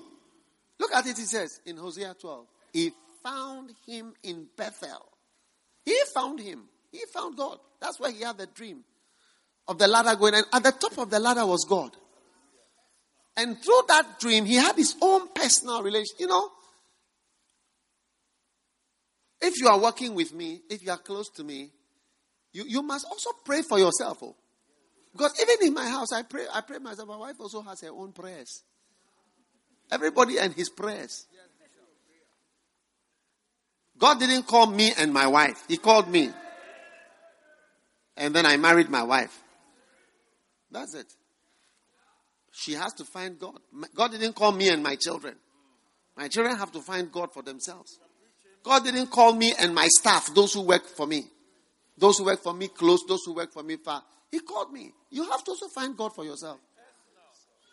Look 0.79 0.95
at 0.95 1.05
it, 1.07 1.19
he 1.19 1.25
says 1.25 1.61
in 1.67 1.77
Hosea 1.77 2.15
12. 2.21 2.47
He 2.73 2.93
found 3.25 3.73
him 3.85 4.15
in 4.23 4.47
Bethel. 4.57 5.09
He 5.85 5.99
found 6.15 6.39
him. 6.39 6.63
He 6.93 7.01
found 7.13 7.37
God. 7.37 7.59
That's 7.81 7.99
why 7.99 8.13
he 8.13 8.23
had 8.23 8.39
the 8.39 8.47
dream 8.47 8.85
of 9.67 9.79
the 9.79 9.89
ladder 9.89 10.15
going. 10.15 10.35
And 10.35 10.47
at 10.53 10.63
the 10.63 10.71
top 10.71 10.97
of 10.97 11.11
the 11.11 11.19
ladder 11.19 11.45
was 11.45 11.67
God. 11.69 11.97
And 13.41 13.59
through 13.59 13.83
that 13.89 14.21
dream, 14.21 14.45
he 14.45 14.57
had 14.57 14.77
his 14.77 14.95
own 15.01 15.29
personal 15.35 15.83
relation. 15.83 16.15
You 16.19 16.27
know, 16.27 16.51
if 19.41 19.59
you 19.59 19.69
are 19.69 19.79
working 19.81 20.15
with 20.15 20.35
me, 20.35 20.61
if 20.69 20.83
you 20.83 20.91
are 20.91 20.99
close 20.99 21.31
to 21.37 21.45
me, 21.45 21.71
you, 22.53 22.65
you 22.67 22.83
must 22.83 23.07
also 23.07 23.31
pray 23.43 23.63
for 23.63 23.79
yourself. 23.79 24.19
Oh. 24.23 24.37
Because 25.13 25.41
even 25.41 25.69
in 25.69 25.73
my 25.73 25.89
house, 25.89 26.13
I 26.13 26.23
pray, 26.23 26.45
I 26.53 26.61
pray 26.61 26.77
myself. 26.81 27.09
My 27.09 27.17
wife 27.17 27.37
also 27.41 27.63
has 27.63 27.81
her 27.81 27.89
own 27.89 28.13
prayers. 28.13 28.63
Everybody 29.91 30.37
and 30.37 30.53
his 30.53 30.69
prayers. 30.69 31.27
God 33.97 34.21
didn't 34.21 34.47
call 34.47 34.67
me 34.67 34.93
and 34.99 35.15
my 35.15 35.27
wife. 35.27 35.65
He 35.67 35.79
called 35.79 36.11
me. 36.11 36.29
And 38.19 38.35
then 38.35 38.45
I 38.45 38.59
married 38.59 38.91
my 38.91 39.03
wife. 39.03 39.43
That's 40.71 40.95
it. 40.95 41.07
She 42.53 42.73
has 42.75 42.93
to 42.95 43.05
find 43.05 43.39
God. 43.39 43.59
God 43.95 44.11
didn't 44.11 44.35
call 44.35 44.53
me 44.53 44.69
and 44.69 44.83
my 44.83 44.97
children. 44.97 45.37
My 46.17 46.29
children 46.29 46.57
have 46.57 46.73
to 46.73 46.81
find 46.81 47.11
God 47.11 47.33
for 47.33 47.43
themselves. 47.43 47.99
God 48.63 48.85
didn't 48.85 49.07
call 49.07 49.35
me 49.35 49.55
and 49.59 49.75
my 49.75 49.87
staff, 49.89 50.35
those 50.35 50.53
who 50.53 50.63
work 50.63 50.87
for 50.87 51.07
me. 51.07 51.25
Those 51.97 52.19
who 52.19 52.25
work 52.25 52.43
for 52.43 52.53
me 52.53 52.69
close, 52.69 53.01
those 53.07 53.25
who 53.25 53.35
work 53.35 53.53
for 53.53 53.63
me 53.63 53.77
far. 53.77 54.03
He 54.31 54.41
called 54.41 54.73
me. 54.73 54.93
You 55.11 55.25
have 55.31 55.45
to 55.45 55.51
also 55.53 55.69
find 55.69 55.97
God 55.97 56.15
for 56.15 56.25
yourself. 56.25 56.59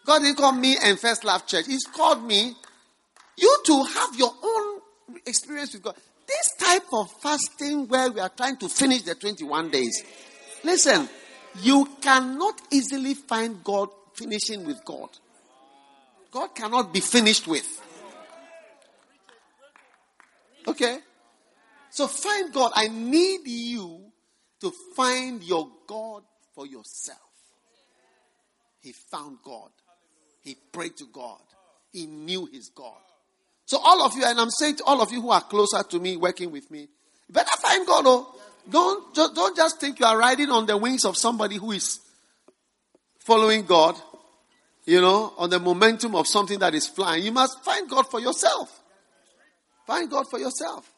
God 0.05 0.19
didn't 0.19 0.37
call 0.37 0.53
me 0.53 0.77
and 0.81 0.97
First 0.99 1.23
Love 1.23 1.45
Church. 1.45 1.65
He's 1.67 1.85
called 1.85 2.23
me. 2.23 2.53
You 3.37 3.57
to 3.65 3.83
have 3.83 4.15
your 4.15 4.33
own 4.41 4.79
experience 5.25 5.73
with 5.73 5.83
God. 5.83 5.95
This 6.25 6.55
type 6.59 6.85
of 6.93 7.11
fasting 7.21 7.87
where 7.87 8.11
we 8.11 8.19
are 8.19 8.29
trying 8.29 8.57
to 8.57 8.69
finish 8.69 9.03
the 9.03 9.15
21 9.15 9.69
days. 9.69 10.03
Listen, 10.63 11.07
you 11.61 11.87
cannot 12.01 12.61
easily 12.71 13.13
find 13.13 13.63
God 13.63 13.89
finishing 14.17 14.65
with 14.65 14.83
God. 14.83 15.09
God 16.31 16.53
cannot 16.55 16.93
be 16.93 16.99
finished 16.99 17.47
with. 17.47 17.81
Okay? 20.67 20.99
So 21.91 22.07
find 22.07 22.53
God. 22.53 22.71
I 22.75 22.87
need 22.89 23.41
you 23.47 24.01
to 24.61 24.71
find 24.95 25.43
your 25.43 25.69
God 25.87 26.23
for 26.53 26.65
yourself. 26.67 27.19
He 28.81 28.91
found 28.91 29.37
God. 29.43 29.69
He 30.43 30.55
prayed 30.71 30.97
to 30.97 31.05
God. 31.11 31.41
He 31.91 32.05
knew 32.05 32.45
his 32.45 32.69
God. 32.69 33.01
So 33.65 33.77
all 33.77 34.05
of 34.05 34.15
you, 34.15 34.23
and 34.25 34.39
I'm 34.39 34.49
saying 34.49 34.77
to 34.77 34.83
all 34.85 35.01
of 35.01 35.11
you 35.11 35.21
who 35.21 35.29
are 35.29 35.41
closer 35.41 35.83
to 35.83 35.99
me, 35.99 36.15
working 36.15 36.51
with 36.51 36.69
me, 36.71 36.87
better 37.29 37.49
find 37.61 37.85
God. 37.85 38.05
Oh, 38.07 38.35
don't 38.69 39.13
don't 39.13 39.55
just 39.55 39.79
think 39.79 39.99
you 39.99 40.05
are 40.05 40.17
riding 40.17 40.49
on 40.49 40.65
the 40.65 40.77
wings 40.77 41.05
of 41.05 41.17
somebody 41.17 41.57
who 41.57 41.71
is 41.71 41.99
following 43.19 43.65
God. 43.65 43.95
You 44.87 45.01
know, 45.01 45.33
on 45.37 45.49
the 45.49 45.59
momentum 45.59 46.15
of 46.15 46.27
something 46.27 46.59
that 46.59 46.73
is 46.73 46.87
flying. 46.87 47.25
You 47.25 47.33
must 47.33 47.61
find 47.63 47.89
God 47.89 48.09
for 48.09 48.21
yourself. 48.21 48.71
Find 49.85 50.09
God 50.09 50.29
for 50.29 50.39
yourself. 50.39 50.89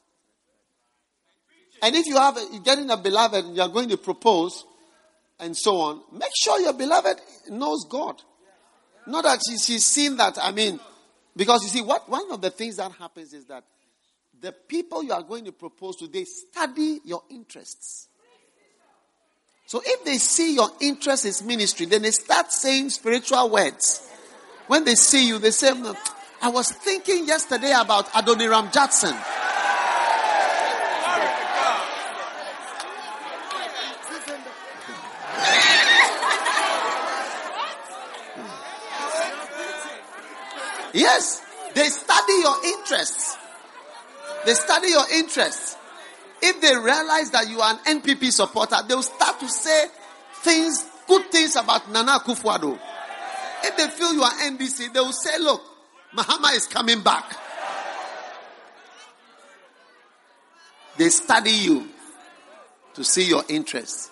And 1.82 1.95
if 1.95 2.06
you 2.06 2.16
have 2.18 2.38
getting 2.64 2.91
a 2.91 2.98
beloved 2.98 3.45
and 3.45 3.56
you 3.56 3.64
are 3.64 3.68
going 3.70 3.90
to 3.90 3.98
propose 3.98 4.64
and 5.40 5.57
so 5.57 5.78
on, 5.78 6.02
make 6.14 6.30
sure 6.40 6.60
your 6.60 6.74
beloved 6.74 7.20
knows 7.49 7.86
God. 7.90 8.22
Not 9.07 9.24
that 9.24 9.40
she, 9.49 9.57
she's 9.57 9.86
seen 9.86 10.18
that, 10.18 10.38
I 10.40 10.52
mean, 10.52 10.80
because 11.36 11.64
you 11.64 11.70
see, 11.70 11.82
what 11.82 12.07
one 12.07 12.32
of 12.32 12.41
the 12.41 12.52
things 12.52 12.76
that 12.76 12.91
happens 12.91 13.34
is 13.34 13.45
that 13.45 13.64
the 14.40 14.52
people 14.52 15.03
you 15.03 15.14
are 15.14 15.24
going 15.24 15.45
to 15.45 15.52
propose 15.52 15.95
to, 15.95 16.07
they 16.07 16.26
study 16.26 16.99
your 17.06 17.24
interests. 17.32 18.09
So 19.70 19.80
if 19.86 20.04
they 20.04 20.18
see 20.18 20.56
your 20.56 20.72
interest 20.80 21.26
is 21.26 21.44
ministry, 21.44 21.86
then 21.86 22.02
they 22.02 22.10
start 22.10 22.52
saying 22.52 22.90
spiritual 22.90 23.52
words. 23.52 24.02
When 24.66 24.84
they 24.84 24.96
see 24.96 25.28
you, 25.28 25.38
they 25.38 25.52
say, 25.52 25.72
I 26.41 26.50
was 26.50 26.72
thinking 26.72 27.28
yesterday 27.28 27.72
about 27.80 28.08
Adoniram 28.08 28.74
Judson. 28.74 29.14
Yes, 40.96 41.44
they 41.76 41.90
study 41.90 42.34
your 42.41 42.66
interests. 42.66 43.38
They 44.48 44.56
study 44.56 44.88
your 44.88 45.06
interests. 45.14 45.76
If 46.41 46.62
they 46.62 46.76
realize 46.76 47.32
that 47.32 47.50
you 47.50 47.60
are 47.62 47.74
an 47.86 48.02
NPP 48.02 48.32
supporter, 48.32 48.78
they'll 48.88 49.04
start 49.04 49.28
to 49.40 49.48
say 49.48 49.86
things, 50.41 50.86
good 51.07 51.32
things 51.32 51.56
about 51.56 51.91
Nana 51.91 52.20
Akufo-Addo. 52.20 52.80
If 53.64 53.78
they 53.78 53.88
feel 53.88 54.14
you 54.14 54.24
are 54.24 54.32
NDC, 54.32 54.94
they 54.94 54.99
will 54.99 55.11
say, 55.11 55.38
look, 55.40 55.61
Mahama 56.16 56.56
is 56.56 56.66
coming 56.66 57.02
back. 57.02 57.36
They 60.98 61.10
study 61.10 61.52
you 61.52 61.88
to 62.94 63.03
see 63.03 63.28
your 63.28 63.44
interests. 63.48 64.11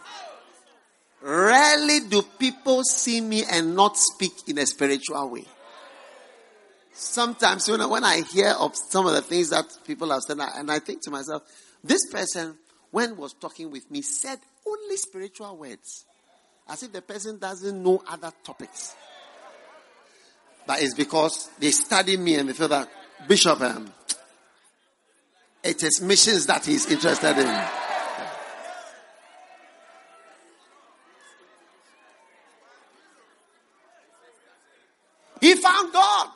Rarely 1.22 2.02
do 2.02 2.22
people 2.22 2.84
see 2.84 3.20
me 3.20 3.44
and 3.52 3.76
not 3.76 3.98
speak 3.98 4.32
in 4.48 4.58
a 4.60 4.66
spiritual 4.66 5.30
way. 5.30 5.46
Sometimes 6.94 7.70
when 7.70 7.82
I, 7.82 7.86
when 7.86 8.04
I 8.04 8.22
hear 8.22 8.56
of 8.60 8.76
some 8.76 9.06
of 9.06 9.14
the 9.14 9.22
things 9.22 9.50
that 9.50 9.66
people 9.86 10.10
have 10.12 10.22
said, 10.22 10.38
and 10.40 10.72
I 10.72 10.80
think 10.80 11.02
to 11.04 11.12
myself, 11.12 11.44
this 11.84 12.02
person, 12.12 12.58
when 12.92 13.18
was 13.18 13.34
talking 13.34 13.72
with 13.72 13.90
me, 13.92 14.02
said 14.02 14.40
only 14.66 14.98
spiritual 14.98 15.58
words. 15.58 16.06
As 16.68 16.84
if 16.84 16.92
the 16.92 17.02
person 17.02 17.38
doesn't 17.38 17.82
know 17.82 18.02
other 18.08 18.32
topics. 18.44 18.96
But 20.66 20.82
it's 20.82 20.94
because 20.94 21.50
they 21.60 21.72
study 21.72 22.18
me 22.18 22.36
and 22.36 22.50
they 22.50 22.54
feel 22.54 22.68
that, 22.68 22.90
Bishop, 23.28 23.62
um, 23.62 23.92
it 25.64 25.82
is 25.82 26.02
missions 26.02 26.46
that 26.48 26.66
he's 26.66 26.92
interested 26.92 27.38
in. 27.38 27.64
He 35.40 35.56
found 35.56 35.94
God. 35.94 36.30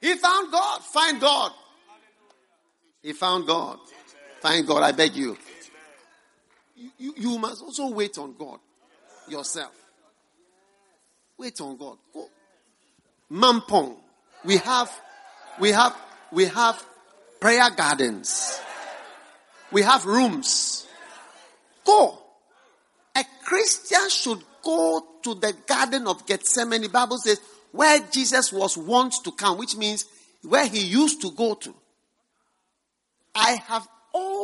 He 0.00 0.14
found 0.14 0.52
God. 0.52 0.82
Find 0.82 1.20
God. 1.20 1.52
He 3.02 3.12
found 3.12 3.46
God. 3.46 3.78
Find 4.44 4.66
God. 4.66 4.82
I 4.82 4.92
beg 4.92 5.16
you. 5.16 5.38
You, 6.98 7.14
you, 7.16 7.38
must 7.38 7.62
also 7.62 7.88
wait 7.88 8.18
on 8.18 8.34
God 8.38 8.58
yourself. 9.26 9.72
Wait 11.38 11.58
on 11.62 11.78
God. 11.78 11.96
Go. 12.12 12.28
Mampong. 13.32 13.96
We 14.44 14.58
have, 14.58 14.90
we 15.58 15.70
have, 15.70 15.96
we 16.30 16.44
have 16.44 16.84
prayer 17.40 17.70
gardens. 17.70 18.60
We 19.72 19.80
have 19.80 20.04
rooms. 20.04 20.86
Go. 21.82 22.18
A 23.16 23.24
Christian 23.44 24.10
should 24.10 24.42
go 24.62 25.06
to 25.22 25.36
the 25.36 25.54
garden 25.66 26.06
of 26.06 26.26
Gethsemane. 26.26 26.88
Bible 26.88 27.16
says 27.16 27.40
where 27.72 27.98
Jesus 28.12 28.52
was 28.52 28.76
wont 28.76 29.14
to 29.24 29.32
come, 29.32 29.56
which 29.56 29.74
means 29.74 30.04
where 30.42 30.66
he 30.66 30.84
used 30.84 31.22
to 31.22 31.30
go 31.30 31.54
to. 31.54 31.74
I 33.34 33.52
have 33.68 33.88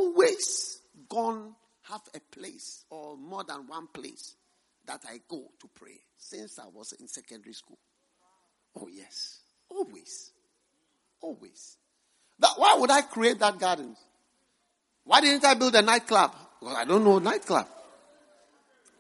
always 0.01 0.81
gone, 1.09 1.55
have 1.83 2.03
a 2.15 2.21
place 2.35 2.85
or 2.91 3.17
more 3.17 3.45
than 3.45 3.67
one 3.67 3.87
place 3.89 4.35
that 4.87 5.03
I 5.09 5.21
go 5.29 5.43
to 5.61 5.69
pray 5.75 5.99
since 6.17 6.59
I 6.59 6.67
was 6.73 6.93
in 6.93 7.07
secondary 7.07 7.53
school. 7.53 7.79
Oh, 8.81 8.89
yes. 8.89 9.41
Always. 9.69 10.33
Always. 11.21 11.77
That, 12.39 12.53
why 12.57 12.77
would 12.79 12.91
I 12.91 13.03
create 13.03 13.39
that 13.41 13.59
garden? 13.59 13.97
Why 15.05 15.21
didn't 15.21 15.45
I 15.45 15.55
build 15.55 15.75
a 15.75 15.83
nightclub? 15.83 16.35
Because 16.59 16.77
I 16.77 16.85
don't 16.85 17.05
know 17.05 17.19
nightclub. 17.19 17.67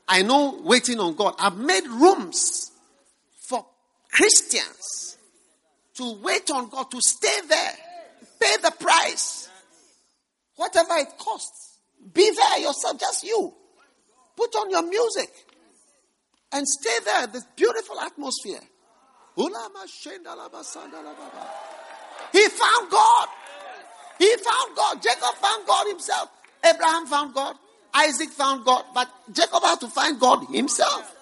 I 0.08 0.22
know 0.22 0.60
waiting 0.62 0.98
on 0.98 1.14
God. 1.14 1.34
I've 1.38 1.56
made 1.56 1.86
rooms 1.86 2.72
for 3.38 3.64
Christians 4.10 5.16
to 5.94 6.14
wait 6.22 6.50
on 6.50 6.68
God, 6.68 6.90
to 6.90 7.00
stay 7.00 7.46
there, 7.48 7.72
pay 8.40 8.56
the 8.62 8.72
price, 8.72 9.48
whatever 10.60 10.94
it 10.98 11.16
costs. 11.18 11.78
Be 12.12 12.30
there 12.30 12.58
yourself, 12.58 13.00
just 13.00 13.24
you. 13.24 13.54
Put 14.36 14.54
on 14.56 14.70
your 14.70 14.82
music 14.82 15.30
and 16.52 16.68
stay 16.68 16.98
there. 17.04 17.26
This 17.28 17.44
beautiful 17.56 17.98
atmosphere. 17.98 18.60
He 22.32 22.48
found 22.48 22.90
God. 22.90 23.28
He 24.18 24.36
found 24.36 24.76
God. 24.76 25.02
Jacob 25.02 25.34
found 25.36 25.66
God 25.66 25.86
himself. 25.88 26.28
Abraham 26.62 27.06
found 27.06 27.34
God. 27.34 27.56
Isaac 27.94 28.28
found 28.30 28.64
God. 28.64 28.84
But 28.94 29.08
Jacob 29.32 29.62
had 29.62 29.80
to 29.80 29.88
find 29.88 30.20
God 30.20 30.44
himself. 30.52 31.16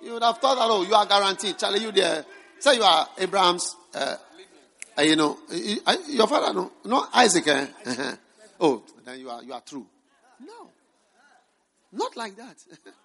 You 0.00 0.12
would 0.12 0.22
have 0.22 0.38
thought 0.38 0.56
that, 0.56 0.68
oh, 0.70 0.84
you 0.84 0.94
are 0.94 1.06
guaranteed. 1.06 1.58
Charlie, 1.58 1.80
you 1.80 1.90
there. 1.90 2.24
Say 2.60 2.76
you 2.76 2.82
are 2.82 3.08
Abraham's, 3.18 3.74
uh, 3.94 4.16
uh, 4.98 5.02
you 5.02 5.16
know, 5.16 5.38
your 6.08 6.26
father, 6.26 6.54
no, 6.54 6.72
no, 6.84 7.06
Isaac. 7.14 7.48
Eh? 7.48 7.66
oh, 8.60 8.82
then 9.04 9.20
you 9.20 9.30
are, 9.30 9.42
you 9.42 9.52
are 9.52 9.60
true. 9.60 9.86
No. 10.40 10.70
Not 11.92 12.16
like 12.16 12.36
that. 12.36 12.56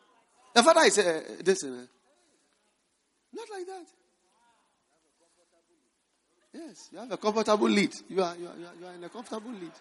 the 0.54 0.64
father 0.64 0.82
is 0.82 0.98
uh, 1.00 1.22
this. 1.42 1.64
Not 1.64 3.48
like 3.52 3.66
that. 3.68 3.86
Yes, 6.54 6.90
you 6.92 7.00
have 7.00 7.12
a 7.12 7.18
comfortable 7.18 7.70
lead. 7.70 7.94
You 8.10 8.24
are, 8.24 8.36
you 8.36 8.48
are, 8.48 8.54
you 8.80 8.88
are 8.88 8.94
in 8.94 9.04
a 9.04 9.10
comfortable 9.10 9.52
lead. 9.52 9.72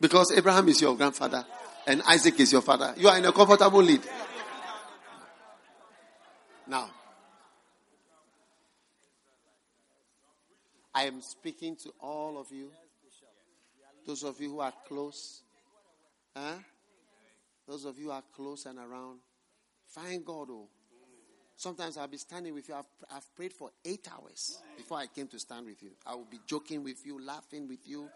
Because 0.00 0.32
Abraham 0.36 0.68
is 0.68 0.80
your 0.80 0.96
grandfather 0.96 1.44
and 1.86 2.02
Isaac 2.02 2.38
is 2.40 2.52
your 2.52 2.62
father. 2.62 2.94
You 2.96 3.08
are 3.08 3.18
in 3.18 3.24
a 3.24 3.32
comfortable 3.32 3.82
lead. 3.82 4.00
Now, 6.66 6.90
I 10.96 11.02
am 11.02 11.20
speaking 11.20 11.76
to 11.84 11.92
all 12.00 12.38
of 12.38 12.50
you. 12.50 12.70
Those 14.06 14.22
of 14.22 14.40
you 14.40 14.52
who 14.52 14.60
are 14.60 14.72
close. 14.88 15.42
Huh? 16.34 16.54
Those 17.68 17.84
of 17.84 17.98
you 17.98 18.06
who 18.06 18.10
are 18.12 18.22
close 18.34 18.64
and 18.64 18.78
around. 18.78 19.18
Find 19.88 20.24
God, 20.24 20.48
oh. 20.50 20.68
Sometimes 21.54 21.98
I'll 21.98 22.08
be 22.08 22.16
standing 22.16 22.54
with 22.54 22.70
you. 22.70 22.76
I've, 22.76 22.86
I've 23.14 23.34
prayed 23.36 23.52
for 23.52 23.70
eight 23.84 24.08
hours 24.10 24.58
before 24.78 24.96
I 24.96 25.06
came 25.06 25.28
to 25.28 25.38
stand 25.38 25.66
with 25.66 25.82
you. 25.82 25.90
I 26.06 26.14
will 26.14 26.28
be 26.30 26.40
joking 26.46 26.82
with 26.82 27.04
you, 27.04 27.22
laughing 27.22 27.68
with 27.68 27.86
you. 27.86 28.08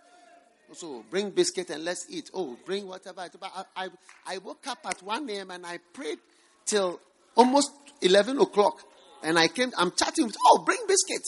So 0.72 1.04
bring 1.10 1.30
biscuit 1.30 1.68
and 1.68 1.84
let's 1.84 2.06
eat. 2.08 2.30
Oh, 2.32 2.56
bring 2.64 2.86
whatever. 2.86 3.28
But 3.38 3.52
I, 3.54 3.84
I, 3.84 3.88
I 4.26 4.38
woke 4.38 4.66
up 4.66 4.78
at 4.86 5.02
1 5.02 5.28
a.m. 5.28 5.50
and 5.50 5.66
I 5.66 5.80
prayed 5.92 6.18
till 6.64 6.98
almost 7.36 7.72
11 8.00 8.38
o'clock. 8.40 8.82
And 9.22 9.38
I 9.38 9.48
came, 9.48 9.70
I'm 9.76 9.90
chatting 9.90 10.26
with, 10.26 10.36
oh, 10.46 10.62
bring 10.64 10.78
biscuit. 10.88 11.22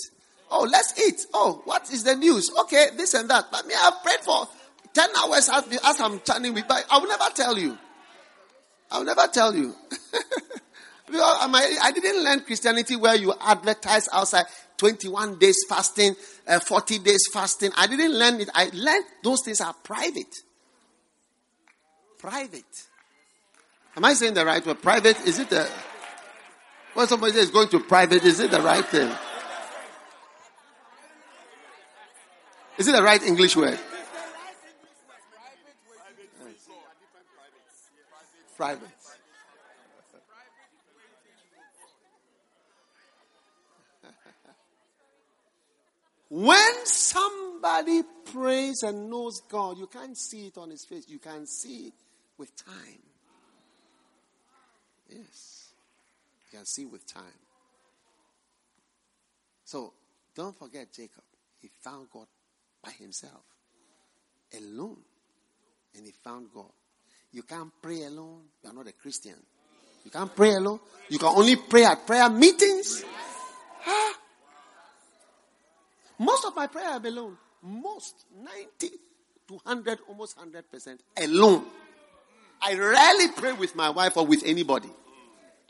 Oh, 0.55 0.69
let's 0.71 0.99
eat. 1.01 1.27
Oh, 1.33 1.63
what 1.65 1.91
is 1.91 2.05
the 2.05 2.15
news? 2.15 2.51
Okay, 2.61 2.89
this 2.95 3.15
and 3.15 3.29
that. 3.31 3.47
But 3.51 3.67
me, 3.67 3.75
I've 3.83 4.03
prayed 4.03 4.21
for 4.21 4.47
10 4.93 5.09
hours 5.17 5.49
as, 5.49 5.81
as 5.83 6.01
I'm 6.01 6.21
chatting 6.21 6.53
with, 6.53 6.69
but 6.69 6.85
I 6.91 6.99
will 6.99 7.09
never 7.09 7.25
tell 7.35 7.59
you. 7.59 7.79
I 8.91 8.99
will 8.99 9.07
never 9.07 9.27
tell 9.33 9.57
you. 9.57 9.75
I 11.15 11.93
didn't 11.95 12.23
learn 12.23 12.41
Christianity 12.41 12.97
where 12.97 13.15
you 13.15 13.33
advertise 13.41 14.11
outside 14.13 14.45
21 14.77 15.39
days 15.39 15.57
fasting, 15.67 16.15
uh, 16.47 16.61
40 16.61 16.99
days 16.99 17.23
fasting. 17.33 17.71
I 17.75 17.87
didn't 17.87 18.13
learn 18.13 18.39
it. 18.41 18.51
I 18.55 18.71
learned 18.75 19.05
those 19.25 19.43
things 19.43 19.63
are 19.63 19.73
private. 19.73 20.35
Private. 22.19 22.65
Am 23.97 24.05
I 24.05 24.13
saying 24.13 24.35
the 24.35 24.45
right 24.45 24.65
word? 24.67 24.83
Private? 24.83 25.19
Is 25.23 25.39
it 25.39 25.49
the. 25.49 25.69
When 26.93 27.09
somebody 27.09 27.33
says 27.33 27.51
going 27.51 27.69
to 27.71 27.81
private, 27.81 28.23
is 28.25 28.39
it 28.39 28.51
the 28.51 28.61
right 28.61 28.85
thing? 28.85 29.11
Is 32.79 32.89
it 32.89 32.93
the 32.93 33.03
right 33.03 33.23
English 33.23 33.57
word? 33.57 33.79
Private. 38.57 38.89
When 46.29 46.87
somebody 46.87 48.03
prays 48.33 48.83
and 48.83 49.11
knows 49.11 49.43
God, 49.51 49.77
you 49.77 49.87
can't 49.87 50.17
see 50.17 50.47
it 50.47 50.57
on 50.57 50.71
his 50.71 50.85
face. 50.87 51.05
You 51.07 51.19
can 51.19 51.47
see 51.47 51.89
it 51.89 51.93
with 52.39 52.57
time. 52.57 53.03
Yes. 55.11 55.73
You 56.41 56.59
can 56.59 56.65
see 56.65 56.87
with 56.87 57.07
time. 57.13 57.39
So 59.65 59.93
don't 60.35 60.59
forget 60.59 60.91
Jacob. 60.91 61.25
He 61.61 61.71
found 61.83 62.09
God 62.11 62.27
by 62.83 62.91
himself, 62.91 63.43
alone. 64.57 64.99
And 65.97 66.07
he 66.07 66.13
found 66.13 66.49
God. 66.55 66.73
You 67.33 67.43
can't 67.43 67.71
pray 67.81 68.05
alone. 68.05 68.43
You 68.63 68.71
are 68.71 68.75
not 68.75 68.87
a 68.87 68.93
Christian. 68.93 69.37
You 70.05 70.11
can't 70.11 70.35
pray 70.35 70.55
alone. 70.55 70.81
You 71.09 71.19
can 71.19 71.29
only 71.29 71.57
pray 71.57 71.85
at 71.85 72.07
prayer 72.07 72.29
meetings. 72.29 73.05
Huh? 73.81 74.15
Most 76.19 76.45
of 76.45 76.57
my 76.57 76.67
prayer 76.67 76.89
are 76.89 77.07
alone. 77.07 77.37
Most 77.63 78.27
90 78.43 78.91
to 79.49 79.55
100, 79.55 79.99
almost 80.09 80.39
100% 80.39 80.99
alone. 81.23 81.65
I 82.61 82.75
rarely 82.75 83.29
pray 83.37 83.53
with 83.53 83.75
my 83.75 83.91
wife 83.91 84.17
or 84.17 84.27
with 84.27 84.43
anybody. 84.45 84.91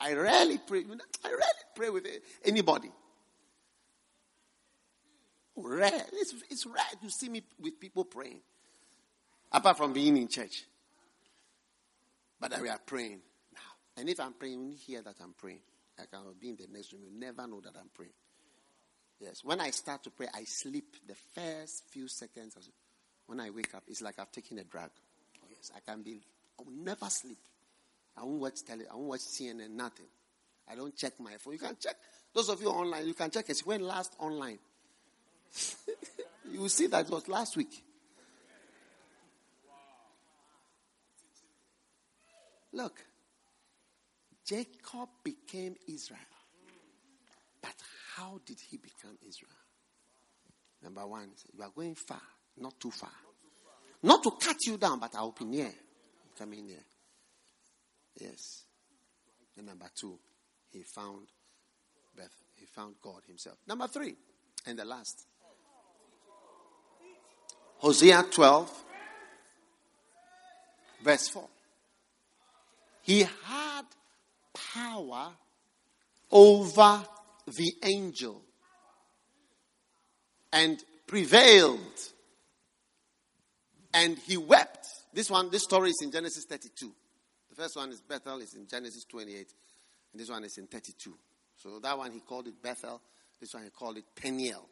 I 0.00 0.14
rarely 0.14 0.58
pray. 0.58 0.84
I 1.24 1.28
rarely 1.28 1.64
pray 1.74 1.90
with 1.90 2.06
anybody. 2.44 2.90
Rare. 5.62 6.04
It's, 6.12 6.34
it's 6.50 6.66
rare 6.66 6.84
to 7.02 7.10
see 7.10 7.28
me 7.28 7.42
with 7.60 7.78
people 7.78 8.04
praying. 8.04 8.40
Apart 9.52 9.76
from 9.76 9.92
being 9.92 10.16
in 10.16 10.28
church. 10.28 10.64
But 12.40 12.60
we 12.60 12.68
are 12.68 12.80
praying 12.84 13.20
now. 13.54 13.60
And 14.00 14.08
if 14.08 14.18
I'm 14.18 14.32
praying, 14.32 14.64
you 14.66 14.74
hear 14.74 15.02
that 15.02 15.16
I'm 15.22 15.34
praying. 15.38 15.60
I 15.98 16.04
can 16.10 16.20
be 16.40 16.48
in 16.48 16.56
the 16.56 16.66
next 16.72 16.92
room. 16.92 17.02
You 17.04 17.20
never 17.20 17.46
know 17.46 17.60
that 17.60 17.74
I'm 17.78 17.90
praying. 17.94 18.12
Yes. 19.20 19.44
When 19.44 19.60
I 19.60 19.70
start 19.70 20.02
to 20.04 20.10
pray, 20.10 20.26
I 20.34 20.44
sleep 20.44 20.96
the 21.06 21.14
first 21.34 21.84
few 21.90 22.08
seconds. 22.08 22.56
When 23.26 23.38
I 23.38 23.50
wake 23.50 23.74
up, 23.74 23.84
it's 23.86 24.02
like 24.02 24.18
I've 24.18 24.32
taken 24.32 24.58
a 24.58 24.64
drug. 24.64 24.90
Oh, 25.42 25.46
yes. 25.48 25.70
I 25.76 25.80
can 25.88 26.02
be, 26.02 26.20
I 26.58 26.62
will 26.64 26.72
never 26.72 27.06
sleep. 27.06 27.38
I 28.16 28.24
won't 28.24 28.40
watch 28.40 28.64
tele, 28.64 28.84
I 28.90 28.94
won't 28.94 29.08
watch 29.08 29.20
CNN, 29.20 29.70
nothing. 29.70 30.06
I 30.70 30.74
don't 30.74 30.94
check 30.96 31.12
my 31.20 31.32
phone. 31.38 31.54
You 31.54 31.58
can 31.58 31.76
check. 31.80 31.96
Those 32.34 32.48
of 32.48 32.60
you 32.60 32.68
online, 32.68 33.06
you 33.06 33.14
can 33.14 33.30
check 33.30 33.48
it. 33.48 33.60
When 33.60 33.82
last 33.82 34.14
online. 34.18 34.58
You 36.50 36.68
see 36.68 36.86
that 36.88 37.08
was 37.10 37.28
last 37.28 37.56
week. 37.56 37.84
Look, 42.72 43.04
Jacob 44.46 45.08
became 45.22 45.76
Israel. 45.88 46.18
But 47.60 47.74
how 48.16 48.40
did 48.44 48.58
he 48.60 48.76
become 48.78 49.18
Israel? 49.26 49.50
Number 50.82 51.06
one, 51.06 51.30
you 51.54 51.62
are 51.62 51.70
going 51.74 51.94
far, 51.94 52.20
not 52.58 52.80
too 52.80 52.90
far. 52.90 53.12
Not 54.02 54.22
to 54.24 54.32
cut 54.32 54.56
you 54.66 54.78
down, 54.78 54.98
but 54.98 55.14
I 55.14 55.20
will 55.20 55.36
be 55.38 55.44
near. 55.44 55.72
Coming 56.36 56.66
near. 56.66 56.82
Yes. 58.18 58.64
And 59.56 59.66
number 59.66 59.86
two, 59.94 60.18
he 60.70 60.82
found 60.82 61.28
Beth. 62.16 62.34
He 62.56 62.66
found 62.66 62.96
God 63.00 63.22
himself. 63.26 63.58
Number 63.66 63.86
three, 63.86 64.16
and 64.66 64.78
the 64.78 64.84
last. 64.84 65.26
Hosea 67.82 68.24
12, 68.30 68.84
verse 71.02 71.28
4. 71.28 71.48
He 73.02 73.22
had 73.22 73.82
power 74.72 75.32
over 76.30 77.02
the 77.46 77.72
angel 77.82 78.40
and 80.52 80.78
prevailed. 81.08 81.80
And 83.92 84.16
he 84.16 84.36
wept. 84.36 84.86
This 85.12 85.28
one, 85.28 85.50
this 85.50 85.64
story 85.64 85.90
is 85.90 86.00
in 86.02 86.12
Genesis 86.12 86.44
32. 86.44 86.92
The 87.50 87.56
first 87.56 87.76
one 87.76 87.90
is 87.90 88.00
Bethel, 88.00 88.38
is 88.38 88.54
in 88.54 88.68
Genesis 88.68 89.04
28. 89.04 89.36
And 89.36 90.20
this 90.20 90.30
one 90.30 90.44
is 90.44 90.56
in 90.56 90.68
32. 90.68 91.14
So 91.56 91.80
that 91.80 91.98
one 91.98 92.12
he 92.12 92.20
called 92.20 92.46
it 92.46 92.62
Bethel. 92.62 93.02
This 93.40 93.52
one 93.52 93.64
he 93.64 93.70
called 93.70 93.98
it 93.98 94.04
Peniel. 94.14 94.68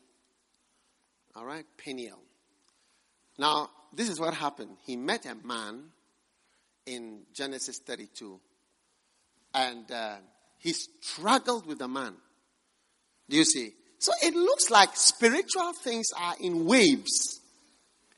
All 1.35 1.45
right, 1.45 1.67
Peniel. 1.77 2.21
Now, 3.41 3.71
this 3.95 4.11
is 4.11 4.21
what 4.21 4.35
happened. 4.35 4.77
He 4.85 4.97
met 4.97 5.25
a 5.25 5.35
man 5.35 5.85
in 6.85 7.21
Genesis 7.33 7.79
32. 7.79 8.39
And 9.55 9.91
uh, 9.91 10.17
he 10.59 10.75
struggled 10.75 11.67
with 11.67 11.79
the 11.79 11.89
man. 11.89 12.13
Do 13.31 13.39
you 13.39 13.45
see? 13.45 13.73
So 13.99 14.13
it 14.23 14.35
looks 14.35 14.71
like 14.71 14.91
spiritual 14.93 15.73
things 15.73 16.09
are 16.19 16.35
in 16.39 16.67
waves. 16.67 17.41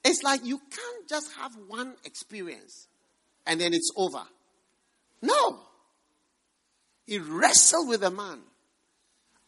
It's 0.05 0.25
like 0.25 0.45
you 0.45 0.59
can't 0.59 1.09
just 1.09 1.33
have 1.37 1.53
one 1.69 1.95
experience 2.05 2.89
and 3.47 3.61
then 3.61 3.75
it's 3.75 3.93
over. 3.97 4.25
No. 5.23 5.61
He 7.07 7.19
wrestled 7.19 7.89
with 7.89 8.01
the 8.01 8.11
man 8.11 8.41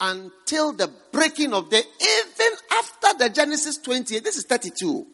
until 0.01 0.73
the 0.73 0.89
breaking 1.11 1.53
of 1.53 1.69
day, 1.69 1.83
even 2.01 2.53
after 2.71 3.19
the 3.19 3.29
Genesis 3.29 3.79
28. 3.79 4.23
This 4.23 4.37
is 4.37 4.45
32. 4.45 5.09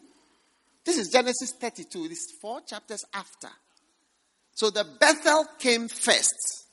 This 0.85 0.97
is 0.97 1.09
Genesis 1.09 1.53
32. 1.59 2.07
This 2.07 2.19
is 2.19 2.33
four 2.41 2.61
chapters 2.61 3.05
after. 3.13 3.49
So 4.53 4.69
the 4.69 4.85
Bethel 4.99 5.45
came 5.59 5.87
first, 5.87 6.67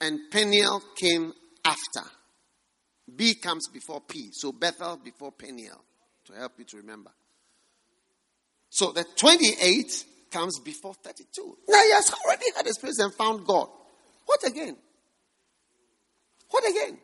and 0.00 0.18
Peniel 0.30 0.82
came 0.96 1.32
after. 1.64 2.02
B 3.14 3.34
comes 3.34 3.68
before 3.68 4.00
P. 4.00 4.30
So 4.32 4.52
Bethel 4.52 4.98
before 5.02 5.32
Peniel, 5.32 5.82
to 6.26 6.32
help 6.34 6.52
you 6.58 6.64
to 6.66 6.76
remember. 6.78 7.10
So 8.70 8.92
the 8.92 9.04
28 9.16 10.04
comes 10.30 10.60
before 10.60 10.94
32. 10.94 11.58
Now 11.68 11.82
he 11.82 11.92
has 11.92 12.12
already 12.24 12.46
had 12.56 12.66
experience 12.66 12.98
and 12.98 13.14
found 13.14 13.46
God. 13.46 13.68
What 14.26 14.44
again? 14.46 14.76
What 16.50 16.68
again? 16.68 16.98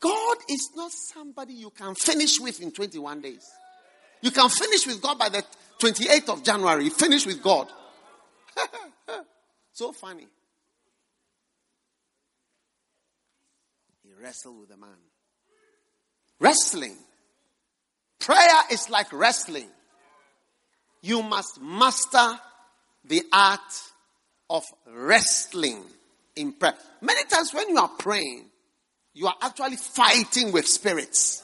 God 0.00 0.36
is 0.48 0.70
not 0.74 0.90
somebody 0.92 1.54
you 1.54 1.70
can 1.70 1.94
finish 1.94 2.40
with 2.40 2.60
in 2.60 2.72
21 2.72 3.20
days. 3.20 3.46
You 4.24 4.30
can 4.30 4.48
finish 4.48 4.86
with 4.86 5.02
God 5.02 5.18
by 5.18 5.28
the 5.28 5.44
28th 5.78 6.30
of 6.30 6.42
January. 6.42 6.88
Finish 6.88 7.26
with 7.26 7.42
God. 7.42 7.70
so 9.74 9.92
funny. 9.92 10.26
He 14.02 14.08
wrestled 14.18 14.60
with 14.60 14.70
a 14.70 14.78
man. 14.78 14.96
Wrestling. 16.40 16.96
Prayer 18.18 18.62
is 18.72 18.88
like 18.88 19.12
wrestling. 19.12 19.68
You 21.02 21.22
must 21.22 21.60
master 21.60 22.40
the 23.04 23.24
art 23.30 23.60
of 24.48 24.64
wrestling 24.90 25.84
in 26.34 26.54
prayer. 26.54 26.76
Many 27.02 27.24
times 27.28 27.52
when 27.52 27.68
you 27.68 27.76
are 27.76 27.90
praying, 27.98 28.46
you 29.12 29.26
are 29.26 29.36
actually 29.42 29.76
fighting 29.76 30.50
with 30.50 30.66
spirits. 30.66 31.42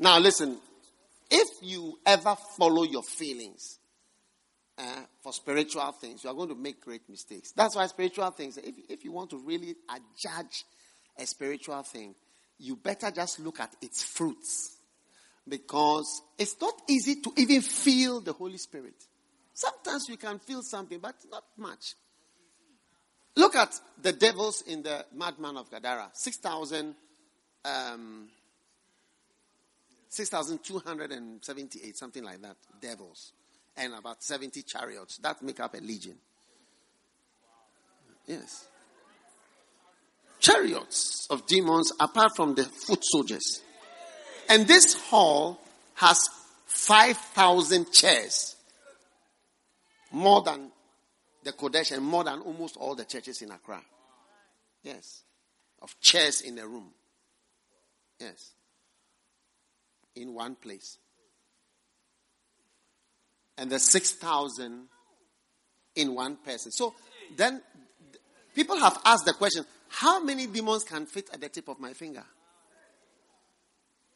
Now, 0.00 0.18
listen, 0.18 0.58
if 1.34 1.48
you 1.62 1.98
ever 2.06 2.36
follow 2.56 2.84
your 2.84 3.02
feelings 3.02 3.80
uh, 4.78 5.02
for 5.20 5.32
spiritual 5.32 5.90
things, 5.92 6.22
you 6.22 6.30
are 6.30 6.34
going 6.34 6.48
to 6.48 6.54
make 6.54 6.80
great 6.80 7.08
mistakes. 7.08 7.50
That's 7.50 7.74
why 7.74 7.86
spiritual 7.88 8.30
things, 8.30 8.56
if, 8.56 8.74
if 8.88 9.04
you 9.04 9.10
want 9.10 9.30
to 9.30 9.38
really 9.38 9.74
judge 10.16 10.64
a 11.18 11.26
spiritual 11.26 11.82
thing, 11.82 12.14
you 12.58 12.76
better 12.76 13.10
just 13.10 13.40
look 13.40 13.58
at 13.58 13.74
its 13.82 14.04
fruits. 14.04 14.76
Because 15.46 16.22
it's 16.38 16.56
not 16.60 16.74
easy 16.88 17.20
to 17.20 17.32
even 17.36 17.60
feel 17.62 18.20
the 18.20 18.32
Holy 18.32 18.56
Spirit. 18.56 18.94
Sometimes 19.52 20.08
you 20.08 20.16
can 20.16 20.38
feel 20.38 20.62
something, 20.62 21.00
but 21.00 21.16
not 21.30 21.44
much. 21.58 21.94
Look 23.36 23.56
at 23.56 23.78
the 24.00 24.12
devils 24.12 24.62
in 24.62 24.84
the 24.84 25.04
madman 25.12 25.56
of 25.56 25.68
Gadara 25.68 26.10
6,000. 26.12 26.94
Um, 27.64 28.28
6,278, 30.14 31.96
something 31.96 32.22
like 32.22 32.40
that, 32.42 32.56
devils, 32.80 33.32
and 33.76 33.94
about 33.94 34.22
70 34.22 34.62
chariots. 34.62 35.18
That 35.18 35.42
make 35.42 35.58
up 35.58 35.74
a 35.74 35.78
legion. 35.78 36.14
Yes. 38.26 38.68
Chariots 40.38 41.26
of 41.30 41.46
demons 41.46 41.90
apart 41.98 42.36
from 42.36 42.54
the 42.54 42.62
foot 42.62 43.00
soldiers. 43.02 43.60
And 44.48 44.68
this 44.68 44.94
hall 44.94 45.58
has 45.94 46.20
5,000 46.66 47.92
chairs. 47.92 48.54
More 50.12 50.42
than 50.42 50.70
the 51.42 51.52
Qodesh 51.52 51.90
and 51.90 52.04
more 52.04 52.22
than 52.22 52.40
almost 52.40 52.76
all 52.76 52.94
the 52.94 53.04
churches 53.04 53.42
in 53.42 53.50
Accra. 53.50 53.82
Yes. 54.84 55.24
Of 55.82 55.98
chairs 56.00 56.40
in 56.40 56.54
the 56.54 56.68
room. 56.68 56.92
Yes. 58.20 58.53
In 60.16 60.34
one 60.34 60.54
place. 60.54 60.98
And 63.56 63.70
the 63.70 63.78
6,000 63.78 64.88
in 65.96 66.14
one 66.14 66.36
person. 66.36 66.72
So 66.72 66.94
then 67.36 67.62
people 68.54 68.78
have 68.78 69.00
asked 69.04 69.26
the 69.26 69.32
question 69.32 69.64
how 69.88 70.22
many 70.22 70.46
demons 70.46 70.84
can 70.84 71.06
fit 71.06 71.30
at 71.32 71.40
the 71.40 71.48
tip 71.48 71.68
of 71.68 71.78
my 71.78 71.92
finger? 71.92 72.24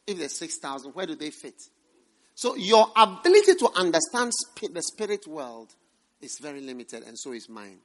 If 0.05 0.17
there's 0.17 0.37
6,000, 0.37 0.91
where 0.91 1.05
do 1.05 1.15
they 1.15 1.29
fit? 1.29 1.55
So 2.35 2.55
your 2.55 2.87
ability 2.95 3.55
to 3.55 3.69
understand 3.75 4.31
the 4.61 4.81
spirit 4.81 5.27
world 5.27 5.73
is 6.21 6.37
very 6.41 6.61
limited, 6.61 7.03
and 7.03 7.17
so 7.17 7.33
is 7.33 7.47
mine. 7.47 7.79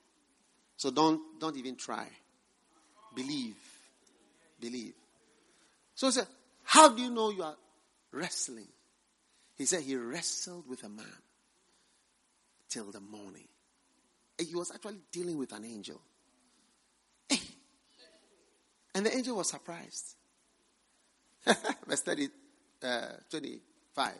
So 0.77 0.91
don't, 0.91 1.21
don't 1.41 1.57
even 1.57 1.77
try. 1.77 2.09
Believe. 3.15 3.57
Believe. 4.61 4.95
So 5.95 6.11
said, 6.11 6.27
How 6.65 6.89
do 6.89 7.03
you 7.03 7.11
know 7.11 7.31
you 7.31 7.43
are 7.43 7.57
wrestling? 8.15 8.69
He 9.57 9.67
said 9.67 9.83
he 9.83 9.97
wrestled 9.97 10.69
with 10.69 10.83
a 10.85 10.89
man 10.89 11.07
till 12.69 12.91
the 12.91 13.01
morning. 13.01 13.49
He 14.39 14.55
was 14.55 14.73
actually 14.75 15.01
dealing 15.13 15.39
with 15.39 15.53
an 15.53 15.65
angel. 15.65 16.01
And 18.95 19.05
the 19.05 19.15
angel 19.15 19.37
was 19.37 19.51
surprised. 19.51 20.15
Verse 21.45 22.01
30, 22.03 22.29
uh, 22.83 23.07
25. 23.29 24.13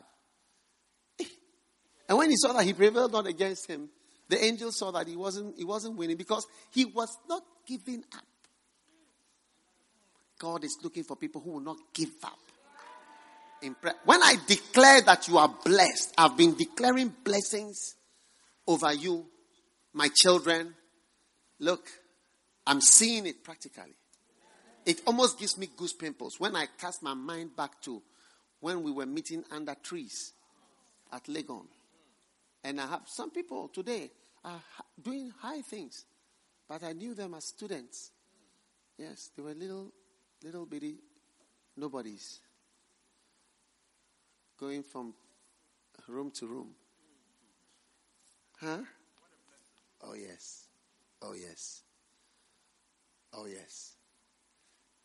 And 2.09 2.19
when 2.19 2.31
he 2.31 2.37
saw 2.37 2.53
that 2.53 2.65
he 2.65 2.73
prevailed 2.73 3.13
not 3.13 3.27
against 3.27 3.69
him, 3.69 3.89
the 4.29 4.43
angel 4.43 4.73
saw 4.73 4.91
that 4.91 5.07
he 5.07 5.17
wasn't, 5.17 5.57
he 5.57 5.65
wasn't 5.65 5.97
winning 5.97 6.17
because 6.17 6.47
he 6.73 6.85
was 6.85 7.17
not 7.29 7.43
giving 7.67 8.05
up. 8.15 8.25
God 10.39 10.65
is 10.65 10.77
looking 10.83 11.05
for 11.05 11.17
people 11.17 11.41
who 11.41 11.53
will 11.53 11.61
not 11.61 11.79
give 11.95 12.13
up. 12.25 12.39
When 14.05 14.23
I 14.23 14.37
declare 14.47 15.01
that 15.03 15.29
you 15.29 15.39
are 15.39 15.53
blessed, 15.65 16.15
I've 16.19 16.37
been 16.37 16.55
declaring 16.55 17.15
blessings 17.25 17.95
over 18.67 18.93
you, 18.93 19.27
my 19.93 20.09
children. 20.15 20.75
Look, 21.61 21.89
I'm 22.67 22.81
seeing 22.81 23.27
it 23.27 23.43
practically. 23.43 23.95
It 24.85 25.01
almost 25.07 25.39
gives 25.39 25.57
me 25.57 25.69
goose 25.77 25.95
pimples 25.95 26.39
when 26.39 26.55
I 26.57 26.67
cast 26.79 27.03
my 27.03 27.15
mind 27.15 27.57
back 27.57 27.81
to 27.83 28.03
when 28.61 28.83
we 28.83 28.91
were 28.91 29.07
meeting 29.07 29.45
under 29.51 29.75
trees 29.83 30.33
at 31.13 31.25
Legon. 31.25 31.67
And 32.63 32.81
I 32.81 32.87
have 32.87 33.03
some 33.07 33.31
people 33.31 33.69
today 33.69 34.11
are 34.45 34.61
doing 35.03 35.33
high 35.39 35.63
things, 35.63 36.05
but 36.69 36.83
I 36.83 36.93
knew 36.93 37.15
them 37.15 37.35
as 37.35 37.47
students. 37.47 38.11
Yes, 38.99 39.31
they 39.37 39.43
were 39.43 39.55
little, 39.55 39.91
little 40.43 40.67
bitty 40.67 40.97
nobodies 41.77 42.41
going 44.59 44.83
from 44.83 45.15
room 46.09 46.31
to 46.33 46.47
room. 46.47 46.71
Huh? 48.61 48.79
Oh, 50.03 50.15
yes. 50.15 50.67
Oh, 51.23 51.35
yes. 51.35 51.83
Oh, 53.33 53.47
yes 53.47 53.95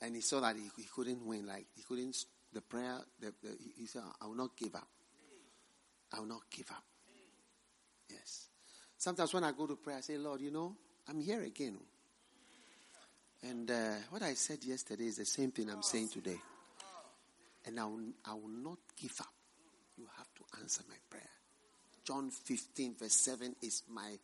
and 0.02 0.16
he 0.16 0.22
saw 0.22 0.40
that 0.40 0.56
he, 0.56 0.70
he 0.78 0.88
couldn't 0.88 1.26
win. 1.26 1.46
Like 1.48 1.68
he 1.76 1.84
couldn't. 1.84 2.26
The 2.52 2.62
prayer. 2.62 2.98
The, 3.20 3.34
the, 3.44 3.56
he 3.78 3.86
said, 3.86 4.02
"I 4.22 4.26
will 4.26 4.36
not 4.36 4.56
give 4.58 4.76
up. 4.76 4.88
I 6.14 6.20
will 6.20 6.28
not 6.28 6.42
give 6.50 6.70
up." 6.72 6.84
Yes. 8.10 8.48
Sometimes 8.98 9.34
when 9.34 9.44
I 9.44 9.52
go 9.52 9.68
to 9.68 9.76
prayer, 9.76 9.98
I 9.98 10.02
say, 10.02 10.18
"Lord, 10.18 10.42
you 10.42 10.52
know, 10.52 10.76
I'm 11.08 11.22
here 11.22 11.44
again." 11.44 11.78
And 13.44 13.70
uh, 13.72 13.94
what 14.10 14.22
I 14.22 14.34
said 14.34 14.64
yesterday 14.64 15.06
is 15.06 15.18
the 15.18 15.26
same 15.26 15.52
thing 15.52 15.70
I'm 15.70 15.84
saying 15.84 16.10
today. 16.10 16.38
And 17.66 17.80
I 17.80 17.86
will, 17.86 18.02
I 18.26 18.34
will 18.34 18.50
not 18.50 18.80
give 19.00 19.16
up. 19.22 19.39
You 20.00 20.08
have 20.18 20.34
to 20.36 20.60
answer 20.62 20.82
my 20.90 20.96
prayer. 21.10 21.30
John 22.04 22.32
15, 22.32 22.96
verse 22.96 23.14
7 23.14 23.56
is 23.62 23.84
my 23.88 24.18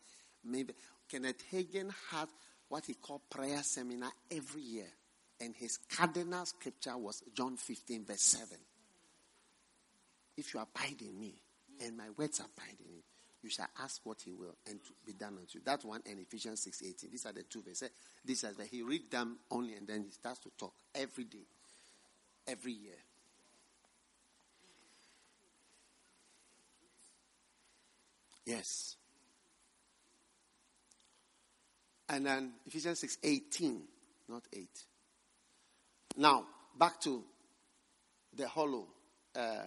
maybe. 0.44 0.74
Kenneth 1.08 1.44
Hagin 1.52 1.92
had 2.10 2.28
what 2.68 2.86
he 2.86 2.94
called 2.94 3.20
prayer 3.30 3.62
seminar 3.62 4.10
every 4.30 4.62
year 4.62 4.88
and 5.40 5.54
his 5.54 5.76
cardinal 5.76 6.44
scripture 6.46 6.96
was 6.96 7.22
John 7.34 7.56
15, 7.56 8.04
verse 8.04 8.22
7. 8.22 8.56
If 10.36 10.54
you 10.54 10.60
abide 10.60 11.00
in 11.00 11.18
me, 11.18 11.34
and 11.84 11.96
my 11.96 12.08
words 12.16 12.40
abide 12.40 12.78
in 12.80 12.94
you, 12.96 13.02
you 13.42 13.50
shall 13.50 13.68
ask 13.82 14.00
what 14.04 14.20
he 14.22 14.32
will, 14.32 14.56
and 14.66 14.80
be 15.04 15.12
done 15.12 15.36
unto 15.38 15.58
you. 15.58 15.60
That 15.64 15.84
one 15.84 16.00
and 16.08 16.18
Ephesians 16.18 16.62
6 16.62 16.82
18. 16.82 17.10
These 17.10 17.26
are 17.26 17.32
the 17.32 17.42
two 17.42 17.62
verses. 17.62 17.90
This 18.24 18.44
is 18.44 18.56
that 18.56 18.66
he 18.66 18.82
read 18.82 19.10
them 19.10 19.38
only, 19.50 19.74
and 19.74 19.86
then 19.86 20.02
he 20.04 20.10
starts 20.10 20.40
to 20.40 20.50
talk 20.58 20.72
every 20.94 21.24
day, 21.24 21.46
every 22.46 22.72
year. 22.72 22.96
Yes. 28.46 28.96
And 32.08 32.24
then 32.24 32.52
Ephesians 32.64 33.00
6 33.00 33.18
18, 33.22 33.82
not 34.28 34.44
8. 34.52 34.68
Now, 36.16 36.46
back 36.78 37.00
to 37.00 37.24
the 38.34 38.48
hollow. 38.48 38.86
Uh, 39.34 39.62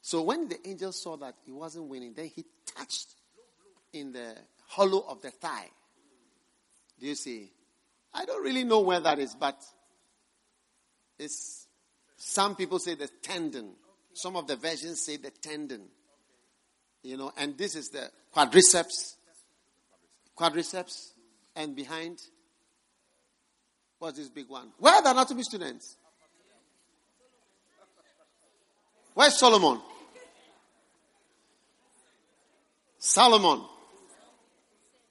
so 0.00 0.22
when 0.22 0.48
the 0.48 0.58
angel 0.68 0.90
saw 0.92 1.16
that 1.18 1.36
he 1.46 1.52
wasn't 1.52 1.84
winning, 1.84 2.12
then 2.14 2.26
he 2.26 2.44
touched 2.76 3.08
in 3.92 4.12
the 4.12 4.34
hollow 4.66 5.04
of 5.08 5.22
the 5.22 5.30
thigh. 5.30 5.68
Do 6.98 7.06
you 7.06 7.14
see? 7.14 7.52
I 8.12 8.24
don't 8.24 8.42
really 8.42 8.64
know 8.64 8.80
where 8.80 9.00
that 9.00 9.18
is, 9.20 9.34
but 9.34 9.62
it's 11.18 11.66
some 12.16 12.56
people 12.56 12.78
say 12.78 12.94
the 12.96 13.08
tendon. 13.22 13.74
Some 14.12 14.36
of 14.36 14.46
the 14.46 14.56
versions 14.56 15.00
say 15.00 15.16
the 15.16 15.30
tendon. 15.30 15.82
You 17.02 17.16
know, 17.16 17.32
and 17.36 17.58
this 17.58 17.74
is 17.74 17.88
the 17.88 18.10
quadriceps. 18.34 19.16
Quadriceps. 20.38 21.12
And 21.54 21.76
behind, 21.76 22.18
what's 23.98 24.18
this 24.18 24.28
big 24.28 24.48
one? 24.48 24.72
Where 24.78 24.94
are 24.94 25.02
the 25.02 25.10
anatomy 25.10 25.42
students? 25.42 25.96
Where's 29.14 29.38
Solomon? 29.38 29.82
Solomon 32.98 33.62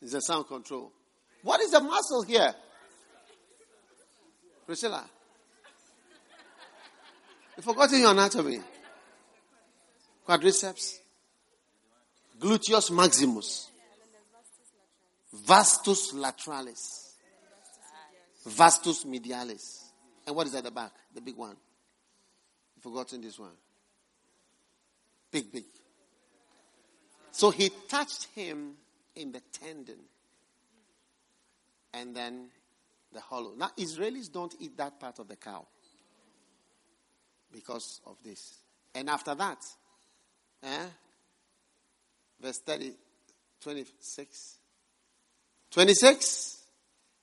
is 0.01 0.13
the 0.13 0.21
sound 0.21 0.47
control. 0.47 0.91
What 1.43 1.61
is 1.61 1.71
the 1.71 1.81
muscle 1.81 2.23
here? 2.23 2.53
Priscilla. 4.65 5.03
You've 7.55 7.65
forgotten 7.65 7.99
your 7.99 8.11
anatomy. 8.11 8.61
Quadriceps, 10.27 11.00
gluteus 12.41 12.91
maximus, 12.91 13.69
vastus 15.33 16.13
lateralis, 16.13 17.13
vastus 18.45 19.05
medialis. 19.05 19.85
And 20.25 20.35
what 20.35 20.47
is 20.47 20.55
at 20.55 20.63
the 20.63 20.71
back? 20.71 20.91
The 21.13 21.21
big 21.21 21.37
one. 21.37 21.55
You've 22.75 22.83
forgotten 22.83 23.21
this 23.21 23.39
one. 23.39 23.55
Big, 25.31 25.51
big. 25.51 25.65
So 27.31 27.49
he 27.49 27.69
touched 27.87 28.27
him 28.35 28.73
in 29.15 29.31
the 29.31 29.41
tendon 29.53 29.99
and 31.93 32.15
then 32.15 32.49
the 33.13 33.19
hollow. 33.21 33.53
Now, 33.57 33.71
Israelis 33.77 34.31
don't 34.31 34.53
eat 34.59 34.77
that 34.77 34.99
part 34.99 35.19
of 35.19 35.27
the 35.27 35.35
cow 35.35 35.65
because 37.51 38.01
of 38.05 38.17
this. 38.23 38.59
And 38.93 39.09
after 39.09 39.35
that, 39.35 39.57
eh, 40.63 40.85
verse 42.41 42.59
30, 42.59 42.91
26. 43.61 44.57
26. 45.71 46.57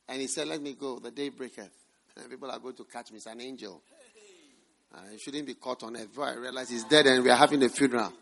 And 0.08 0.20
he 0.20 0.26
said, 0.26 0.48
Let 0.48 0.62
me 0.62 0.74
go. 0.74 0.98
The 0.98 1.10
day 1.10 1.28
breaketh. 1.28 1.70
And 2.16 2.30
people 2.30 2.50
are 2.50 2.58
going 2.58 2.76
to 2.76 2.84
catch 2.84 3.10
me. 3.10 3.18
It's 3.18 3.26
an 3.26 3.40
angel. 3.40 3.82
Uh, 4.94 5.00
he 5.12 5.18
shouldn't 5.18 5.46
be 5.46 5.54
caught 5.54 5.82
on 5.82 5.96
earth. 5.96 6.18
I 6.18 6.34
realize 6.34 6.70
he's 6.70 6.84
dead 6.84 7.06
and 7.06 7.22
we 7.22 7.30
are 7.30 7.36
having 7.36 7.62
a 7.62 7.68
funeral 7.68 8.12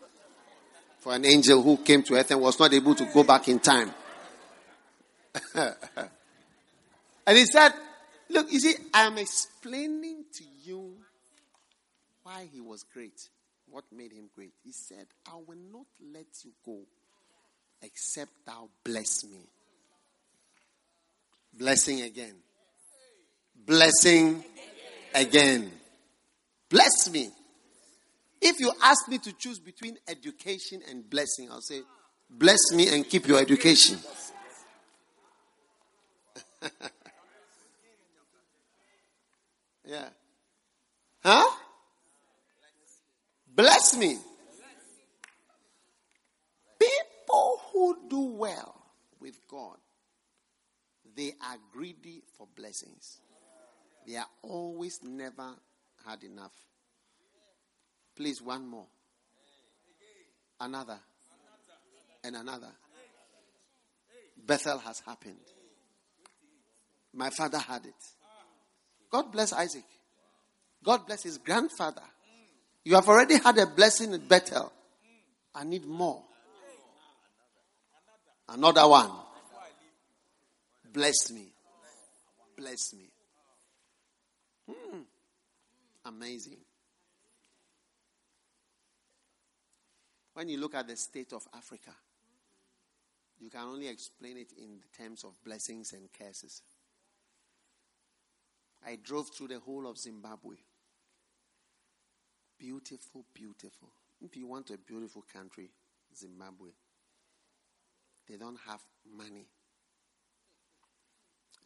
for 0.99 1.13
an 1.13 1.25
angel 1.25 1.61
who 1.61 1.77
came 1.77 2.03
to 2.03 2.15
earth 2.15 2.31
and 2.31 2.41
was 2.41 2.59
not 2.59 2.73
able 2.73 2.93
to 2.93 3.05
go 3.13 3.23
back 3.23 3.47
in 3.47 3.59
time. 3.59 3.91
and 5.55 7.37
he 7.37 7.45
said, 7.45 7.71
Look, 8.29 8.51
you 8.51 8.59
see, 8.59 8.73
I 8.93 9.03
am 9.03 9.17
explaining 9.17 10.25
to 10.33 10.43
you 10.63 10.97
why 12.23 12.49
he 12.51 12.59
was 12.59 12.83
great. 12.83 13.29
What 13.69 13.83
made 13.91 14.13
him 14.13 14.29
great? 14.33 14.53
He 14.63 14.71
said, 14.71 15.07
I 15.27 15.35
will 15.35 15.57
not 15.71 15.87
let 16.13 16.27
you 16.43 16.51
go 16.65 16.79
except 17.81 18.31
thou 18.45 18.69
bless 18.83 19.23
me. 19.25 19.39
Blessing 21.53 22.01
again. 22.01 22.35
Blessing 23.65 24.43
again. 25.13 25.71
Bless 26.69 27.09
me. 27.11 27.29
If 28.41 28.59
you 28.59 28.71
ask 28.83 29.07
me 29.09 29.17
to 29.19 29.33
choose 29.33 29.59
between 29.59 29.97
education 30.07 30.81
and 30.89 31.09
blessing, 31.09 31.49
I'll 31.51 31.61
say, 31.61 31.81
bless 32.29 32.59
me 32.73 32.93
and 32.93 33.07
keep 33.07 33.27
your 33.27 33.39
education. 33.39 33.97
yeah. 39.85 40.09
Huh? 41.23 41.49
Bless 43.57 43.97
me. 43.97 44.15
People 46.79 47.59
who 47.73 47.97
do 48.07 48.19
well 48.37 48.75
with 49.19 49.35
God, 49.47 49.77
they 51.15 51.33
are 51.41 51.57
greedy 51.73 52.21
for 52.37 52.47
blessings. 52.55 53.19
They 54.05 54.15
are 54.15 54.27
always 54.43 54.99
never 55.03 55.55
had 56.05 56.23
enough. 56.23 56.51
Please, 58.15 58.43
one 58.43 58.67
more. 58.67 58.85
Another. 60.61 60.99
And 62.23 62.35
another. 62.35 62.71
Bethel 64.45 64.77
has 64.77 64.99
happened. 64.99 65.35
My 67.11 67.31
father 67.31 67.57
had 67.57 67.87
it. 67.87 68.05
God 69.11 69.31
bless 69.31 69.51
Isaac. 69.51 69.85
God 70.83 71.07
bless 71.07 71.23
his 71.23 71.39
grandfather. 71.39 72.03
You 72.87 72.95
have 72.95 73.09
already 73.09 73.37
had 73.37 73.57
a 73.57 73.65
blessing 73.65 74.13
in 74.13 74.21
Bethel. 74.21 74.71
I 75.53 75.65
need 75.65 75.85
more. 75.85 76.23
Another 78.47 78.87
one. 78.87 79.11
Bless 80.93 81.29
me. 81.33 81.51
Bless 82.55 82.93
me. 82.93 83.09
Hmm. 84.71 84.99
Amazing. 86.05 86.59
When 90.35 90.47
you 90.47 90.57
look 90.57 90.73
at 90.73 90.87
the 90.87 90.95
state 90.95 91.33
of 91.33 91.41
Africa, 91.53 91.91
you 93.41 93.49
can 93.49 93.63
only 93.63 93.89
explain 93.89 94.37
it 94.37 94.53
in 94.57 94.79
terms 94.97 95.25
of 95.25 95.33
blessings 95.43 95.91
and 95.91 96.07
curses. 96.17 96.61
I 98.85 98.95
drove 99.03 99.25
through 99.35 99.49
the 99.49 99.59
whole 99.59 99.89
of 99.89 99.97
Zimbabwe. 99.97 100.55
Beautiful, 102.59 103.25
beautiful. 103.33 103.89
If 104.19 104.35
you 104.35 104.47
want 104.47 104.71
a 104.71 104.77
beautiful 104.77 105.23
country, 105.31 105.69
Zimbabwe, 106.15 106.71
they 108.27 108.35
don't 108.35 108.57
have 108.67 108.81
money. 109.15 109.47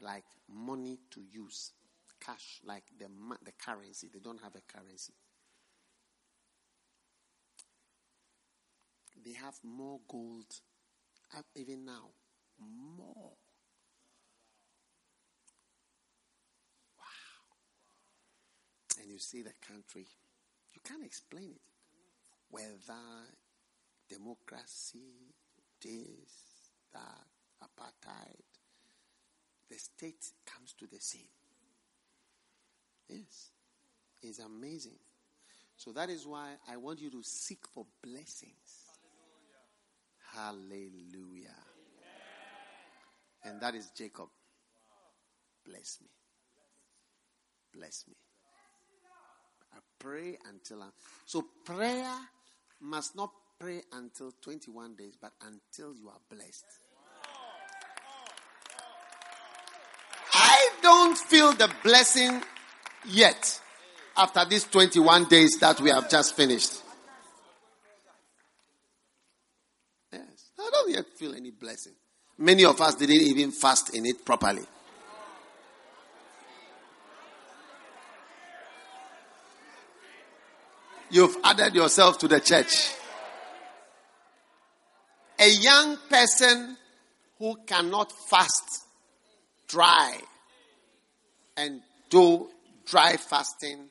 Like 0.01 0.25
money 0.49 0.99
to 1.11 1.21
use, 1.21 1.71
cash, 2.19 2.59
like 2.65 2.83
the, 2.99 3.05
the 3.45 3.51
currency. 3.63 4.09
They 4.11 4.19
don't 4.19 4.41
have 4.41 4.55
a 4.55 4.61
currency. 4.77 5.13
They 9.23 9.33
have 9.33 9.55
more 9.63 9.99
gold, 10.09 10.47
even 11.55 11.85
now. 11.85 12.09
More. 12.59 13.33
Wow. 16.97 17.03
And 18.99 19.09
you 19.11 19.19
see 19.19 19.41
the 19.43 19.53
country 19.65 20.07
you 20.73 20.81
can't 20.83 21.03
explain 21.05 21.51
it. 21.51 21.61
Whether 22.49 23.27
democracy, 24.09 25.33
this, 25.81 26.71
that, 26.93 27.25
apartheid, 27.63 28.43
the 29.69 29.77
state 29.77 30.25
comes 30.45 30.73
to 30.73 30.85
the 30.87 30.99
same. 30.99 31.21
Yes. 33.09 33.51
It's 34.21 34.39
amazing. 34.39 34.99
So 35.77 35.91
that 35.93 36.09
is 36.09 36.27
why 36.27 36.53
I 36.69 36.77
want 36.77 37.01
you 37.01 37.09
to 37.11 37.23
seek 37.23 37.67
for 37.73 37.85
blessings. 38.03 38.85
Hallelujah. 40.33 40.69
Hallelujah. 41.09 41.55
And 43.43 43.61
that 43.61 43.75
is 43.75 43.89
Jacob. 43.97 44.27
Bless 45.65 45.99
me. 46.01 46.09
Bless 47.73 48.05
me. 48.07 48.15
Pray 50.01 50.37
until 50.49 50.81
I. 50.83 50.87
So 51.25 51.45
prayer 51.63 52.11
must 52.81 53.15
not 53.15 53.31
pray 53.59 53.83
until 53.93 54.31
21 54.41 54.95
days, 54.95 55.15
but 55.21 55.31
until 55.45 55.93
you 55.95 56.09
are 56.09 56.19
blessed. 56.29 56.65
I 60.33 60.69
don't 60.81 61.15
feel 61.15 61.53
the 61.53 61.69
blessing 61.83 62.41
yet 63.07 63.59
after 64.17 64.43
these 64.45 64.63
21 64.65 65.25
days 65.25 65.57
that 65.59 65.79
we 65.79 65.91
have 65.91 66.09
just 66.09 66.35
finished. 66.35 66.81
Yes, 70.11 70.51
I 70.59 70.69
don't 70.71 70.91
yet 70.91 71.05
feel 71.17 71.35
any 71.35 71.51
blessing. 71.51 71.93
Many 72.39 72.65
of 72.65 72.81
us 72.81 72.95
didn't 72.95 73.21
even 73.21 73.51
fast 73.51 73.93
in 73.93 74.05
it 74.07 74.25
properly. 74.25 74.63
You've 81.11 81.37
added 81.43 81.75
yourself 81.75 82.17
to 82.19 82.27
the 82.27 82.39
church. 82.39 82.93
A 85.39 85.49
young 85.49 85.97
person 86.09 86.77
who 87.37 87.57
cannot 87.65 88.11
fast 88.29 88.85
dry 89.67 90.17
and 91.57 91.81
do 92.09 92.49
dry 92.85 93.17
fasting 93.17 93.87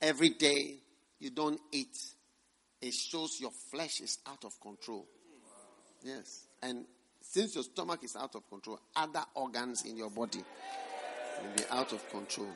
every 0.00 0.30
day, 0.30 0.76
you 1.18 1.30
don't 1.30 1.60
eat, 1.72 1.96
it 2.80 2.92
shows 2.92 3.38
your 3.40 3.50
flesh 3.70 4.00
is 4.00 4.18
out 4.26 4.44
of 4.44 4.58
control. 4.60 5.06
Yes. 6.02 6.46
And 6.62 6.84
since 7.20 7.54
your 7.54 7.64
stomach 7.64 8.04
is 8.04 8.16
out 8.16 8.34
of 8.34 8.48
control, 8.48 8.78
other 8.94 9.24
organs 9.34 9.84
in 9.84 9.96
your 9.96 10.10
body 10.10 10.42
will 11.42 11.56
be 11.56 11.64
out 11.70 11.92
of 11.92 12.08
control. 12.10 12.48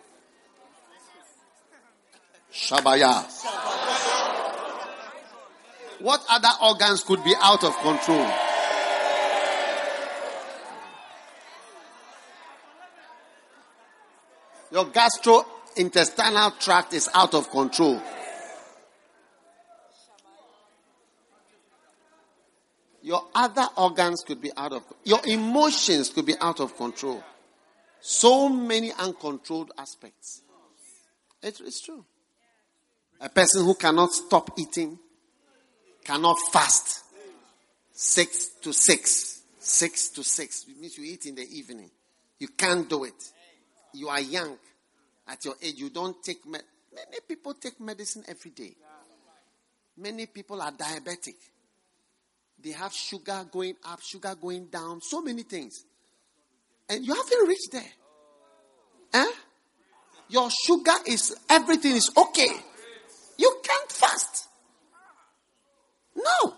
Shabaya. 2.53 3.25
What 6.01 6.25
other 6.31 6.49
organs 6.63 7.05
could 7.05 7.23
be 7.23 7.35
out 7.41 7.63
of 7.63 7.77
control? 7.79 8.31
Your 14.73 14.87
gastrointestinal 14.87 16.59
tract 16.59 16.95
is 16.95 17.09
out 17.13 17.35
of 17.35 17.51
control. 17.51 18.01
Your 23.03 23.27
other 23.35 23.67
organs 23.77 24.23
could 24.27 24.41
be 24.41 24.53
out 24.57 24.73
of 24.73 24.85
your 25.05 25.21
emotions 25.27 26.11
could 26.11 26.27
be 26.27 26.35
out 26.41 26.61
of 26.61 26.77
control. 26.77 27.23
So 28.01 28.49
many 28.49 28.93
uncontrolled 28.93 29.73
aspects. 29.77 30.43
It 31.43 31.61
is 31.61 31.81
true. 31.81 32.05
A 33.21 33.29
person 33.29 33.65
who 33.65 33.75
cannot 33.75 34.13
stop 34.13 34.51
eating 34.59 34.99
cannot 36.05 36.37
fast. 36.53 37.05
Six 37.93 38.49
to 38.63 38.73
six. 38.73 39.43
Six 39.59 40.09
to 40.11 40.25
six. 40.25 40.65
It 40.69 40.81
means 40.81 40.97
you 40.97 41.05
eat 41.05 41.27
in 41.27 41.35
the 41.35 41.47
evening. 41.51 41.91
You 42.39 42.49
can't 42.49 42.89
do 42.89 43.05
it. 43.05 43.31
You 43.93 44.09
are 44.09 44.21
young. 44.21 44.57
At 45.29 45.45
your 45.45 45.55
age, 45.63 45.77
you 45.77 45.91
don't 45.91 46.23
take 46.23 46.47
med- 46.47 46.63
many 46.95 47.19
people 47.29 47.55
take 47.55 47.79
medicine 47.79 48.25
every 48.27 48.51
day. 48.51 48.75
Many 49.99 50.27
people 50.27 50.61
are 50.63 50.73
diabetic. 50.73 51.35
They 52.63 52.73
have 52.73 52.93
sugar 52.93 53.47
going 53.51 53.77
up, 53.85 54.01
sugar 54.03 54.35
going 54.41 54.67
down, 54.67 55.01
so 55.03 55.21
many 55.21 55.43
things. 55.43 55.85
And 56.89 57.05
you 57.05 57.15
haven't 57.15 57.49
reached 57.49 57.73
there. 57.73 57.93
Eh? 59.13 59.31
Your 60.31 60.49
sugar 60.51 60.97
is 61.07 61.37
everything 61.49 61.97
is 61.97 62.11
okay. 62.17 62.49
You 63.41 63.57
can't 63.65 63.91
fast. 63.91 64.49
No. 66.15 66.55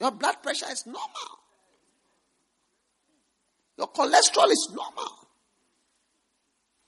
Your 0.00 0.10
blood 0.10 0.42
pressure 0.42 0.66
is 0.68 0.84
normal. 0.84 1.38
Your 3.78 3.86
cholesterol 3.86 4.50
is 4.50 4.68
normal. 4.74 5.12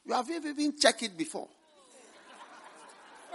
You 0.04 0.14
have 0.14 0.28
even 0.28 0.76
checked 0.76 1.04
it 1.04 1.16
before. 1.16 1.46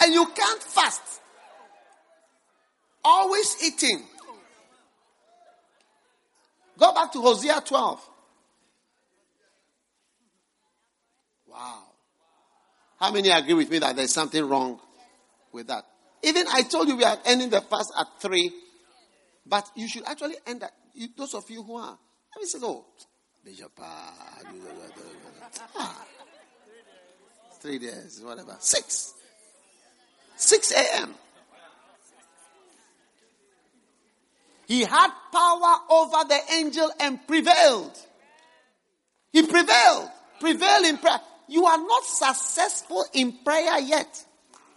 and 0.00 0.14
you 0.14 0.24
can't 0.26 0.62
fast. 0.62 1.20
Always 3.02 3.56
eating. 3.64 4.04
Go 6.78 6.94
back 6.94 7.10
to 7.14 7.20
Hosea 7.20 7.62
12. 7.66 8.10
Wow. 11.48 11.87
How 12.98 13.12
many 13.12 13.30
agree 13.30 13.54
with 13.54 13.70
me 13.70 13.78
that 13.78 13.96
there's 13.96 14.12
something 14.12 14.44
wrong 14.48 14.80
with 15.52 15.68
that? 15.68 15.84
Even 16.22 16.46
I 16.52 16.62
told 16.62 16.88
you 16.88 16.96
we 16.96 17.04
are 17.04 17.18
ending 17.24 17.50
the 17.50 17.60
fast 17.60 17.92
at 17.98 18.06
3, 18.20 18.52
but 19.46 19.70
you 19.76 19.88
should 19.88 20.04
actually 20.04 20.34
end 20.46 20.64
at, 20.64 20.72
you, 20.94 21.08
those 21.16 21.34
of 21.34 21.48
you 21.48 21.62
who 21.62 21.76
are, 21.76 21.96
let 22.34 22.40
me 22.40 22.46
say, 22.46 22.58
oh, 22.62 22.84
Bishop, 23.44 23.72
ah, 23.80 24.38
three 27.60 27.78
days, 27.78 28.20
whatever, 28.22 28.56
6. 28.58 29.14
6 30.36 30.72
a.m. 30.72 31.14
He 34.66 34.80
had 34.82 35.08
power 35.32 35.76
over 35.88 36.28
the 36.28 36.38
angel 36.52 36.90
and 37.00 37.26
prevailed. 37.26 37.96
He 39.32 39.46
prevailed. 39.46 40.10
Prevailed 40.40 40.84
in 40.84 40.98
prayer. 40.98 41.20
You 41.48 41.64
are 41.66 41.78
not 41.78 42.04
successful 42.04 43.04
in 43.14 43.32
prayer 43.44 43.78
yet. 43.80 44.24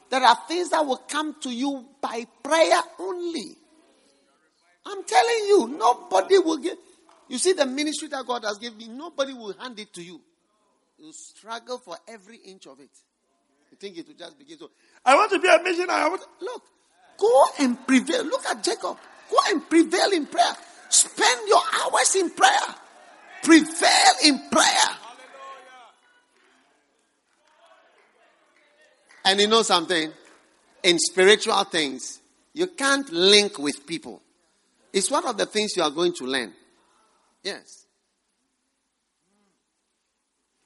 There 0.09 0.21
are 0.21 0.37
things 0.47 0.69
that 0.69 0.85
will 0.85 1.01
come 1.07 1.35
to 1.41 1.49
you 1.49 1.85
by 2.01 2.25
prayer 2.43 2.81
only. 2.99 3.55
I'm 4.85 5.03
telling 5.03 5.45
you, 5.47 5.75
nobody 5.77 6.37
will 6.39 6.57
get. 6.57 6.77
You 7.27 7.37
see 7.37 7.53
the 7.53 7.65
ministry 7.65 8.07
that 8.09 8.25
God 8.25 8.43
has 8.43 8.57
given 8.57 8.77
me, 8.77 8.87
nobody 8.89 9.33
will 9.33 9.53
hand 9.53 9.79
it 9.79 9.93
to 9.93 10.03
you. 10.03 10.19
You 10.97 11.13
struggle 11.13 11.77
for 11.77 11.97
every 12.07 12.37
inch 12.37 12.67
of 12.67 12.79
it. 12.79 12.89
You 13.71 13.77
think 13.77 13.97
it 13.97 14.07
will 14.07 14.15
just 14.15 14.37
begin 14.37 14.57
to. 14.59 14.69
I 15.05 15.15
want 15.15 15.31
to 15.31 15.39
be 15.39 15.47
a 15.47 15.61
missionary. 15.63 15.89
I 15.89 16.09
want 16.09 16.21
to, 16.21 16.45
look, 16.45 16.63
go 17.17 17.45
and 17.59 17.87
prevail. 17.87 18.25
Look 18.25 18.45
at 18.45 18.63
Jacob. 18.63 18.97
Go 19.29 19.37
and 19.49 19.67
prevail 19.69 20.11
in 20.11 20.25
prayer. 20.25 20.53
Spend 20.89 21.47
your 21.47 21.61
hours 21.81 22.15
in 22.15 22.29
prayer. 22.31 22.75
Prevail 23.43 24.13
in 24.25 24.41
prayer. 24.51 25.00
And 29.25 29.39
you 29.39 29.47
know 29.47 29.61
something? 29.61 30.11
In 30.83 30.97
spiritual 30.97 31.63
things, 31.65 32.21
you 32.53 32.67
can't 32.67 33.09
link 33.11 33.59
with 33.59 33.85
people. 33.85 34.21
It's 34.91 35.09
one 35.09 35.25
of 35.27 35.37
the 35.37 35.45
things 35.45 35.77
you 35.77 35.83
are 35.83 35.91
going 35.91 36.13
to 36.15 36.25
learn. 36.25 36.53
Yes. 37.43 37.85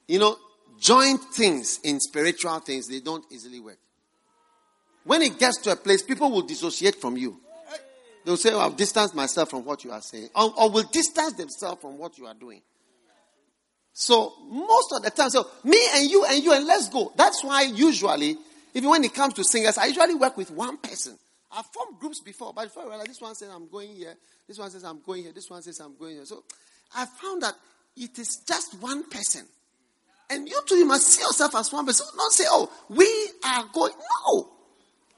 You 0.08 0.18
know, 0.18 0.36
joint 0.78 1.20
things 1.34 1.80
in 1.84 2.00
spiritual 2.00 2.58
things, 2.60 2.86
they 2.88 3.00
don't 3.00 3.24
easily 3.30 3.60
work. 3.60 3.78
When 5.04 5.22
it 5.22 5.38
gets 5.38 5.58
to 5.62 5.72
a 5.72 5.76
place, 5.76 6.02
people 6.02 6.30
will 6.30 6.42
dissociate 6.42 6.96
from 6.96 7.16
you. 7.16 7.40
They'll 8.24 8.36
say, 8.36 8.52
oh, 8.52 8.58
I've 8.58 8.76
distanced 8.76 9.14
myself 9.14 9.50
from 9.50 9.64
what 9.64 9.84
you 9.84 9.92
are 9.92 10.00
saying, 10.00 10.30
or, 10.34 10.52
or 10.58 10.70
will 10.70 10.82
distance 10.82 11.34
themselves 11.34 11.80
from 11.80 11.96
what 11.96 12.18
you 12.18 12.26
are 12.26 12.34
doing. 12.34 12.60
So, 13.92 14.32
most 14.50 14.92
of 14.92 15.02
the 15.04 15.10
time, 15.10 15.30
so 15.30 15.48
me 15.62 15.78
and 15.94 16.10
you 16.10 16.24
and 16.26 16.42
you 16.42 16.52
and 16.52 16.66
let's 16.66 16.88
go. 16.88 17.12
That's 17.16 17.42
why 17.44 17.62
usually, 17.62 18.36
even 18.76 18.90
when 18.90 19.02
it 19.04 19.14
comes 19.14 19.32
to 19.34 19.42
singers, 19.42 19.78
I 19.78 19.86
usually 19.86 20.14
work 20.14 20.36
with 20.36 20.50
one 20.50 20.76
person. 20.76 21.16
I've 21.50 21.64
formed 21.64 21.98
groups 21.98 22.20
before, 22.20 22.52
but 22.54 22.64
before 22.64 22.82
I 22.82 22.88
realize 22.88 23.06
this 23.06 23.20
one 23.22 23.34
says 23.34 23.48
I'm 23.48 23.68
going 23.68 23.94
here, 23.96 24.14
this 24.46 24.58
one 24.58 24.70
says 24.70 24.84
I'm 24.84 25.00
going 25.00 25.22
here, 25.22 25.32
this 25.32 25.48
one 25.48 25.62
says 25.62 25.80
I'm 25.80 25.96
going 25.96 26.16
here. 26.16 26.26
So, 26.26 26.44
I 26.94 27.06
found 27.06 27.42
that 27.42 27.54
it 27.96 28.18
is 28.18 28.42
just 28.46 28.78
one 28.82 29.08
person. 29.08 29.46
And 30.28 30.46
you 30.46 30.60
too, 30.66 30.74
you 30.74 30.84
must 30.84 31.06
see 31.06 31.22
yourself 31.22 31.54
as 31.54 31.72
one 31.72 31.86
person. 31.86 32.06
Don't 32.18 32.32
say, 32.34 32.44
oh, 32.48 32.70
we 32.90 33.06
are 33.46 33.64
going. 33.72 33.94
No. 34.26 34.50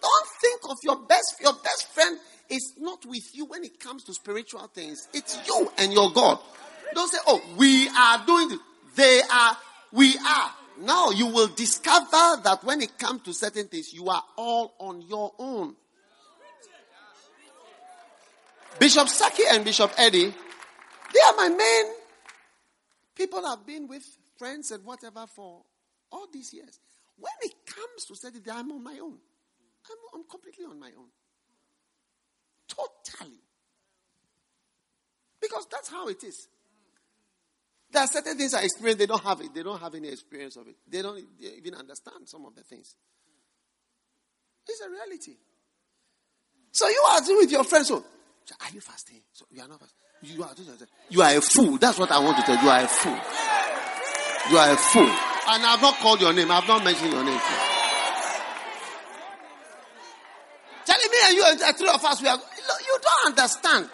Don't 0.00 0.28
think 0.40 0.60
of 0.70 0.76
your 0.84 1.00
best, 1.08 1.34
your 1.42 1.54
best 1.54 1.92
friend 1.92 2.16
is 2.48 2.74
not 2.78 3.04
with 3.06 3.28
you 3.34 3.46
when 3.46 3.64
it 3.64 3.80
comes 3.80 4.04
to 4.04 4.14
spiritual 4.14 4.68
things. 4.68 5.08
It's 5.12 5.36
you 5.48 5.68
and 5.78 5.92
your 5.92 6.12
God. 6.12 6.38
Don't 6.94 7.10
say, 7.10 7.18
oh, 7.26 7.42
we 7.56 7.88
are 7.88 8.24
doing 8.24 8.52
it. 8.52 8.60
They 8.94 9.20
are, 9.32 9.56
we 9.90 10.16
are. 10.16 10.50
Now 10.80 11.10
you 11.10 11.26
will 11.26 11.48
discover 11.48 12.40
that 12.44 12.60
when 12.62 12.80
it 12.82 12.98
comes 12.98 13.22
to 13.22 13.32
certain 13.32 13.66
things, 13.66 13.92
you 13.92 14.08
are 14.08 14.22
all 14.36 14.74
on 14.78 15.02
your 15.02 15.32
own. 15.38 15.74
Bishop 18.78 19.08
Saki 19.08 19.42
and 19.50 19.64
Bishop 19.64 19.92
Eddie, 19.96 20.32
they 21.12 21.20
are 21.28 21.36
my 21.36 21.48
main 21.48 21.94
people 23.16 23.44
I've 23.44 23.66
been 23.66 23.88
with, 23.88 24.06
friends 24.36 24.70
and 24.70 24.84
whatever 24.84 25.26
for 25.26 25.62
all 26.12 26.26
these 26.32 26.54
years. 26.54 26.78
When 27.18 27.32
it 27.42 27.54
comes 27.66 28.04
to 28.06 28.14
certain 28.14 28.40
things, 28.40 28.56
I'm 28.56 28.70
on 28.70 28.84
my 28.84 28.98
own. 29.02 29.18
I'm, 29.90 30.20
I'm 30.20 30.24
completely 30.28 30.64
on 30.64 30.78
my 30.78 30.90
own. 30.96 31.08
Totally. 32.68 33.40
Because 35.40 35.66
that's 35.70 35.88
how 35.88 36.06
it 36.08 36.22
is. 36.22 36.46
There 37.90 38.02
are 38.02 38.06
certain 38.06 38.36
things 38.36 38.54
I 38.54 38.62
experience, 38.62 38.98
they 38.98 39.06
don't 39.06 39.22
have 39.22 39.40
it. 39.40 39.54
They 39.54 39.62
don't 39.62 39.80
have 39.80 39.94
any 39.94 40.08
experience 40.08 40.56
of 40.56 40.68
it. 40.68 40.76
They 40.86 41.00
don't 41.00 41.22
even 41.56 41.74
understand 41.74 42.28
some 42.28 42.44
of 42.44 42.54
the 42.54 42.62
things. 42.62 42.94
It's 44.66 44.80
a 44.82 44.90
reality. 44.90 45.36
So 46.70 46.86
you 46.88 47.02
are 47.10 47.20
doing 47.22 47.38
with 47.38 47.52
your 47.52 47.64
friends. 47.64 47.88
So, 47.88 47.96
are 47.96 48.70
you 48.72 48.80
fasting? 48.80 49.20
So 49.32 49.46
you 49.50 49.62
are 49.62 49.68
not 49.68 49.80
fasting. 49.80 49.96
You 50.22 50.42
are, 50.42 50.50
you 51.08 51.22
are 51.22 51.36
a 51.36 51.40
fool. 51.40 51.78
That's 51.78 51.98
what 51.98 52.10
I 52.10 52.18
want 52.18 52.36
to 52.38 52.42
tell 52.42 52.56
you. 52.56 52.62
You 52.62 52.68
are 52.68 52.84
a 52.84 52.88
fool. 52.88 53.18
You 54.50 54.58
are 54.58 54.72
a 54.72 54.76
fool. 54.76 55.10
And 55.50 55.64
I've 55.64 55.80
not 55.80 55.94
called 55.96 56.20
your 56.20 56.32
name. 56.32 56.50
I've 56.50 56.68
not 56.68 56.84
mentioned 56.84 57.12
your 57.12 57.24
name. 57.24 57.40
Telling 60.84 61.10
me 61.10 61.18
and 61.26 61.36
you 61.36 61.44
and 61.46 61.76
three 61.76 61.88
of 61.88 62.04
us, 62.04 62.20
we 62.20 62.28
are. 62.28 62.36
You 62.36 62.98
don't 63.00 63.28
understand. 63.28 63.88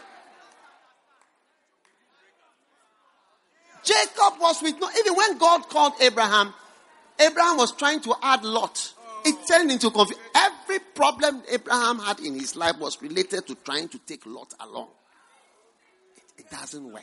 Jacob 3.84 4.40
was 4.40 4.62
with 4.62 4.80
no, 4.80 4.88
even 4.98 5.14
when 5.14 5.38
God 5.38 5.68
called 5.68 5.92
Abraham, 6.00 6.52
Abraham 7.18 7.58
was 7.58 7.72
trying 7.72 8.00
to 8.00 8.14
add 8.22 8.44
Lot. 8.44 8.94
It 9.24 9.36
turned 9.46 9.70
into 9.70 9.90
confusion. 9.90 10.22
Every 10.34 10.78
problem 10.94 11.42
Abraham 11.50 11.98
had 11.98 12.20
in 12.20 12.34
his 12.34 12.56
life 12.56 12.78
was 12.78 13.00
related 13.00 13.46
to 13.46 13.54
trying 13.56 13.88
to 13.88 13.98
take 13.98 14.26
Lot 14.26 14.52
along. 14.60 14.88
It 16.38 16.50
doesn't 16.50 16.92
work. 16.92 17.02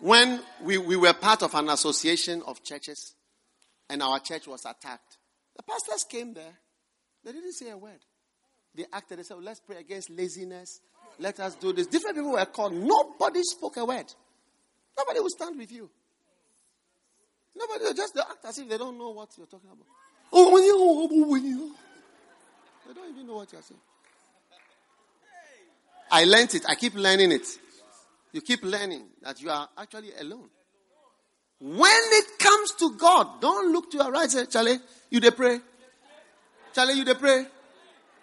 When 0.00 0.40
we, 0.62 0.78
we 0.78 0.96
were 0.96 1.12
part 1.12 1.44
of 1.44 1.54
an 1.54 1.68
association 1.68 2.42
of 2.44 2.64
churches 2.64 3.14
and 3.88 4.02
our 4.02 4.18
church 4.18 4.48
was 4.48 4.64
attacked, 4.64 5.18
the 5.56 5.62
pastors 5.62 6.04
came 6.04 6.34
there. 6.34 6.58
They 7.24 7.30
didn't 7.30 7.52
say 7.52 7.70
a 7.70 7.76
word. 7.76 8.00
They 8.74 8.84
acted. 8.92 9.18
They 9.18 9.22
said, 9.22 9.34
well, 9.34 9.44
let's 9.44 9.60
pray 9.60 9.76
against 9.76 10.10
laziness. 10.10 10.80
Let 11.18 11.40
us 11.40 11.54
do 11.56 11.72
this. 11.72 11.86
Different 11.86 12.16
people 12.16 12.32
were 12.32 12.44
called. 12.46 12.74
Nobody 12.74 13.42
spoke 13.42 13.76
a 13.76 13.84
word. 13.84 14.12
Nobody 14.96 15.20
will 15.20 15.30
stand 15.30 15.58
with 15.58 15.70
you. 15.72 15.88
Nobody 17.54 17.84
will 17.84 17.94
just 17.94 18.16
act 18.18 18.44
as 18.44 18.58
if 18.58 18.68
they 18.68 18.78
don't 18.78 18.98
know 18.98 19.10
what 19.10 19.28
you're 19.36 19.46
talking 19.46 19.70
about. 19.70 19.86
Oh, 20.32 20.50
oh, 20.54 21.08
oh. 21.12 21.72
They 22.88 22.94
don't 22.94 23.10
even 23.10 23.26
know 23.26 23.34
what 23.34 23.52
you're 23.52 23.62
saying. 23.62 23.80
I 26.10 26.24
learned 26.24 26.54
it. 26.54 26.64
I 26.68 26.74
keep 26.74 26.94
learning 26.94 27.32
it. 27.32 27.46
You 28.32 28.40
keep 28.40 28.62
learning 28.62 29.06
that 29.22 29.40
you 29.40 29.50
are 29.50 29.68
actually 29.76 30.12
alone. 30.18 30.48
When 31.60 31.80
it 31.86 32.38
comes 32.38 32.72
to 32.72 32.96
God, 32.96 33.40
don't 33.40 33.72
look 33.72 33.90
to 33.92 33.98
your 33.98 34.10
right. 34.10 34.30
Say, 34.30 34.46
Charlie, 34.46 34.78
you 35.10 35.20
they 35.20 35.30
pray. 35.30 35.60
Charlie, 36.74 36.94
you 36.94 37.04
they 37.04 37.14
pray. 37.14 37.46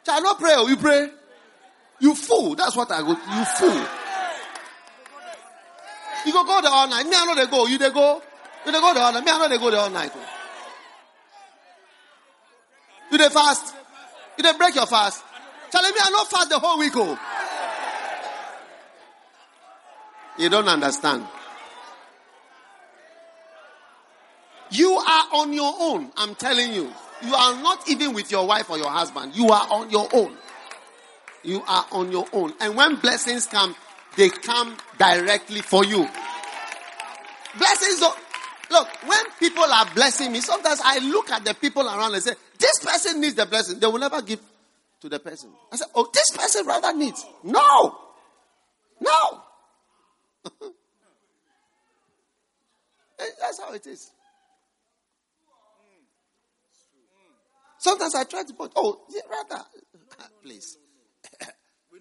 Charlie, 0.06 0.24
not 0.24 0.40
pray. 0.40 0.54
Oh, 0.56 0.68
you 0.68 0.78
pray. 0.78 1.10
You 2.00 2.16
fool. 2.16 2.56
That's 2.56 2.76
what 2.76 2.92
I 2.92 3.02
go. 3.02 3.10
You 3.10 3.46
fool. 3.46 3.86
You 6.26 6.34
go 6.34 6.44
go 6.44 6.62
there 6.62 6.72
all 6.72 6.88
night. 6.88 7.06
Me, 7.06 7.12
I 7.16 7.26
know 7.26 7.36
they 7.36 7.48
go. 7.50 7.66
You 7.66 7.78
they 7.78 7.92
go. 7.92 8.22
You 8.66 8.72
they 8.72 8.80
go 8.80 8.94
there 8.94 9.04
all 9.04 9.14
night. 9.14 9.24
Me, 9.24 9.32
I 9.32 9.38
know 9.38 9.50
they 9.50 9.58
go 9.58 9.72
there 9.72 9.80
all 9.80 9.90
night. 9.90 10.12
Oh. 10.16 10.26
You 13.12 13.18
they 13.18 13.30
fast. 13.30 13.76
You 14.38 14.44
they 14.44 14.54
break 14.54 14.76
your 14.76 14.86
fast. 14.86 15.24
Charlie, 15.72 15.92
me, 15.92 15.98
I 16.02 16.10
know 16.10 16.24
fast 16.26 16.50
the 16.50 16.60
whole 16.60 16.80
week. 16.80 16.94
Oh. 16.96 17.20
You 20.38 20.50
don't 20.50 20.68
understand. 20.68 21.26
You 24.72 24.92
are 24.92 25.26
on 25.34 25.52
your 25.54 25.74
own. 25.80 26.12
I'm 26.16 26.36
telling 26.36 26.74
you. 26.74 26.92
You 27.22 27.36
are 27.36 27.62
not 27.62 27.90
even 27.90 28.14
with 28.14 28.32
your 28.32 28.48
wife 28.48 28.70
or 28.70 28.78
your 28.78 28.90
husband. 28.90 29.36
You 29.36 29.50
are 29.50 29.68
on 29.70 29.90
your 29.90 30.08
own. 30.14 30.38
You 31.44 31.62
are 31.68 31.86
on 31.92 32.12
your 32.12 32.26
own. 32.34 32.54
And 32.60 32.76
when 32.76 32.96
blessings 32.96 33.46
come, 33.46 33.76
they 34.18 34.30
come 34.30 34.76
directly 34.98 35.62
for 35.62 35.86
you. 35.86 36.08
Blessings 37.58 38.00
don't, 38.00 38.18
look, 38.70 38.88
when 39.08 39.24
people 39.40 39.64
are 39.64 39.86
blessing 39.94 40.32
me, 40.32 40.42
sometimes 40.42 40.82
I 40.84 41.00
look 41.00 41.30
at 41.32 41.46
the 41.46 41.54
people 41.54 41.86
around 41.88 42.14
and 42.14 42.24
say, 42.24 42.34
this 42.58 42.80
person 42.84 43.22
needs 43.22 43.36
the 43.36 43.46
blessing. 43.46 43.80
They 43.80 43.88
will 43.88 44.00
never 44.00 44.22
give 44.22 44.40
to 45.02 45.10
the 45.10 45.20
person. 45.20 45.52
I 45.72 45.78
say, 45.78 45.86
oh, 45.96 46.10
this 46.14 46.30
person 46.36 46.66
rather 46.66 46.94
needs. 46.96 47.26
No. 47.44 47.98
No. 49.00 49.42
That's 53.18 53.60
how 53.60 53.74
it 53.74 53.86
is. 53.88 54.12
Sometimes 57.78 58.14
I 58.14 58.26
try 58.26 58.44
to 58.44 58.54
put, 58.54 58.74
oh, 58.76 59.02
rather, 59.30 59.64
please. 60.44 60.78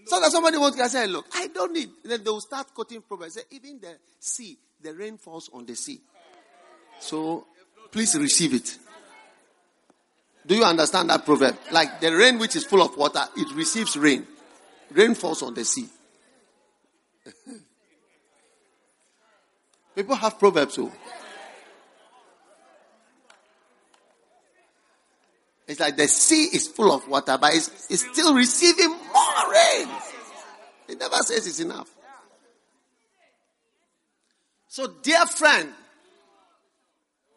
Sometimes 0.09 0.33
somebody 0.33 0.57
wants 0.57 0.79
to 0.79 0.89
say, 0.89 1.07
look, 1.07 1.27
I 1.35 1.49
don't 1.49 1.73
need. 1.73 1.91
Then 2.03 2.25
they 2.25 2.31
will 2.31 2.41
start 2.41 2.73
quoting 2.73 3.03
proverbs. 3.03 3.35
Say, 3.35 3.43
even 3.51 3.79
the 3.79 3.95
sea, 4.19 4.57
the 4.83 4.95
rain 4.95 5.19
falls 5.19 5.51
on 5.53 5.67
the 5.67 5.77
sea. 5.77 6.01
So 6.99 7.47
please 7.93 8.17
receive 8.17 8.55
it. 8.55 8.79
Do 10.47 10.57
you 10.57 10.65
understand 10.65 11.11
that 11.11 11.27
proverb? 11.27 11.59
Like 11.71 12.01
the 12.01 12.11
rain 12.17 12.39
which 12.39 12.57
is 12.57 12.65
full 12.65 12.81
of 12.81 12.97
water, 12.97 13.23
it 13.37 13.55
receives 13.55 13.99
rain. 13.99 14.27
Rain 14.93 15.15
falls 15.15 15.43
on 15.43 15.53
the 15.53 15.65
sea. 15.67 15.87
People 19.95 20.15
have 20.17 20.39
proverbs. 20.39 20.75
So. 20.75 20.91
It's 25.69 25.81
like 25.81 25.97
the 25.97 26.09
sea 26.09 26.45
is 26.45 26.67
full 26.67 26.91
of 26.91 27.07
water, 27.07 27.37
but 27.39 27.55
it's, 27.55 27.91
it's 27.91 28.09
still 28.11 28.35
receiving 28.35 28.89
more 28.89 29.53
rain. 29.53 29.89
It 30.89 30.99
never 30.99 31.17
says 31.17 31.47
it's 31.47 31.61
enough. 31.61 31.95
So, 34.69 34.87
dear 35.03 35.27
friend, 35.27 35.69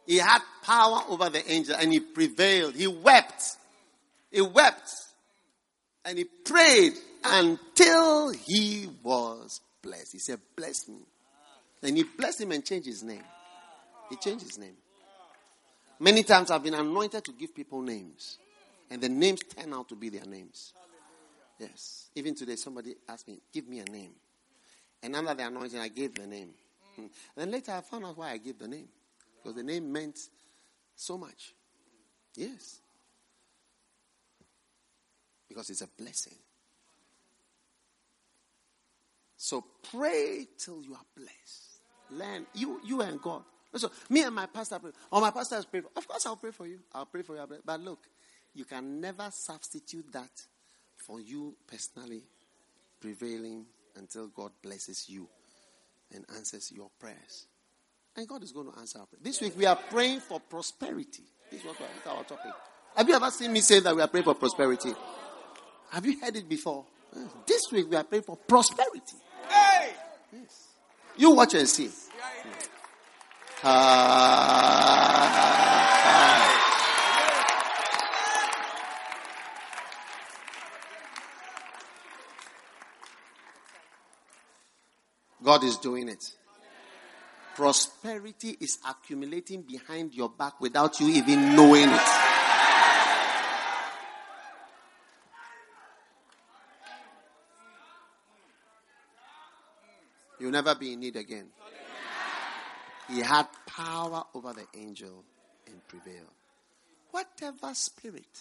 he 0.05 0.17
had 0.17 0.39
power 0.63 1.01
over 1.09 1.29
the 1.29 1.49
angel 1.51 1.75
and 1.77 1.91
he 1.91 1.99
prevailed. 1.99 2.75
He 2.75 2.87
wept. 2.87 3.43
He 4.31 4.41
wept. 4.41 4.89
And 6.05 6.17
he 6.17 6.23
prayed 6.23 6.93
until 7.25 8.31
he 8.31 8.89
was 9.03 9.59
blessed. 9.81 10.13
He 10.13 10.19
said, 10.19 10.39
Bless 10.55 10.87
me. 10.87 10.99
And 11.83 11.97
he 11.97 12.03
blessed 12.03 12.41
him 12.41 12.51
and 12.53 12.63
changed 12.63 12.87
his 12.87 13.03
name. 13.03 13.23
He 14.09 14.15
changed 14.15 14.45
his 14.45 14.57
name. 14.57 14.75
Many 16.01 16.23
times 16.23 16.49
I've 16.49 16.63
been 16.63 16.73
anointed 16.73 17.23
to 17.25 17.31
give 17.31 17.53
people 17.53 17.79
names, 17.79 18.39
and 18.89 18.99
the 18.99 19.07
names 19.07 19.41
turn 19.43 19.71
out 19.71 19.87
to 19.89 19.95
be 19.95 20.09
their 20.09 20.25
names. 20.25 20.73
Yes. 21.59 22.09
Even 22.15 22.33
today, 22.33 22.55
somebody 22.55 22.95
asked 23.07 23.27
me, 23.27 23.39
Give 23.53 23.67
me 23.67 23.79
a 23.79 23.85
name. 23.85 24.13
And 25.03 25.15
under 25.15 25.35
the 25.35 25.45
anointing, 25.45 25.77
I 25.77 25.89
gave 25.89 26.15
the 26.15 26.25
name. 26.25 26.55
And 26.97 27.09
then 27.35 27.51
later, 27.51 27.73
I 27.73 27.81
found 27.81 28.05
out 28.05 28.17
why 28.17 28.31
I 28.31 28.37
gave 28.37 28.57
the 28.57 28.67
name. 28.67 28.87
Because 29.37 29.55
the 29.55 29.63
name 29.63 29.91
meant 29.93 30.17
so 30.95 31.19
much. 31.19 31.53
Yes. 32.35 32.79
Because 35.47 35.69
it's 35.69 35.81
a 35.81 35.87
blessing. 35.87 36.37
So 39.37 39.63
pray 39.91 40.47
till 40.57 40.81
you 40.81 40.95
are 40.95 41.05
blessed. 41.15 41.79
Learn. 42.09 42.47
You, 42.55 42.81
you 42.83 43.01
and 43.01 43.21
God. 43.21 43.43
So 43.75 43.91
me 44.09 44.23
and 44.23 44.35
my 44.35 44.47
pastor 44.47 44.79
pray. 44.79 44.91
Or 45.11 45.21
my 45.21 45.31
pastor 45.31 45.55
has 45.55 45.65
prayed. 45.65 45.85
Of 45.95 46.07
course, 46.07 46.25
I'll 46.25 46.35
pray 46.35 46.51
for 46.51 46.67
you. 46.67 46.79
I'll 46.93 47.05
pray 47.05 47.21
for 47.21 47.35
you. 47.35 47.45
But 47.65 47.79
look, 47.79 47.99
you 48.53 48.65
can 48.65 48.99
never 48.99 49.29
substitute 49.31 50.11
that 50.11 50.31
for 50.97 51.19
you 51.19 51.55
personally 51.67 52.23
prevailing 52.99 53.65
until 53.95 54.27
God 54.27 54.51
blesses 54.61 55.05
you 55.09 55.27
and 56.13 56.25
answers 56.35 56.71
your 56.71 56.89
prayers. 56.99 57.47
And 58.15 58.27
God 58.27 58.43
is 58.43 58.51
going 58.51 58.71
to 58.71 58.77
answer 58.77 58.99
our 58.99 59.05
prayer. 59.05 59.21
This 59.23 59.39
week 59.41 59.57
we 59.57 59.65
are 59.65 59.75
praying 59.75 60.19
for 60.19 60.39
prosperity. 60.39 61.23
This 61.49 61.61
is 61.61 61.65
what 61.65 61.77
our 62.07 62.23
topic. 62.23 62.51
Have 62.95 63.07
you 63.07 63.15
ever 63.15 63.31
seen 63.31 63.53
me 63.53 63.61
say 63.61 63.79
that 63.79 63.95
we 63.95 64.01
are 64.01 64.07
praying 64.07 64.25
for 64.25 64.35
prosperity? 64.35 64.91
Have 65.91 66.05
you 66.05 66.19
heard 66.19 66.35
it 66.35 66.47
before? 66.47 66.85
This 67.47 67.63
week 67.71 67.89
we 67.89 67.95
are 67.95 68.03
praying 68.03 68.23
for 68.23 68.35
prosperity. 68.35 69.17
Hey! 69.49 69.93
Yes. 70.33 70.67
You 71.17 71.31
watch 71.31 71.53
and 71.53 71.67
see. 71.67 71.89
God 73.63 73.73
is 85.63 85.77
doing 85.77 86.09
it. 86.09 86.23
Prosperity 87.55 88.57
is 88.59 88.79
accumulating 88.87 89.61
behind 89.61 90.15
your 90.15 90.29
back 90.29 90.59
without 90.59 90.99
you 90.99 91.09
even 91.09 91.55
knowing 91.55 91.89
it. 91.89 92.01
You'll 100.39 100.49
never 100.49 100.73
be 100.73 100.93
in 100.93 101.01
need 101.01 101.15
again. 101.15 101.49
He 103.11 103.19
had 103.19 103.47
power 103.65 104.23
over 104.33 104.53
the 104.53 104.65
angel 104.79 105.23
and 105.67 105.85
prevailed. 105.87 106.27
Whatever 107.11 107.73
spirit 107.73 108.39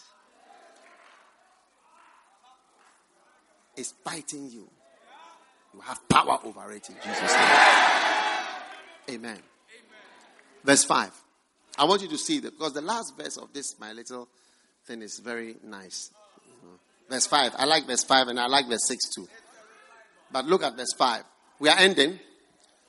is 3.77 3.93
fighting 4.05 4.49
you, 4.51 4.69
you 5.75 5.81
have 5.81 6.09
power 6.09 6.39
over 6.45 6.71
it 6.73 6.89
in 6.89 6.95
Jesus' 7.05 7.35
name. 7.35 9.17
Amen. 9.17 9.39
Verse 10.63 10.85
5. 10.85 11.11
I 11.79 11.85
want 11.85 12.03
you 12.03 12.09
to 12.09 12.19
see 12.19 12.39
that 12.41 12.57
because 12.57 12.73
the 12.73 12.83
last 12.83 13.17
verse 13.17 13.37
of 13.39 13.53
this, 13.53 13.79
my 13.81 13.93
little 13.93 14.29
thing, 14.85 15.03
is 15.03 15.19
very 15.19 15.57
nice. 15.65 16.11
Verse 17.09 17.27
5. 17.27 17.55
I 17.57 17.65
like 17.65 17.87
verse 17.87 18.05
5 18.05 18.29
and 18.29 18.39
I 18.39 18.47
like 18.47 18.69
verse 18.69 18.87
6 18.87 19.15
too. 19.15 19.29
But 20.31 20.45
look 20.45 20.63
at 20.63 20.77
verse 20.77 20.93
5. 20.97 21.25
We 21.59 21.69
are 21.69 21.79
ending. 21.79 22.21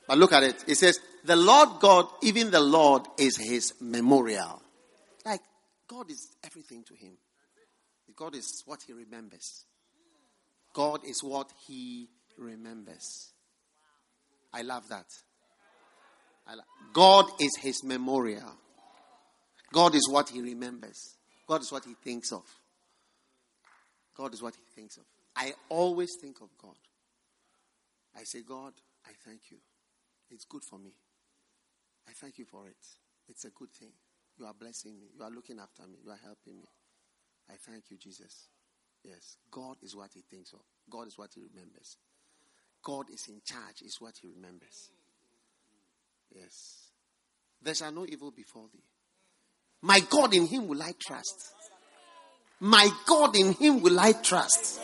But 0.07 0.17
look 0.17 0.33
at 0.33 0.43
it. 0.43 0.63
It 0.67 0.75
says, 0.75 0.99
The 1.23 1.35
Lord 1.35 1.79
God, 1.79 2.07
even 2.23 2.51
the 2.51 2.59
Lord, 2.59 3.03
is 3.17 3.37
his 3.37 3.73
memorial. 3.79 4.61
Like, 5.25 5.41
God 5.87 6.09
is 6.09 6.35
everything 6.43 6.83
to 6.85 6.95
him. 6.95 7.13
God 8.15 8.35
is 8.35 8.63
what 8.65 8.79
he 8.85 8.93
remembers. 8.93 9.65
God 10.73 11.01
is 11.05 11.23
what 11.23 11.49
he 11.67 12.07
remembers. 12.37 13.33
I 14.53 14.61
love 14.63 14.87
that. 14.89 15.05
I 16.47 16.55
lo- 16.55 16.63
God 16.93 17.25
is 17.39 17.51
his 17.61 17.83
memorial. 17.83 18.57
God 19.71 19.95
is 19.95 20.07
what 20.09 20.29
he 20.29 20.41
remembers. 20.41 21.15
God 21.47 21.61
is 21.61 21.71
what 21.71 21.85
he 21.85 21.93
thinks 22.03 22.31
of. 22.31 22.43
God 24.15 24.33
is 24.33 24.41
what 24.41 24.55
he 24.55 24.61
thinks 24.75 24.97
of. 24.97 25.03
I 25.35 25.53
always 25.69 26.09
think 26.21 26.41
of 26.41 26.49
God. 26.61 26.75
I 28.15 28.23
say, 28.25 28.41
God, 28.41 28.73
I 29.05 29.11
thank 29.25 29.39
you. 29.49 29.57
It's 30.29 30.45
good 30.45 30.63
for 30.69 30.77
me. 30.77 30.91
I 32.07 32.11
thank 32.13 32.37
you 32.37 32.45
for 32.45 32.67
it. 32.67 32.83
It's 33.27 33.45
a 33.45 33.49
good 33.49 33.71
thing. 33.71 33.91
You 34.37 34.45
are 34.45 34.53
blessing 34.53 34.99
me. 34.99 35.07
You 35.15 35.23
are 35.23 35.29
looking 35.29 35.59
after 35.59 35.83
me. 35.83 35.99
You 36.03 36.11
are 36.11 36.19
helping 36.23 36.57
me. 36.57 36.67
I 37.49 37.53
thank 37.65 37.91
you, 37.91 37.97
Jesus. 37.97 38.47
Yes, 39.03 39.37
God 39.49 39.77
is 39.81 39.95
what 39.95 40.11
he 40.13 40.21
thinks 40.21 40.53
of. 40.53 40.59
God 40.89 41.07
is 41.07 41.17
what 41.17 41.31
he 41.33 41.41
remembers. 41.41 41.97
God 42.83 43.09
is 43.11 43.27
in 43.27 43.41
charge, 43.45 43.81
is 43.83 43.97
what 43.99 44.13
he 44.21 44.27
remembers. 44.27 44.89
Yes. 46.33 46.89
There 47.61 47.75
shall 47.75 47.91
no 47.91 48.05
evil 48.07 48.31
befall 48.31 48.69
thee. 48.71 48.83
My 49.81 49.99
God, 50.01 50.33
in 50.33 50.45
him 50.45 50.67
will 50.67 50.81
I 50.81 50.93
trust. 50.99 51.53
My 52.59 52.89
God, 53.05 53.35
in 53.35 53.53
him 53.53 53.81
will 53.81 53.99
I 53.99 54.13
trust. 54.13 54.79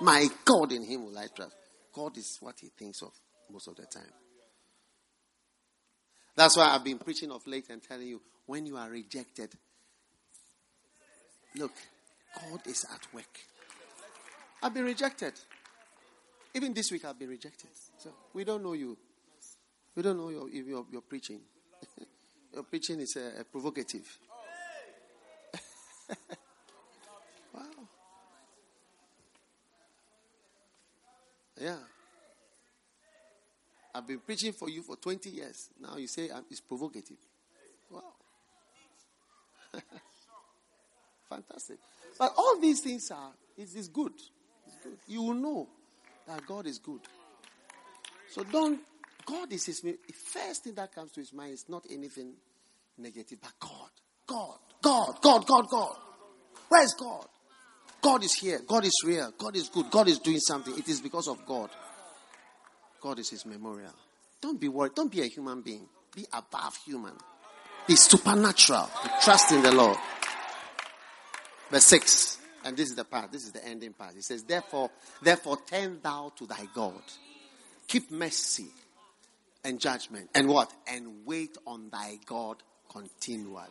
My 0.00 0.26
God, 0.44 0.72
in 0.72 0.82
him 0.82 1.06
will 1.06 1.18
I 1.18 1.26
trust. 1.34 1.54
God 1.92 2.16
is 2.16 2.38
what 2.40 2.56
he 2.60 2.68
thinks 2.68 3.02
of 3.02 3.12
most 3.50 3.68
of 3.68 3.76
the 3.76 3.84
time. 3.86 4.12
That's 6.40 6.56
why 6.56 6.70
I've 6.74 6.82
been 6.82 6.96
preaching 6.96 7.30
of 7.32 7.46
late 7.46 7.68
and 7.68 7.82
telling 7.82 8.06
you 8.06 8.18
when 8.46 8.64
you 8.64 8.78
are 8.78 8.88
rejected, 8.88 9.50
look, 11.54 11.72
God 12.34 12.62
is 12.66 12.86
at 12.90 13.12
work. 13.12 13.40
I've 14.62 14.72
been 14.72 14.86
rejected. 14.86 15.34
Even 16.54 16.72
this 16.72 16.90
week, 16.92 17.04
I've 17.04 17.18
been 17.18 17.28
rejected. 17.28 17.68
So 17.98 18.08
we 18.32 18.44
don't 18.44 18.62
know 18.62 18.72
you. 18.72 18.96
We 19.94 20.02
don't 20.02 20.16
know 20.16 20.30
your, 20.30 20.48
your, 20.48 20.86
your 20.90 21.02
preaching. 21.02 21.40
your 22.54 22.62
preaching 22.62 23.00
is 23.00 23.18
uh, 23.18 23.40
a 23.40 23.44
provocative. 23.44 24.08
wow. 27.52 27.64
Yeah. 31.60 31.76
I've 33.94 34.06
been 34.06 34.20
preaching 34.20 34.52
for 34.52 34.68
you 34.68 34.82
for 34.82 34.96
20 34.96 35.30
years. 35.30 35.68
Now 35.80 35.96
you 35.96 36.06
say 36.06 36.30
it's 36.50 36.60
provocative. 36.60 37.16
Wow. 37.90 38.02
Fantastic. 41.28 41.78
But 42.18 42.32
all 42.36 42.58
these 42.60 42.80
things 42.80 43.10
are, 43.10 43.32
it 43.56 43.68
is 43.74 43.88
good. 43.88 44.12
It's 44.66 44.76
good. 44.82 44.98
You 45.08 45.22
will 45.22 45.34
know 45.34 45.68
that 46.26 46.46
God 46.46 46.66
is 46.66 46.78
good. 46.78 47.00
So 48.30 48.44
don't, 48.44 48.80
God 49.26 49.52
is 49.52 49.66
his, 49.66 49.82
first 50.32 50.64
thing 50.64 50.74
that 50.74 50.94
comes 50.94 51.12
to 51.12 51.20
his 51.20 51.32
mind 51.32 51.54
is 51.54 51.64
not 51.68 51.84
anything 51.90 52.34
negative, 52.98 53.38
but 53.42 53.52
God. 53.58 53.90
God. 54.26 54.58
God. 54.82 55.14
God. 55.20 55.46
God. 55.46 55.66
God. 55.70 55.96
Where 56.68 56.84
is 56.84 56.94
God? 56.94 57.26
God 58.02 58.24
is 58.24 58.34
here. 58.34 58.60
God 58.66 58.84
is 58.84 59.02
real. 59.04 59.32
God 59.36 59.56
is 59.56 59.68
good. 59.68 59.90
God 59.90 60.08
is 60.08 60.18
doing 60.18 60.38
something. 60.38 60.76
It 60.78 60.88
is 60.88 61.00
because 61.00 61.28
of 61.28 61.44
God. 61.44 61.70
God 63.00 63.18
is 63.18 63.30
his 63.30 63.46
memorial. 63.46 63.92
Don't 64.40 64.60
be 64.60 64.68
worried. 64.68 64.94
Don't 64.94 65.10
be 65.10 65.20
a 65.22 65.26
human 65.26 65.60
being. 65.62 65.86
Be 66.14 66.26
above 66.32 66.76
human. 66.84 67.12
Be 67.86 67.96
supernatural. 67.96 68.88
Trust 69.22 69.52
in 69.52 69.62
the 69.62 69.72
Lord. 69.72 69.96
Verse 71.70 71.84
6. 71.84 72.38
And 72.64 72.76
this 72.76 72.90
is 72.90 72.96
the 72.96 73.04
part. 73.04 73.32
This 73.32 73.44
is 73.44 73.52
the 73.52 73.64
ending 73.64 73.92
part. 73.92 74.14
He 74.14 74.22
says, 74.22 74.42
Therefore, 74.42 74.90
therefore 75.22 75.58
turn 75.66 75.98
thou 76.02 76.32
to 76.36 76.46
thy 76.46 76.66
God. 76.74 77.02
Keep 77.86 78.10
mercy 78.10 78.68
and 79.64 79.80
judgment. 79.80 80.28
And 80.34 80.48
what? 80.48 80.72
And 80.86 81.24
wait 81.24 81.56
on 81.66 81.88
thy 81.90 82.18
God 82.26 82.56
continually. 82.90 83.62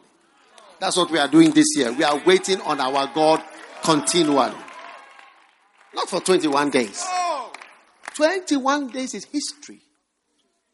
That's 0.80 0.97
what 0.97 1.11
we 1.11 1.19
are 1.19 1.27
doing 1.27 1.51
this 1.51 1.68
year. 1.76 1.91
We 1.91 2.03
are 2.03 2.22
waiting 2.26 2.61
on 2.61 2.80
our 2.80 3.11
God 3.14 3.43
continually. 3.84 4.56
Not 5.93 6.10
for 6.10 6.22
21 6.22 6.69
days. 6.69 7.06
21 8.20 8.90
days 8.90 9.14
is 9.14 9.24
history, 9.24 9.80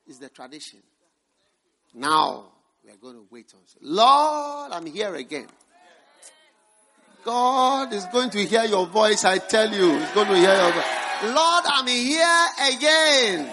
is 0.07 0.17
the 0.17 0.29
tradition. 0.29 0.79
Now, 1.93 2.45
we 2.83 2.89
are 2.89 2.95
going 2.95 3.13
to 3.17 3.27
wait 3.29 3.53
on. 3.53 3.59
Lord, 3.81 4.71
I'm 4.71 4.87
here 4.87 5.13
again. 5.13 5.45
God 7.23 7.93
is 7.93 8.03
going 8.07 8.31
to 8.31 8.43
hear 8.43 8.63
your 8.63 8.87
voice, 8.87 9.23
I 9.25 9.37
tell 9.37 9.71
you. 9.71 9.95
He's 9.95 10.09
going 10.09 10.27
to 10.27 10.35
hear 10.37 10.55
your 10.55 10.71
voice. 10.71 10.85
Lord, 11.25 11.63
I'm 11.67 11.85
here 11.85 12.47
again. 12.67 13.51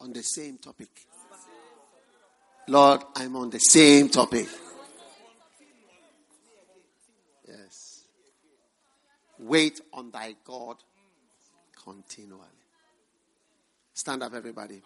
On 0.00 0.12
the 0.12 0.22
same 0.22 0.58
topic. 0.58 0.90
Lord, 2.68 3.00
I'm 3.14 3.36
on 3.36 3.48
the 3.48 3.58
same 3.58 4.10
topic. 4.10 4.48
Yes. 7.48 8.04
Wait 9.46 9.80
on 9.92 10.10
thy 10.10 10.34
God 10.44 10.76
continually. 11.84 12.40
Stand 13.94 14.24
up, 14.24 14.34
everybody. 14.34 14.82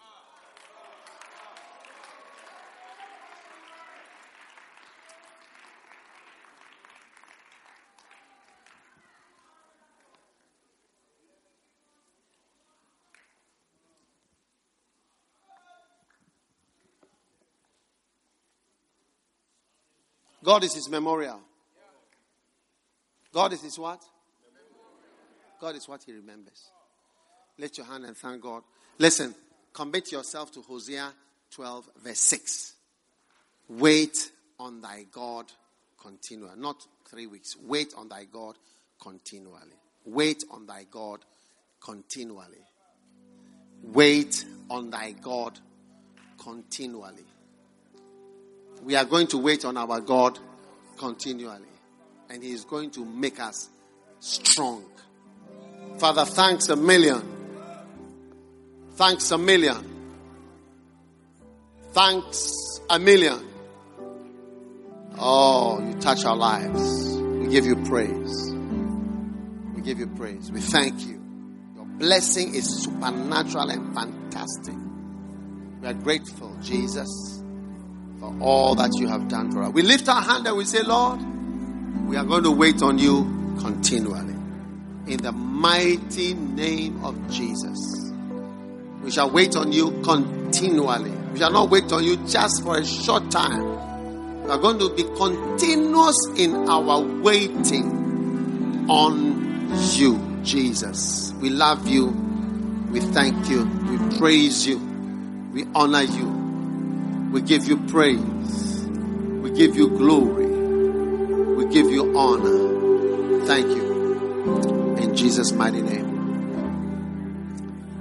God 20.43 20.63
is 20.63 20.75
his 20.75 20.87
memorial. 20.87 21.39
God 23.33 23.53
is 23.53 23.63
his 23.63 23.79
what? 23.79 24.03
God 25.61 25.75
is 25.75 25.87
what 25.87 26.01
he 26.03 26.11
remembers. 26.11 26.71
Lift 27.59 27.77
your 27.77 27.85
hand 27.85 28.03
and 28.03 28.17
thank 28.17 28.41
God. 28.41 28.63
Listen, 28.97 29.35
commit 29.71 30.11
yourself 30.11 30.51
to 30.53 30.61
Hosea 30.63 31.13
12, 31.51 31.89
verse 32.03 32.19
6. 32.19 32.73
Wait 33.69 34.31
on 34.59 34.81
thy 34.81 35.05
God 35.11 35.45
continually. 36.01 36.55
Not 36.57 36.83
three 37.07 37.27
weeks. 37.27 37.55
Wait 37.63 37.93
on 37.95 38.09
thy 38.09 38.23
God 38.25 38.55
continually. 38.99 39.77
Wait 40.03 40.43
on 40.49 40.65
thy 40.65 40.85
God 40.89 41.19
continually. 41.79 42.65
Wait 43.83 44.43
on 44.67 44.89
thy 44.89 45.11
God 45.11 45.59
continually. 46.39 47.25
We 48.83 48.95
are 48.95 49.05
going 49.05 49.27
to 49.27 49.37
wait 49.37 49.63
on 49.63 49.77
our 49.77 50.01
God 50.01 50.39
continually. 50.97 51.61
And 52.31 52.41
He 52.41 52.51
is 52.51 52.65
going 52.65 52.89
to 52.91 53.05
make 53.05 53.39
us 53.39 53.69
strong. 54.19 54.85
Father, 56.01 56.25
thanks 56.25 56.67
a 56.69 56.75
million. 56.75 57.21
Thanks 58.95 59.29
a 59.29 59.37
million. 59.37 59.85
Thanks 61.91 62.81
a 62.89 62.97
million. 62.97 63.47
Oh, 65.19 65.79
you 65.79 65.93
touch 66.01 66.25
our 66.25 66.35
lives. 66.35 67.19
We 67.19 67.49
give 67.49 67.67
you 67.67 67.75
praise. 67.83 68.51
We 69.75 69.83
give 69.83 69.99
you 69.99 70.07
praise. 70.07 70.51
We 70.51 70.59
thank 70.59 71.01
you. 71.01 71.21
Your 71.75 71.85
blessing 71.85 72.55
is 72.55 72.83
supernatural 72.83 73.69
and 73.69 73.93
fantastic. 73.93 74.75
We 75.81 75.87
are 75.87 75.93
grateful, 75.93 76.57
Jesus 76.63 77.43
for 78.19 78.35
all 78.39 78.73
that 78.73 78.91
you 78.99 79.07
have 79.07 79.27
done 79.27 79.51
for 79.51 79.61
us. 79.61 79.71
We 79.73 79.83
lift 79.83 80.09
our 80.09 80.21
hand 80.21 80.47
and 80.47 80.57
we 80.57 80.65
say, 80.65 80.81
Lord, 80.81 81.19
we 82.07 82.17
are 82.17 82.25
going 82.25 82.43
to 82.43 82.51
wait 82.51 82.81
on 82.81 82.97
you 82.97 83.55
continually. 83.59 84.30
In 85.11 85.17
the 85.17 85.33
mighty 85.33 86.33
name 86.35 87.03
of 87.03 87.29
Jesus. 87.29 88.13
We 89.03 89.11
shall 89.11 89.29
wait 89.29 89.57
on 89.57 89.73
you 89.73 89.91
continually. 90.03 91.11
We 91.33 91.39
shall 91.39 91.51
not 91.51 91.69
wait 91.69 91.91
on 91.91 92.05
you 92.05 92.15
just 92.25 92.63
for 92.63 92.77
a 92.77 92.85
short 92.85 93.29
time. 93.29 94.43
We 94.45 94.49
are 94.49 94.57
going 94.57 94.79
to 94.79 94.89
be 94.95 95.03
continuous 95.03 96.15
in 96.37 96.69
our 96.69 97.01
waiting 97.01 98.85
on 98.89 99.69
you, 99.95 100.17
Jesus. 100.43 101.33
We 101.41 101.49
love 101.49 101.89
you. 101.89 102.07
We 102.91 103.01
thank 103.01 103.49
you. 103.49 103.65
We 103.65 104.17
praise 104.17 104.65
you. 104.65 104.77
We 105.51 105.65
honor 105.75 106.03
you. 106.03 107.31
We 107.33 107.41
give 107.41 107.65
you 107.65 107.75
praise. 107.87 108.87
We 108.87 109.51
give 109.51 109.75
you 109.75 109.89
glory. 109.89 110.45
We 110.45 111.65
give 111.65 111.91
you 111.91 112.17
honor. 112.17 113.45
Thank 113.45 113.67
you. 113.75 114.80
In 114.97 115.15
Jesus' 115.15 115.51
mighty 115.51 115.81
name. 115.81 116.21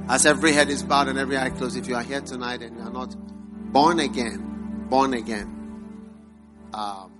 As 0.08 0.26
every 0.26 0.52
head 0.52 0.68
is 0.70 0.82
bowed 0.82 1.08
and 1.08 1.18
every 1.18 1.38
eye 1.38 1.50
closed, 1.50 1.76
if 1.76 1.86
you 1.86 1.94
are 1.94 2.02
here 2.02 2.20
tonight 2.20 2.62
and 2.62 2.76
you 2.76 2.82
are 2.82 2.90
not 2.90 3.14
born 3.72 4.00
again, 4.00 4.86
born 4.88 5.14
again, 5.14 5.46
um, 6.74 7.12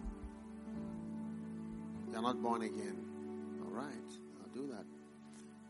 you 2.10 2.16
are 2.16 2.22
not 2.22 2.42
born 2.42 2.62
again. 2.62 2.96
All 3.64 3.70
right, 3.70 3.92
I'll 4.42 4.52
do 4.52 4.66
that. 4.72 4.84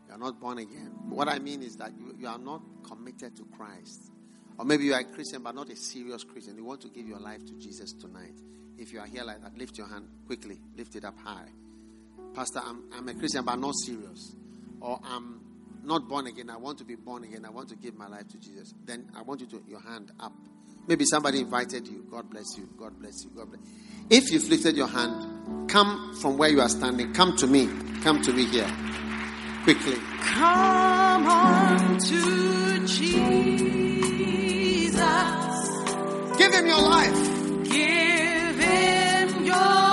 You 0.07 0.15
are 0.15 0.17
not 0.17 0.39
born 0.39 0.57
again. 0.57 0.91
What 1.09 1.27
I 1.27 1.37
mean 1.39 1.61
is 1.61 1.75
that 1.77 1.91
you, 1.97 2.15
you 2.17 2.27
are 2.27 2.39
not 2.39 2.61
committed 2.83 3.35
to 3.37 3.45
Christ. 3.55 4.11
Or 4.57 4.65
maybe 4.65 4.85
you 4.85 4.93
are 4.93 5.01
a 5.01 5.03
Christian 5.05 5.43
but 5.43 5.55
not 5.55 5.69
a 5.69 5.75
serious 5.75 6.23
Christian. 6.23 6.57
You 6.57 6.65
want 6.65 6.81
to 6.81 6.89
give 6.89 7.07
your 7.07 7.19
life 7.19 7.45
to 7.45 7.53
Jesus 7.53 7.93
tonight. 7.93 8.33
If 8.77 8.91
you 8.91 8.99
are 8.99 9.05
here 9.05 9.23
like 9.23 9.41
that, 9.43 9.55
lift 9.57 9.77
your 9.77 9.87
hand 9.87 10.07
quickly. 10.25 10.59
Lift 10.75 10.95
it 10.95 11.05
up 11.05 11.17
high. 11.19 11.49
Pastor, 12.33 12.61
I'm, 12.63 12.83
I'm 12.93 13.07
a 13.07 13.13
Christian, 13.13 13.43
but 13.43 13.55
not 13.55 13.73
serious. 13.85 14.35
Or 14.79 14.99
I'm 15.03 15.41
not 15.83 16.07
born 16.07 16.27
again. 16.27 16.49
I 16.49 16.57
want 16.57 16.77
to 16.79 16.85
be 16.85 16.95
born 16.95 17.23
again. 17.23 17.45
I 17.45 17.49
want 17.49 17.69
to 17.69 17.75
give 17.75 17.95
my 17.95 18.07
life 18.07 18.27
to 18.29 18.37
Jesus. 18.37 18.73
Then 18.85 19.09
I 19.15 19.21
want 19.21 19.41
you 19.41 19.47
to 19.47 19.63
your 19.67 19.81
hand 19.81 20.11
up. 20.19 20.33
Maybe 20.87 21.05
somebody 21.05 21.39
invited 21.41 21.87
you. 21.87 22.05
God 22.09 22.29
bless 22.29 22.57
you. 22.57 22.67
God 22.77 22.99
bless 22.99 23.23
you. 23.23 23.31
God 23.35 23.49
bless. 23.49 23.61
You. 23.63 23.71
If 24.09 24.31
you've 24.31 24.49
lifted 24.49 24.75
your 24.75 24.87
hand, 24.87 25.69
come 25.69 26.15
from 26.15 26.37
where 26.37 26.49
you 26.49 26.61
are 26.61 26.69
standing. 26.69 27.13
Come 27.13 27.35
to 27.37 27.47
me. 27.47 27.69
Come 28.01 28.21
to 28.23 28.33
me 28.33 28.45
here. 28.45 28.69
Quickly. 29.63 29.95
Come 30.21 31.27
on 31.27 31.99
to 31.99 32.87
Jesus. 32.87 33.41
Give 36.37 36.51
him 36.53 36.65
your 36.65 36.81
life. 36.81 37.13
Give 37.69 38.59
him 38.59 39.45
your 39.45 39.90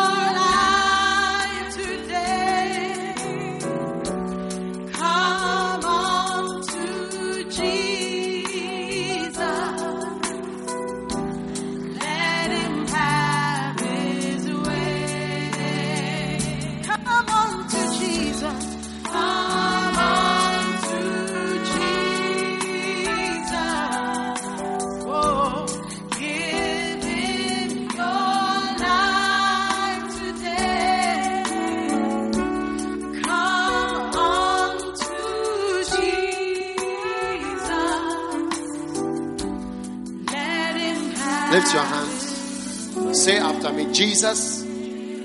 Say 43.19 43.37
after 43.37 43.73
me, 43.73 43.93
Jesus, 43.93 44.65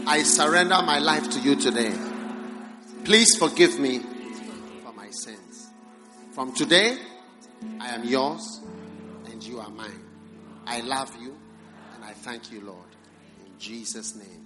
I 0.08 0.24
surrender 0.24 0.82
my 0.82 0.98
life 0.98 1.30
to 1.30 1.40
you 1.40 1.56
today. 1.56 1.94
Please 3.06 3.36
forgive 3.38 3.78
me 3.80 4.00
for 4.84 4.92
my 4.94 5.12
sins. 5.12 5.70
From 6.32 6.56
today, 6.56 6.98
I 7.80 7.90
am 7.90 8.04
yours 8.04 8.62
and 9.26 9.44
you 9.44 9.60
are 9.60 9.70
mine. 9.70 10.04
I 10.66 10.82
love 10.82 11.16
you 11.22 11.38
and 11.94 12.04
I 12.04 12.14
thank 12.14 12.52
you, 12.52 12.62
Lord. 12.62 12.90
In 13.46 13.60
Jesus' 13.60 14.16
name. 14.16 14.44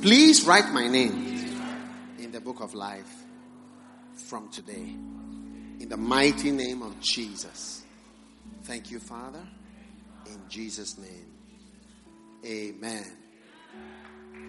Please 0.00 0.46
write 0.46 0.72
my 0.72 0.88
name 0.88 2.16
in 2.18 2.32
the 2.32 2.40
book 2.40 2.60
of 2.60 2.72
life 2.72 3.12
from 4.26 4.48
today. 4.48 4.96
In 5.80 5.88
the 5.90 5.98
mighty 5.98 6.50
name 6.50 6.80
of 6.80 6.98
Jesus. 7.00 7.84
Thank 8.62 8.90
you, 8.90 9.00
Father. 9.00 9.46
In 10.24 10.40
Jesus' 10.48 10.96
name. 10.96 11.35
Amen. 12.46 13.04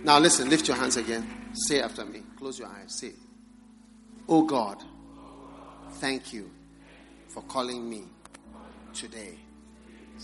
Now 0.04 0.20
listen, 0.20 0.50
lift 0.50 0.68
your 0.68 0.78
hands 0.78 0.98
again. 0.98 1.28
Say 1.54 1.82
after 1.82 2.06
me. 2.06 2.22
Close 2.38 2.60
your 2.60 2.68
eyes. 2.68 3.00
Say, 3.00 3.14
Oh 4.30 4.44
God, 4.44 4.84
thank 5.94 6.32
you 6.32 6.52
for 7.28 7.42
calling 7.44 7.90
me 7.90 8.04
today. 8.94 9.38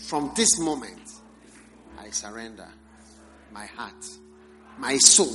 From 0.08 0.32
this 0.36 0.58
moment, 0.60 1.10
I 1.98 2.10
surrender 2.10 2.68
my 3.52 3.66
heart, 3.66 4.04
my 4.78 4.96
soul, 4.98 5.34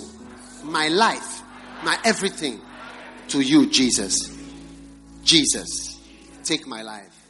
my 0.64 0.88
life, 0.88 1.42
my 1.84 1.98
everything 2.06 2.62
to 3.30 3.42
you, 3.42 3.70
Jesus. 3.70 4.38
Jesus, 5.24 6.00
take 6.44 6.66
my 6.68 6.82
life 6.82 7.30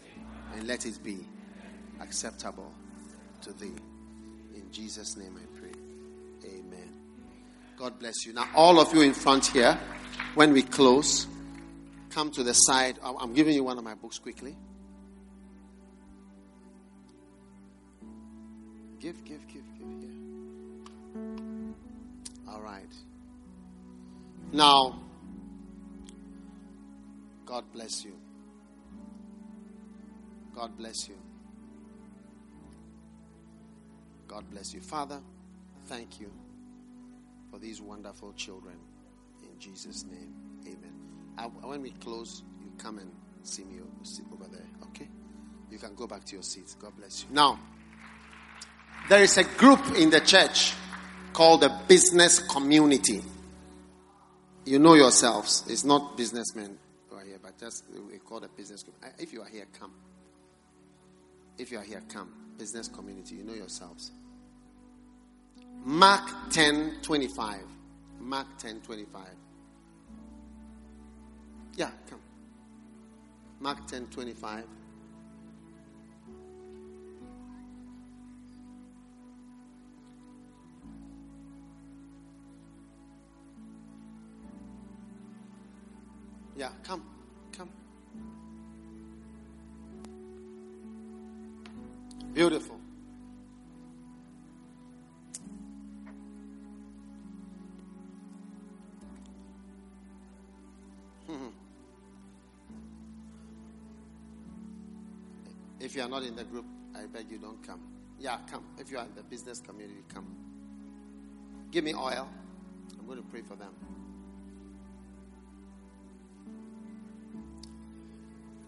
and 0.54 0.68
let 0.68 0.86
it 0.86 1.04
be 1.04 1.18
acceptable 2.00 2.72
to 3.42 3.54
thee. 3.54 3.76
Jesus' 4.72 5.18
name 5.18 5.36
I 5.38 5.60
pray. 5.60 5.72
Amen. 6.46 6.90
God 7.78 8.00
bless 8.00 8.26
you. 8.26 8.34
Now, 8.34 8.48
all 8.56 8.80
of 8.80 8.94
you 8.94 9.02
in 9.02 9.14
front 9.14 9.46
here, 9.46 9.78
when 10.36 10.54
we 10.54 10.62
close, 10.62 11.28
come 12.10 12.32
to 12.32 12.44
the 12.44 12.54
side. 12.54 13.00
I'm 13.04 13.34
giving 13.34 13.54
you 13.56 13.64
one 13.64 13.78
of 13.78 13.84
my 13.84 13.96
books 13.96 14.20
quickly. 14.20 14.56
Give, 19.00 19.24
give, 19.24 19.48
give, 19.48 19.64
give 19.78 19.88
here. 20.02 20.10
All 22.50 22.62
right. 22.62 22.94
Now, 24.52 25.00
God 27.46 27.64
bless 27.72 28.04
you. 28.04 28.14
God 30.54 30.78
bless 30.78 31.08
you. 31.08 31.16
God 34.30 34.50
bless 34.52 34.74
you. 34.74 34.80
Father, 34.80 35.20
thank 35.88 36.22
you 36.22 36.32
for 37.52 37.58
these 37.60 37.82
wonderful 37.82 38.32
children. 38.34 38.76
In 39.44 39.60
Jesus' 39.60 40.06
name, 40.06 40.34
amen. 40.66 40.94
I, 41.38 41.46
when 41.48 41.82
we 41.82 41.90
close, 41.92 42.44
you 42.62 42.72
come 42.78 43.00
and 43.00 43.12
see 43.44 43.64
me 43.66 43.80
sit 44.04 44.26
over 44.32 44.46
there, 44.50 44.66
okay? 44.84 45.08
You 45.72 45.80
can 45.80 45.96
go 45.96 46.08
back 46.08 46.24
to 46.26 46.34
your 46.36 46.44
seats. 46.44 46.76
God 46.76 46.94
bless 46.98 47.24
you. 47.24 47.34
Now, 47.34 47.60
there 49.10 49.24
is 49.24 49.38
a 49.38 49.44
group 49.44 49.80
in 49.98 50.10
the 50.12 50.20
church 50.22 50.74
called 51.34 51.62
the 51.62 51.76
business 51.88 52.40
community. 52.40 53.22
You 54.66 54.78
know 54.78 54.94
yourselves. 54.94 55.64
It's 55.68 55.84
not 55.84 56.18
businessmen 56.18 56.78
who 57.10 57.16
are 57.16 57.24
here, 57.24 57.40
but 57.42 57.58
just 57.58 57.84
we 58.12 58.20
call 58.20 58.40
the 58.42 58.50
business. 58.50 58.84
com- 58.84 58.94
Uh, 59.04 59.08
If 59.18 59.34
you 59.34 59.42
are 59.42 59.48
here, 59.48 59.66
come. 59.80 59.92
If 61.58 61.72
you 61.72 61.80
are 61.80 61.84
here, 61.84 62.04
come. 62.10 62.32
Business 62.58 62.88
community. 62.88 63.36
You 63.36 63.44
know 63.44 63.54
yourselves. 63.54 64.12
Mark 65.86 66.30
10 66.52 67.00
25. 67.02 67.62
Mark 68.20 68.48
10 68.58 68.82
25. 68.82 69.28
Yeah, 71.76 71.90
come. 72.10 72.20
Mark 73.60 73.88
10 73.88 74.08
25. 74.08 74.66
Yeah, 86.58 86.70
come. 86.84 87.04
Come. 87.54 87.70
Beautiful. 92.34 92.79
If 105.90 105.96
you 105.96 106.04
are 106.04 106.08
not 106.08 106.22
in 106.22 106.36
the 106.36 106.44
group, 106.44 106.66
I 106.96 107.08
beg 107.08 107.32
you 107.32 107.40
don't 107.40 107.66
come. 107.66 107.80
Yeah, 108.20 108.38
come. 108.52 108.64
If 108.78 108.92
you 108.92 109.00
are 109.00 109.06
in 109.06 109.16
the 109.16 109.24
business 109.24 109.60
community, 109.60 110.04
come. 110.14 110.28
Give 111.72 111.84
me 111.84 111.96
oil. 111.96 112.30
I'm 113.00 113.08
going 113.08 113.18
to 113.18 113.28
pray 113.28 113.42
for 113.42 113.56
them. 113.56 113.74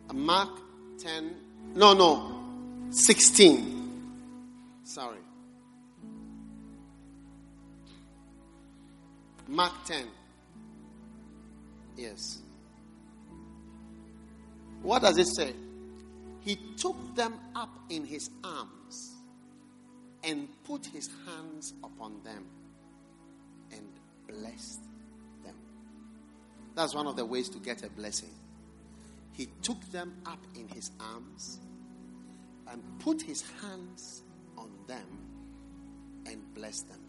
Uh, 0.10 0.14
Mark 0.14 0.50
10. 0.98 1.36
No, 1.76 1.94
no. 1.94 2.42
16. 2.90 4.18
Sorry. 4.84 5.20
Mark 9.48 9.74
10. 9.86 10.06
Yes. 11.98 12.40
What 14.82 15.04
does 15.04 15.20
it 15.20 15.28
say? 15.28 15.54
He 16.44 16.56
took 16.76 17.16
them 17.16 17.36
up 17.56 17.70
in 17.90 18.06
his 18.06 18.30
arms 18.44 19.12
and 20.24 20.48
put 20.64 20.86
his 20.86 21.10
hands 21.26 21.74
upon 21.84 22.22
them 22.24 22.46
and 23.72 23.88
blessed 24.28 24.82
them. 25.44 25.56
That's 26.76 26.94
one 26.94 27.08
of 27.08 27.16
the 27.16 27.26
ways 27.26 27.50
to 27.50 27.60
get 27.60 27.84
a 27.84 27.90
blessing. 27.90 28.34
He 29.34 29.48
took 29.62 29.80
them 29.92 30.14
up 30.26 30.40
in 30.56 30.68
his 30.68 30.92
arms 31.00 31.60
and 32.68 32.82
put 33.00 33.22
his 33.22 33.44
hands 33.62 34.24
on 34.58 34.70
them 34.88 35.08
and 36.26 36.42
blessed 36.54 36.90
them. 36.90 37.00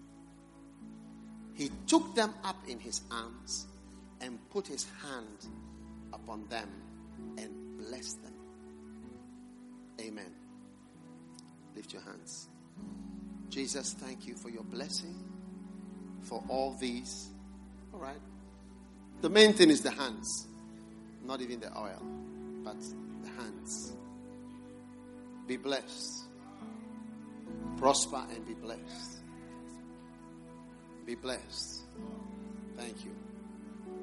He 1.55 1.71
took 1.87 2.15
them 2.15 2.33
up 2.45 2.57
in 2.69 2.79
his 2.79 3.03
arms 3.11 3.67
and 4.21 4.39
put 4.51 4.67
his 4.67 4.87
hand 5.03 5.47
upon 6.13 6.47
them 6.49 6.69
and 7.39 7.79
blessed 7.79 8.23
them. 8.23 8.32
Amen. 10.01 10.33
Lift 11.77 11.93
your 11.93 12.03
hands. 12.03 12.49
Jesus, 13.49 13.95
thank 13.95 14.27
you 14.27 14.35
for 14.37 14.49
your 14.51 14.65
blessing. 14.65 15.17
for 16.23 16.43
all 16.49 16.77
these. 16.81 17.29
All 17.93 18.01
right. 18.01 18.21
The 19.23 19.31
main 19.31 19.53
thing 19.53 19.71
is 19.71 19.83
the 19.83 19.91
hands, 19.91 20.47
not 21.25 21.41
even 21.41 21.61
the 21.61 21.77
oil, 21.79 22.03
but 22.65 22.81
the 22.81 23.29
hands. 23.43 23.93
Be 25.47 25.57
blessed. 25.57 26.25
Prosper 27.79 28.25
and 28.35 28.47
be 28.47 28.55
blessed. 28.55 29.19
Be 31.07 31.15
blessed. 31.17 31.83
Thank 32.77 33.05
you 33.05 33.13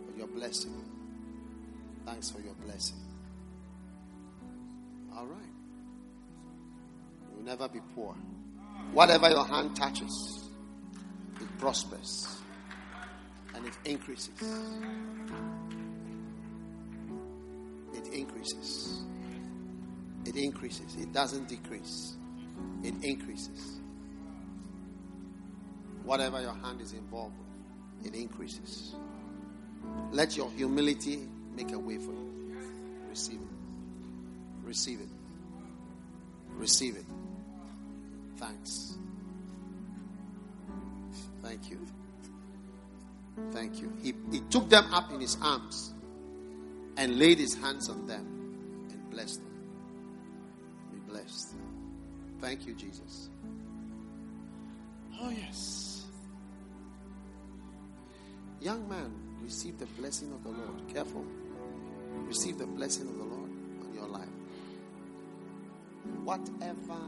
for 0.05 0.17
your 0.17 0.27
blessing. 0.27 0.83
Thanks 2.05 2.29
for 2.31 2.41
your 2.41 2.53
blessing. 2.55 2.97
All 5.15 5.25
right. 5.25 5.48
You'll 7.39 7.47
never 7.47 7.69
be 7.69 7.79
poor. 7.95 8.13
Whatever 8.91 9.29
your 9.29 9.45
hand 9.45 9.73
touches, 9.73 10.49
it 11.39 11.47
prospers 11.57 12.27
and 13.55 13.65
it 13.65 13.73
increases. 13.85 14.29
It 17.93 18.13
increases. 18.13 19.03
It 20.25 20.35
increases. 20.35 20.95
It 20.97 21.13
doesn't 21.13 21.47
decrease. 21.47 22.17
It 22.83 22.93
increases. 23.03 23.79
Whatever 26.03 26.41
your 26.41 26.55
hand 26.55 26.81
is 26.81 26.91
involved 26.91 27.35
with, 27.37 28.13
it 28.13 28.19
increases. 28.19 28.95
Let 30.11 30.35
your 30.35 30.51
humility 30.51 31.29
make 31.55 31.71
a 31.71 31.79
way 31.79 31.97
for 31.99 32.11
you. 32.11 32.33
Receive 33.09 33.39
it. 33.39 34.65
Receive 34.65 34.99
it. 34.99 35.09
Receive 36.57 36.97
it. 36.97 37.05
Thanks. 38.39 38.97
Thank 41.41 41.69
you. 41.69 41.85
Thank 43.51 43.81
you. 43.81 43.91
He, 44.01 44.13
he 44.31 44.39
took 44.49 44.69
them 44.69 44.85
up 44.93 45.11
in 45.11 45.19
his 45.19 45.37
arms 45.41 45.93
and 46.95 47.19
laid 47.19 47.37
his 47.37 47.53
hands 47.55 47.89
on 47.89 48.07
them 48.07 48.25
and 48.89 49.09
blessed 49.09 49.41
them. 49.41 49.51
Be 50.93 50.99
blessed. 51.11 51.55
Thank 52.39 52.65
you, 52.65 52.73
Jesus. 52.75 53.29
Oh, 55.21 55.29
yes. 55.29 56.05
Young 58.61 58.87
man, 58.87 59.11
receive 59.41 59.77
the 59.79 59.85
blessing 59.85 60.31
of 60.31 60.43
the 60.43 60.49
Lord. 60.49 60.93
Careful. 60.93 61.25
Receive 62.25 62.57
the 62.57 62.67
blessing 62.67 63.07
of 63.07 63.17
the 63.17 63.23
Lord 63.23 63.49
on 63.81 63.93
your 63.93 64.07
life. 64.07 64.27
Whatever 66.23 66.99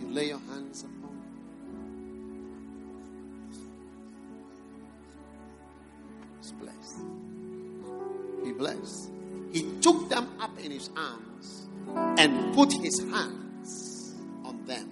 you 0.00 0.08
lay 0.08 0.28
your 0.28 0.40
hands 0.50 0.84
upon, 0.84 1.16
is 6.42 6.52
blessed. 6.52 7.04
Be 8.44 8.52
blessed. 8.52 9.10
He 9.52 9.62
took 9.80 10.08
them 10.08 10.28
up 10.40 10.58
in 10.62 10.70
his 10.70 10.90
arms 10.96 11.68
and 12.18 12.54
put 12.54 12.72
his 12.72 12.98
hands 13.10 14.14
on 14.44 14.64
them 14.66 14.88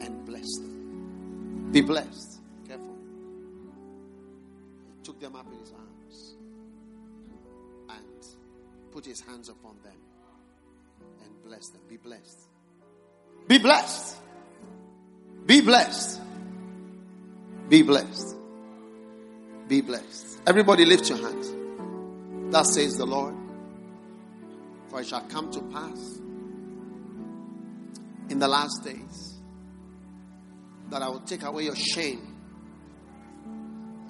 and 0.00 0.24
blessed 0.24 0.62
them. 0.62 1.68
Be 1.72 1.80
blessed. 1.80 2.40
Careful. 2.66 2.96
He 4.96 5.04
took 5.04 5.20
them 5.20 5.36
up 5.36 5.46
in 5.52 5.58
his 5.58 5.72
arms 5.72 6.34
and 7.90 8.26
put 8.92 9.06
his 9.06 9.20
hands 9.20 9.48
upon 9.48 9.76
them 9.82 9.98
and 11.22 11.42
blessed 11.44 11.72
them. 11.72 11.82
Be 11.88 11.96
blessed. 11.96 12.48
Be 13.46 13.58
blessed. 13.58 14.16
Be 15.46 15.60
blessed. 15.60 16.20
Be 17.68 17.82
blessed. 17.82 18.36
Be 19.68 19.80
blessed. 19.80 20.40
Everybody 20.46 20.84
lift 20.84 21.08
your 21.08 21.18
hands. 21.18 21.52
Thus 22.52 22.74
says 22.74 22.96
the 22.96 23.06
Lord. 23.06 23.34
For 24.88 25.00
it 25.00 25.06
shall 25.06 25.22
come 25.22 25.50
to 25.50 25.60
pass 25.60 26.20
in 28.30 28.38
the 28.38 28.48
last 28.48 28.84
days 28.84 29.34
that 30.90 31.02
I 31.02 31.08
will 31.08 31.20
take 31.20 31.42
away 31.42 31.64
your 31.64 31.76
shame. 31.76 32.36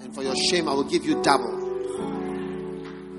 And 0.01 0.13
for 0.13 0.21
your 0.21 0.35
shame, 0.35 0.69
I 0.69 0.73
will 0.73 0.83
give 0.83 1.05
you 1.05 1.21
double. 1.23 1.63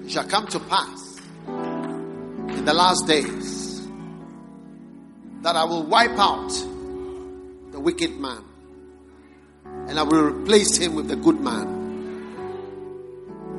It 0.04 0.10
shall 0.10 0.28
come 0.28 0.46
to 0.48 0.60
pass 0.60 1.20
in 1.48 2.64
the 2.64 2.74
last 2.74 3.06
days 3.06 3.65
that 5.46 5.54
I 5.54 5.62
will 5.62 5.84
wipe 5.84 6.18
out 6.18 6.48
the 7.70 7.78
wicked 7.78 8.18
man 8.18 8.42
and 9.64 9.96
I 9.96 10.02
will 10.02 10.24
replace 10.24 10.76
him 10.76 10.96
with 10.96 11.06
the 11.06 11.14
good 11.14 11.40
man. 11.40 11.68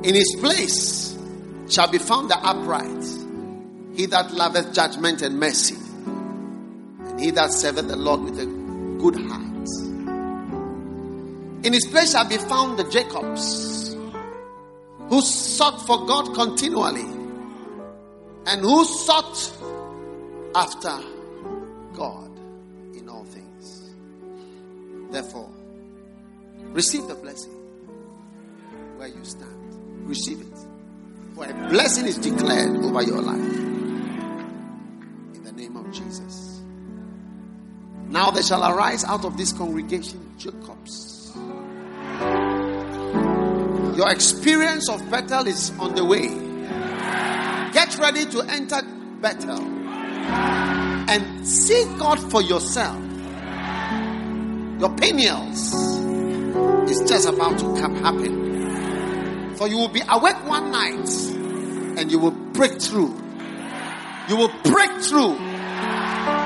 In 0.04 0.14
his 0.14 0.36
place 0.38 1.16
shall 1.70 1.90
be 1.90 1.96
found 1.96 2.30
the 2.30 2.36
upright, 2.36 3.02
he 3.96 4.04
that 4.04 4.34
loveth 4.34 4.74
judgment 4.74 5.22
and 5.22 5.40
mercy, 5.40 5.78
and 7.06 7.18
he 7.18 7.30
that 7.30 7.52
serveth 7.52 7.88
the 7.88 7.96
Lord 7.96 8.20
with 8.20 8.38
a 8.38 8.44
good 9.00 9.16
heart. 9.26 9.68
In 11.64 11.72
his 11.72 11.86
place 11.86 12.12
shall 12.12 12.28
be 12.28 12.36
found 12.36 12.78
the 12.78 12.84
Jacobs, 12.90 13.96
who 15.08 15.22
sought 15.22 15.86
for 15.86 16.04
God 16.04 16.34
continually, 16.34 17.08
and 18.44 18.60
who 18.60 18.84
sought 18.84 19.54
after 20.54 21.17
God 21.98 22.30
in 22.94 23.08
all 23.08 23.24
things. 23.24 23.90
Therefore, 25.10 25.50
receive 26.70 27.08
the 27.08 27.16
blessing 27.16 27.50
where 28.96 29.08
you 29.08 29.24
stand. 29.24 30.08
Receive 30.08 30.40
it. 30.40 30.58
For 31.34 31.44
a 31.44 31.68
blessing 31.68 32.06
is 32.06 32.16
declared 32.18 32.76
over 32.76 33.02
your 33.02 33.20
life. 33.20 33.56
In 35.34 35.42
the 35.42 35.52
name 35.52 35.76
of 35.76 35.90
Jesus. 35.92 36.60
Now 38.06 38.30
there 38.30 38.44
shall 38.44 38.62
arise 38.62 39.04
out 39.04 39.24
of 39.24 39.36
this 39.36 39.52
congregation 39.52 40.34
Jacobs. 40.38 41.32
Your 43.96 44.10
experience 44.10 44.88
of 44.88 45.10
Bethel 45.10 45.48
is 45.48 45.72
on 45.80 45.96
the 45.96 46.04
way. 46.04 46.28
Get 47.72 47.98
ready 47.98 48.24
to 48.26 48.42
enter 48.42 48.82
Bethel 49.20 50.77
and 51.08 51.46
see 51.46 51.84
God 51.98 52.18
for 52.30 52.42
yourself. 52.42 52.96
Your 54.78 54.94
Peniels 54.96 55.72
is 56.90 57.08
just 57.08 57.26
about 57.28 57.58
to 57.58 57.64
come 57.80 57.96
happen. 57.96 59.56
For 59.56 59.66
you 59.66 59.78
will 59.78 59.88
be 59.88 60.02
awake 60.08 60.36
one 60.46 60.70
night 60.70 61.08
and 61.98 62.12
you 62.12 62.18
will 62.18 62.30
break 62.30 62.80
through. 62.80 63.12
You 64.28 64.36
will 64.36 64.52
break 64.62 64.90
through. 65.00 65.36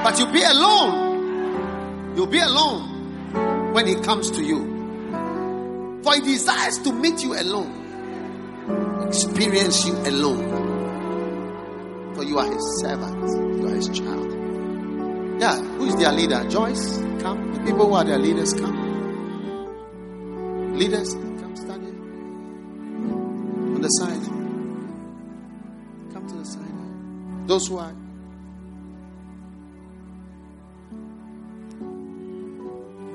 But 0.03 0.19
you'll 0.19 0.33
be 0.33 0.43
alone. 0.43 2.15
You'll 2.17 2.27
be 2.27 2.39
alone 2.39 3.73
when 3.75 3.87
he 3.87 3.97
comes 3.97 4.31
to 4.31 4.43
you. 4.43 6.01
For 6.03 6.15
he 6.15 6.21
desires 6.21 6.79
to 6.79 6.93
meet 6.93 7.23
you 7.23 7.35
alone. 7.39 7.81
Experience 9.09 9.85
you 9.87 9.95
alone. 9.95 10.49
For 12.15 12.25
you 12.25 12.39
are 12.39 12.51
his 12.51 12.81
servant. 12.81 13.61
You 13.61 13.69
are 13.69 13.75
his 13.75 13.89
child. 13.89 14.32
Yeah, 15.43 15.59
who 15.59 15.87
is 15.87 15.97
their 15.97 16.13
leader? 16.13 16.49
Joyce, 16.49 16.99
come. 17.21 17.53
The 17.55 17.61
people 17.65 17.89
who 17.89 17.95
are 17.95 18.05
their 18.05 18.17
leaders, 18.17 18.55
come. 18.55 18.79
Leaders, 20.79 21.15
come 21.15 21.57
stand 21.57 21.83
here. 21.83 21.95
On 23.75 23.81
the 23.81 23.89
side. 23.89 24.23
Come 26.13 26.29
to 26.29 26.35
the 26.37 26.45
side. 26.45 27.49
Those 27.49 27.67
who 27.67 27.79
are. 27.79 27.93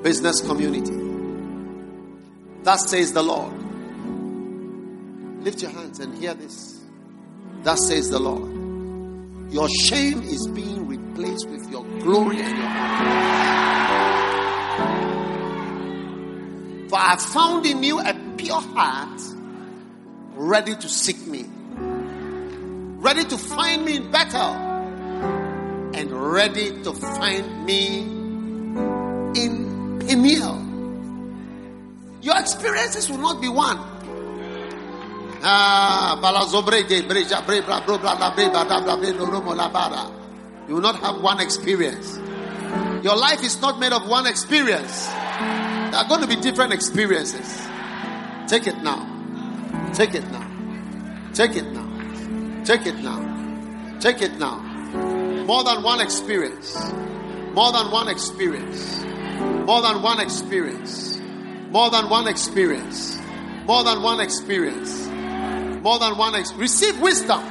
Business 0.02 0.42
community. 0.42 0.98
Thus 2.62 2.90
says 2.90 3.14
the 3.14 3.22
Lord. 3.22 3.54
Lift 5.44 5.62
your 5.62 5.70
hands 5.70 5.98
and 6.00 6.14
hear 6.18 6.34
this. 6.34 6.78
Thus 7.62 7.88
says 7.88 8.10
the 8.10 8.18
Lord. 8.18 8.52
Your 9.50 9.70
shame 9.70 10.20
is 10.24 10.46
being 10.48 10.86
replaced 11.18 11.48
with 11.48 11.68
your 11.70 11.84
glory 12.00 12.40
and 12.40 12.56
your 12.56 12.66
honor. 12.66 13.28
For 16.88 16.98
I 16.98 17.16
found 17.16 17.66
in 17.66 17.82
you 17.82 17.98
a 18.00 18.14
pure 18.36 18.60
heart, 18.60 19.20
ready 20.34 20.76
to 20.76 20.88
seek 20.88 21.26
me, 21.26 21.44
ready 23.00 23.24
to 23.24 23.36
find 23.36 23.84
me 23.84 23.96
in 23.96 24.10
Bethel, 24.10 24.54
and 25.94 26.12
ready 26.32 26.82
to 26.82 26.92
find 26.92 27.66
me 27.66 27.98
in 29.42 29.98
Peniel. 30.06 30.64
Your 32.22 32.38
experiences 32.38 33.10
will 33.10 33.18
not 33.18 33.40
be 33.40 33.48
one. 33.48 33.78
Ah, 35.42 36.18
you 40.68 40.74
will 40.74 40.82
not 40.82 41.00
have 41.00 41.22
one 41.22 41.40
experience. 41.40 42.18
Your 43.02 43.16
life 43.16 43.42
is 43.42 43.60
not 43.62 43.80
made 43.80 43.92
of 43.92 44.06
one 44.06 44.26
experience. 44.26 45.06
There 45.06 45.96
are 45.96 46.08
going 46.08 46.20
to 46.20 46.26
be 46.26 46.36
different 46.36 46.74
experiences. 46.74 47.66
Take 48.46 48.66
it 48.66 48.76
now. 48.82 49.00
Take 49.94 50.14
it 50.14 50.30
now. 50.30 50.46
Take 51.32 51.56
it 51.56 51.72
now. 51.72 52.64
Take 52.64 52.86
it 52.86 52.96
now. 52.96 53.96
Take 53.98 54.20
it 54.20 54.38
now. 54.38 54.58
More 55.46 55.64
than 55.64 55.82
one 55.82 56.00
experience. 56.02 56.76
More 57.54 57.72
than 57.72 57.90
one 57.90 58.08
experience. 58.08 59.02
More 59.64 59.80
than 59.80 60.02
one 60.02 60.20
experience. 60.20 61.18
More 61.70 61.90
than 61.90 62.10
one 62.10 62.28
experience. 62.28 63.16
More 63.66 63.84
than 63.84 64.02
one 64.02 64.20
experience. 64.20 65.06
More 65.82 65.98
than 65.98 66.18
one 66.18 66.34
receive 66.56 67.00
wisdom. 67.00 67.42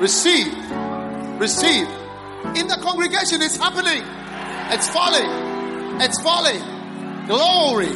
Receive. 0.00 0.52
Receive. 1.38 2.01
In 2.56 2.66
the 2.66 2.78
congregation 2.82 3.40
it's 3.40 3.56
happening. 3.56 4.02
It's 4.70 4.88
falling. 4.88 6.00
It's 6.00 6.20
falling. 6.22 6.62
Glory. 7.26 7.92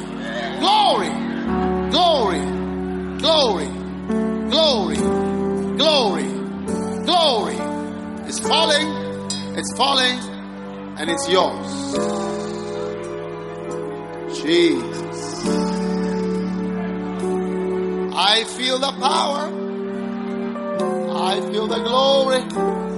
Glory. 0.60 1.10
Glory. 1.90 2.40
Glory. 3.18 3.68
Glory. 4.48 4.97
Glory. 5.77 6.28
Glory. 7.05 7.59
It's 8.27 8.40
falling. 8.40 8.89
It's 9.59 9.77
falling. 9.77 10.18
And 10.98 11.10
it's 11.10 11.28
yours. 11.28 11.73
Jesus. 14.40 15.44
I 18.14 18.44
feel 18.44 18.78
the 18.78 18.93
power. 18.93 19.52
I 21.12 21.40
feel 21.51 21.66
the 21.66 21.81
glory. 21.81 22.95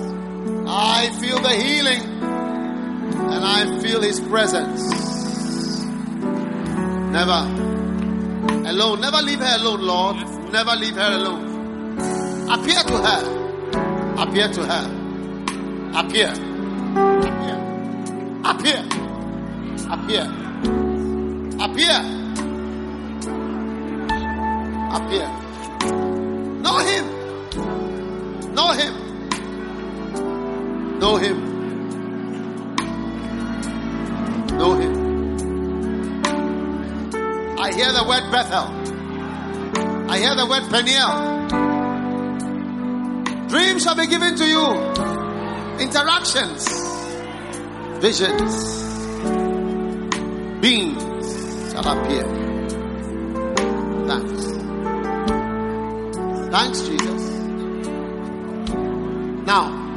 I 0.70 1.10
feel 1.20 1.38
the 1.38 1.50
healing. 1.50 2.02
And 2.22 3.44
I 3.44 3.80
feel 3.80 4.02
His 4.02 4.20
presence. 4.20 4.82
Never 7.10 7.40
alone. 8.68 9.00
Never 9.00 9.22
leave 9.22 9.38
her 9.38 9.56
alone, 9.56 9.80
Lord. 9.80 10.16
Never 10.52 10.76
leave 10.76 10.94
her 10.94 11.12
alone. 11.16 11.98
Appear 12.50 12.82
to 12.82 12.96
her. 12.98 13.38
Appear 14.18 14.48
to 14.48 14.64
her. 14.66 14.84
Appear. 15.94 16.32
Appear. 18.44 18.84
Appear. 19.88 20.24
Appear. 21.60 22.00
Appear. 24.92 25.28
Know 26.62 26.78
him. 26.78 28.54
Know 28.54 28.72
him. 28.72 29.07
Know 30.98 31.16
him. 31.16 31.36
Know 34.58 34.74
him. 34.74 34.92
I 37.58 37.72
hear 37.72 37.92
the 37.92 38.04
word 38.08 38.30
Bethel. 38.32 38.66
I 40.10 40.18
hear 40.18 40.34
the 40.34 40.46
word 40.46 40.68
Peniel. 40.70 41.38
Dreams 43.48 43.82
shall 43.84 43.94
be 43.94 44.06
given 44.08 44.36
to 44.36 44.44
you. 44.44 44.66
Interactions. 45.78 46.66
Visions. 48.00 48.78
Beings 50.60 51.02
shall 51.72 51.86
appear. 51.86 52.24
Thanks. 54.08 54.44
Thanks, 56.50 56.80
Jesus. 56.82 57.22
Now, 59.46 59.87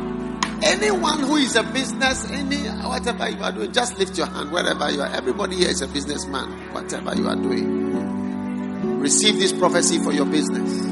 anyone 0.64 1.20
who 1.20 1.38
is 1.38 1.56
a 1.56 1.64
business, 1.64 2.30
any 2.32 2.58
whatever 2.88 3.30
you 3.30 3.42
are 3.42 3.52
doing, 3.52 3.72
just 3.72 3.98
lift 3.98 4.18
your 4.18 4.28
hand 4.28 4.52
wherever 4.52 4.90
you 4.92 5.02
are. 5.02 5.08
Everybody 5.08 5.58
here 5.58 5.70
is 5.70 5.82
a 5.82 5.88
businessman, 5.88 6.74
whatever 6.74 7.16
you 7.16 7.28
are 7.28 7.36
doing. 7.36 9.00
Receive 9.00 9.36
this 9.36 9.54
prophecy 9.54 10.00
for 10.00 10.12
your 10.14 10.26
business. 10.26 10.86